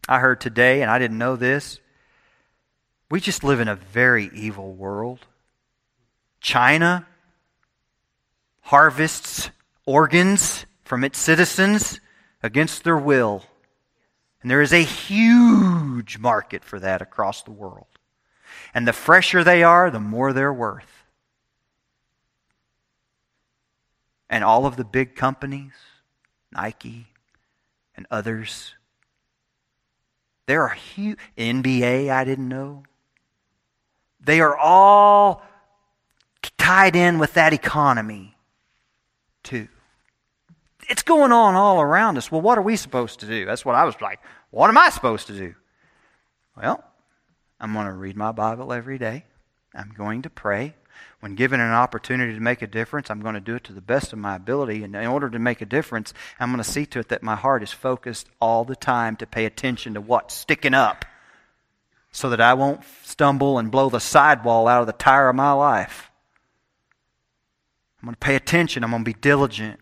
I 0.08 0.20
heard 0.20 0.40
today, 0.40 0.84
and 0.84 0.92
I 0.92 1.00
didn't 1.00 1.18
know 1.18 1.36
this, 1.36 1.80
we 3.10 3.20
just 3.20 3.44
live 3.44 3.60
in 3.60 3.68
a 3.68 3.76
very 3.76 4.30
evil 4.36 4.72
world. 4.72 5.26
China 6.42 7.08
harvests 8.62 9.50
organs 9.90 10.68
from 10.84 11.04
its 11.04 11.18
citizens 11.18 12.00
against 12.44 12.84
their 12.84 12.98
will. 12.98 13.44
And 14.40 14.52
there 14.52 14.62
is 14.62 14.72
a 14.72 14.84
huge 14.84 16.20
market 16.20 16.64
for 16.64 16.80
that 16.80 17.02
across 17.02 17.42
the 17.42 17.52
world. 17.52 17.88
And 18.72 18.88
the 18.88 18.94
fresher 18.94 19.44
they 19.44 19.64
are, 19.64 19.90
the 19.90 20.00
more 20.00 20.32
they're 20.32 20.54
worth. 20.54 21.06
And 24.30 24.44
all 24.44 24.68
of 24.68 24.76
the 24.78 24.86
big 24.86 25.16
companies, 25.16 25.74
Nike 26.52 27.08
and 27.96 28.06
others, 28.12 28.76
there 30.46 30.62
are 30.62 30.76
huge. 30.76 31.18
NBA, 31.36 32.12
I 32.12 32.24
didn't 32.26 32.48
know. 32.48 32.84
They 34.20 34.40
are 34.40 34.56
all 34.56 35.42
tied 36.60 36.96
in 36.96 37.18
with 37.18 37.34
that 37.34 37.54
economy, 37.54 38.38
too 39.42 39.68
it's 40.90 41.04
going 41.04 41.32
on 41.32 41.56
all 41.56 41.80
around 41.80 42.18
us. 42.18 42.32
Well, 42.32 42.42
what 42.42 42.58
are 42.58 42.64
we 42.64 42.76
supposed 42.76 43.20
to 43.22 43.28
do? 43.28 43.46
That's 43.46 43.64
what 43.64 43.76
I 43.76 43.86
was 43.86 44.02
like. 44.02 44.20
What 44.50 44.70
am 44.70 44.78
I 44.78 44.90
supposed 44.90 45.28
to 45.28 45.34
do? 45.34 45.54
Well, 46.58 46.84
I'm 47.60 47.74
going 47.74 47.86
to 47.86 47.94
read 47.94 48.18
my 48.18 48.32
Bible 48.32 48.74
every 48.74 48.98
day. 48.98 49.26
I'm 49.74 49.94
going 49.96 50.24
to 50.24 50.30
pray. 50.30 50.74
When 51.20 51.36
given 51.36 51.60
an 51.60 51.72
opportunity 51.72 52.34
to 52.34 52.40
make 52.40 52.62
a 52.62 52.68
difference, 52.68 53.12
I'm 53.12 53.22
going 53.22 53.36
to 53.36 53.40
do 53.40 53.56
it 53.56 53.64
to 53.66 53.74
the 53.74 53.82
best 53.82 54.14
of 54.14 54.20
my 54.20 54.36
ability. 54.36 54.84
And 54.84 54.96
in 54.96 55.06
order 55.06 55.30
to 55.30 55.38
make 55.38 55.62
a 55.62 55.66
difference, 55.66 56.14
I'm 56.40 56.50
going 56.50 56.64
to 56.64 56.70
see 56.70 56.86
to 56.88 57.00
it 57.00 57.10
that 57.10 57.22
my 57.22 57.36
heart 57.36 57.62
is 57.62 57.72
focused 57.72 58.28
all 58.42 58.66
the 58.66 58.76
time 58.76 59.16
to 59.18 59.28
pay 59.28 59.46
attention 59.46 59.94
to 59.94 60.02
what's 60.02 60.34
sticking 60.34 60.74
up 60.74 61.06
so 62.12 62.32
that 62.32 62.42
I 62.42 62.56
won't 62.56 62.82
stumble 63.04 63.60
and 63.60 63.70
blow 63.70 63.90
the 63.90 64.00
sidewall 64.00 64.68
out 64.68 64.82
of 64.82 64.88
the 64.88 64.94
tire 64.94 65.30
of 65.30 65.36
my 65.36 65.52
life. 65.52 66.10
I'm 68.02 68.08
going 68.08 68.16
to 68.16 68.20
pay 68.20 68.36
attention. 68.36 68.84
I'm 68.84 68.90
going 68.90 69.04
to 69.04 69.14
be 69.14 69.20
diligent 69.20 69.80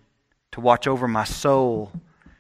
to 0.58 0.62
watch 0.62 0.88
over 0.88 1.08
my 1.08 1.24
soul. 1.24 1.92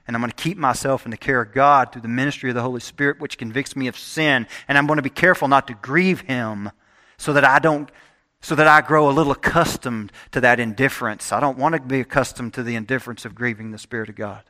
And 0.07 0.15
I'm 0.15 0.21
going 0.21 0.31
to 0.31 0.43
keep 0.43 0.57
myself 0.57 1.05
in 1.05 1.11
the 1.11 1.17
care 1.17 1.39
of 1.39 1.53
God 1.53 1.91
through 1.91 2.01
the 2.01 2.07
ministry 2.07 2.49
of 2.49 2.55
the 2.55 2.63
Holy 2.63 2.79
Spirit, 2.79 3.19
which 3.19 3.37
convicts 3.37 3.75
me 3.75 3.87
of 3.87 3.95
sin. 3.97 4.47
And 4.67 4.75
I'm 4.75 4.87
going 4.87 4.97
to 4.97 5.03
be 5.03 5.09
careful 5.11 5.47
not 5.47 5.67
to 5.67 5.75
grieve 5.75 6.21
Him 6.21 6.71
so 7.17 7.31
that 7.33 7.45
I 7.45 7.59
don't. 7.59 7.91
So 8.39 8.53
that 8.55 8.67
I 8.67 8.81
grow 8.81 9.09
a 9.09 9.11
little 9.11 9.31
accustomed 9.31 10.11
to 10.31 10.41
that 10.41 10.59
indifference. 10.59 11.31
I 11.31 11.39
don't 11.39 11.57
want 11.57 11.73
to 11.73 11.81
be 11.81 11.99
accustomed 11.99 12.53
to 12.53 12.63
the 12.63 12.75
indifference 12.75 13.25
of 13.25 13.33
grieving 13.33 13.71
the 13.71 13.79
Spirit 13.79 14.09
of 14.09 14.15
God. 14.15 14.43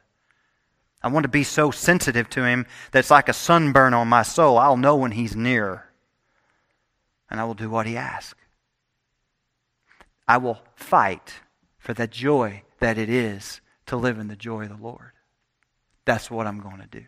I 1.01 1.07
want 1.07 1.23
to 1.23 1.29
be 1.29 1.43
so 1.43 1.71
sensitive 1.71 2.29
to 2.31 2.43
Him 2.43 2.65
that 2.91 2.99
it's 2.99 3.11
like 3.11 3.29
a 3.29 3.33
sunburn 3.33 3.93
on 3.93 4.09
my 4.09 4.23
soul. 4.23 4.57
I'll 4.57 4.77
know 4.77 4.97
when 4.97 5.11
He's 5.11 5.37
near. 5.37 5.85
And 7.29 7.39
I 7.39 7.45
will 7.45 7.53
do 7.53 7.69
what 7.69 7.87
He 7.87 7.95
asks. 7.95 8.39
I 10.27 10.37
will 10.37 10.59
fight 10.75 11.35
for 11.77 11.93
that 11.93 12.11
joy 12.11 12.63
that 12.79 12.97
it 12.97 13.09
is 13.09 13.61
to 13.87 13.97
live 13.97 14.19
in 14.19 14.27
the 14.27 14.35
joy 14.35 14.63
of 14.63 14.69
the 14.69 14.83
Lord. 14.83 15.11
That's 16.05 16.31
what 16.31 16.47
I'm 16.47 16.61
going 16.61 16.79
to 16.79 16.87
do. 16.87 17.05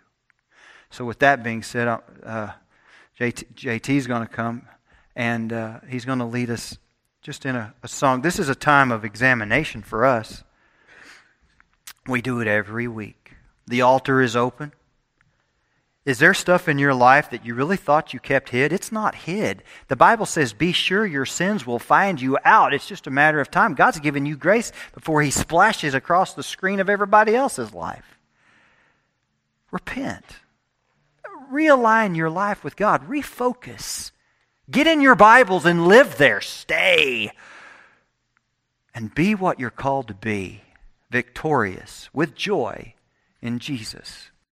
So, 0.90 1.06
with 1.06 1.20
that 1.20 1.44
being 1.44 1.64
said, 1.64 1.88
uh, 1.88 2.52
JT 3.20 3.90
is 3.90 4.08
going 4.08 4.26
to 4.26 4.34
come 4.34 4.68
and 5.16 5.52
uh, 5.52 5.80
he's 5.88 6.06
going 6.06 6.20
to 6.20 6.26
lead 6.26 6.50
us 6.50 6.78
just 7.22 7.46
in 7.46 7.56
a, 7.56 7.74
a 7.84 7.88
song. 7.88 8.22
This 8.22 8.40
is 8.40 8.50
a 8.50 8.56
time 8.56 8.92
of 8.92 9.04
examination 9.04 9.82
for 9.82 10.06
us. 10.06 10.44
We 12.08 12.22
do 12.22 12.40
it 12.40 12.48
every 12.48 12.88
week. 12.88 13.34
The 13.68 13.82
altar 13.82 14.22
is 14.22 14.36
open. 14.36 14.72
Is 16.10 16.18
there 16.18 16.34
stuff 16.34 16.68
in 16.68 16.80
your 16.80 16.96
life 16.96 17.30
that 17.30 17.46
you 17.46 17.54
really 17.54 17.78
thought 17.78 18.16
you 18.16 18.20
kept 18.20 18.50
hid? 18.50 18.74
It's 18.74 18.92
not 18.92 19.14
hid. 19.14 19.62
The 19.90 19.96
Bible 19.96 20.26
says, 20.26 20.54
be 20.54 20.72
sure 20.72 21.06
your 21.06 21.28
sins 21.28 21.68
will 21.68 21.78
find 21.78 22.20
you 22.20 22.36
out. 22.44 22.74
It's 22.74 22.88
just 22.88 23.06
a 23.06 23.12
matter 23.12 23.40
of 23.40 23.52
time. 23.52 23.76
God's 23.76 24.00
given 24.00 24.26
you 24.26 24.36
grace 24.36 24.72
before 24.96 25.22
He 25.22 25.30
splashes 25.30 25.94
across 25.94 26.34
the 26.34 26.42
screen 26.42 26.80
of 26.80 26.90
everybody 26.90 27.36
else's 27.36 27.76
life. 27.76 28.18
Repent. 29.70 30.26
Realign 31.54 32.16
your 32.16 32.32
life 32.32 32.64
with 32.64 32.76
God. 32.76 33.08
Refocus. 33.08 34.10
Get 34.68 34.88
in 34.88 35.02
your 35.02 35.14
Bibles 35.14 35.68
and 35.68 35.88
live 35.88 36.18
there. 36.18 36.42
Stay. 36.42 37.30
And 38.96 39.14
be 39.14 39.36
what 39.36 39.60
you're 39.60 39.70
called 39.70 40.08
to 40.08 40.16
be 40.16 40.64
victorious 41.12 42.10
with 42.14 42.34
joy 42.34 42.96
in 43.44 43.60
Jesus. 43.60 44.29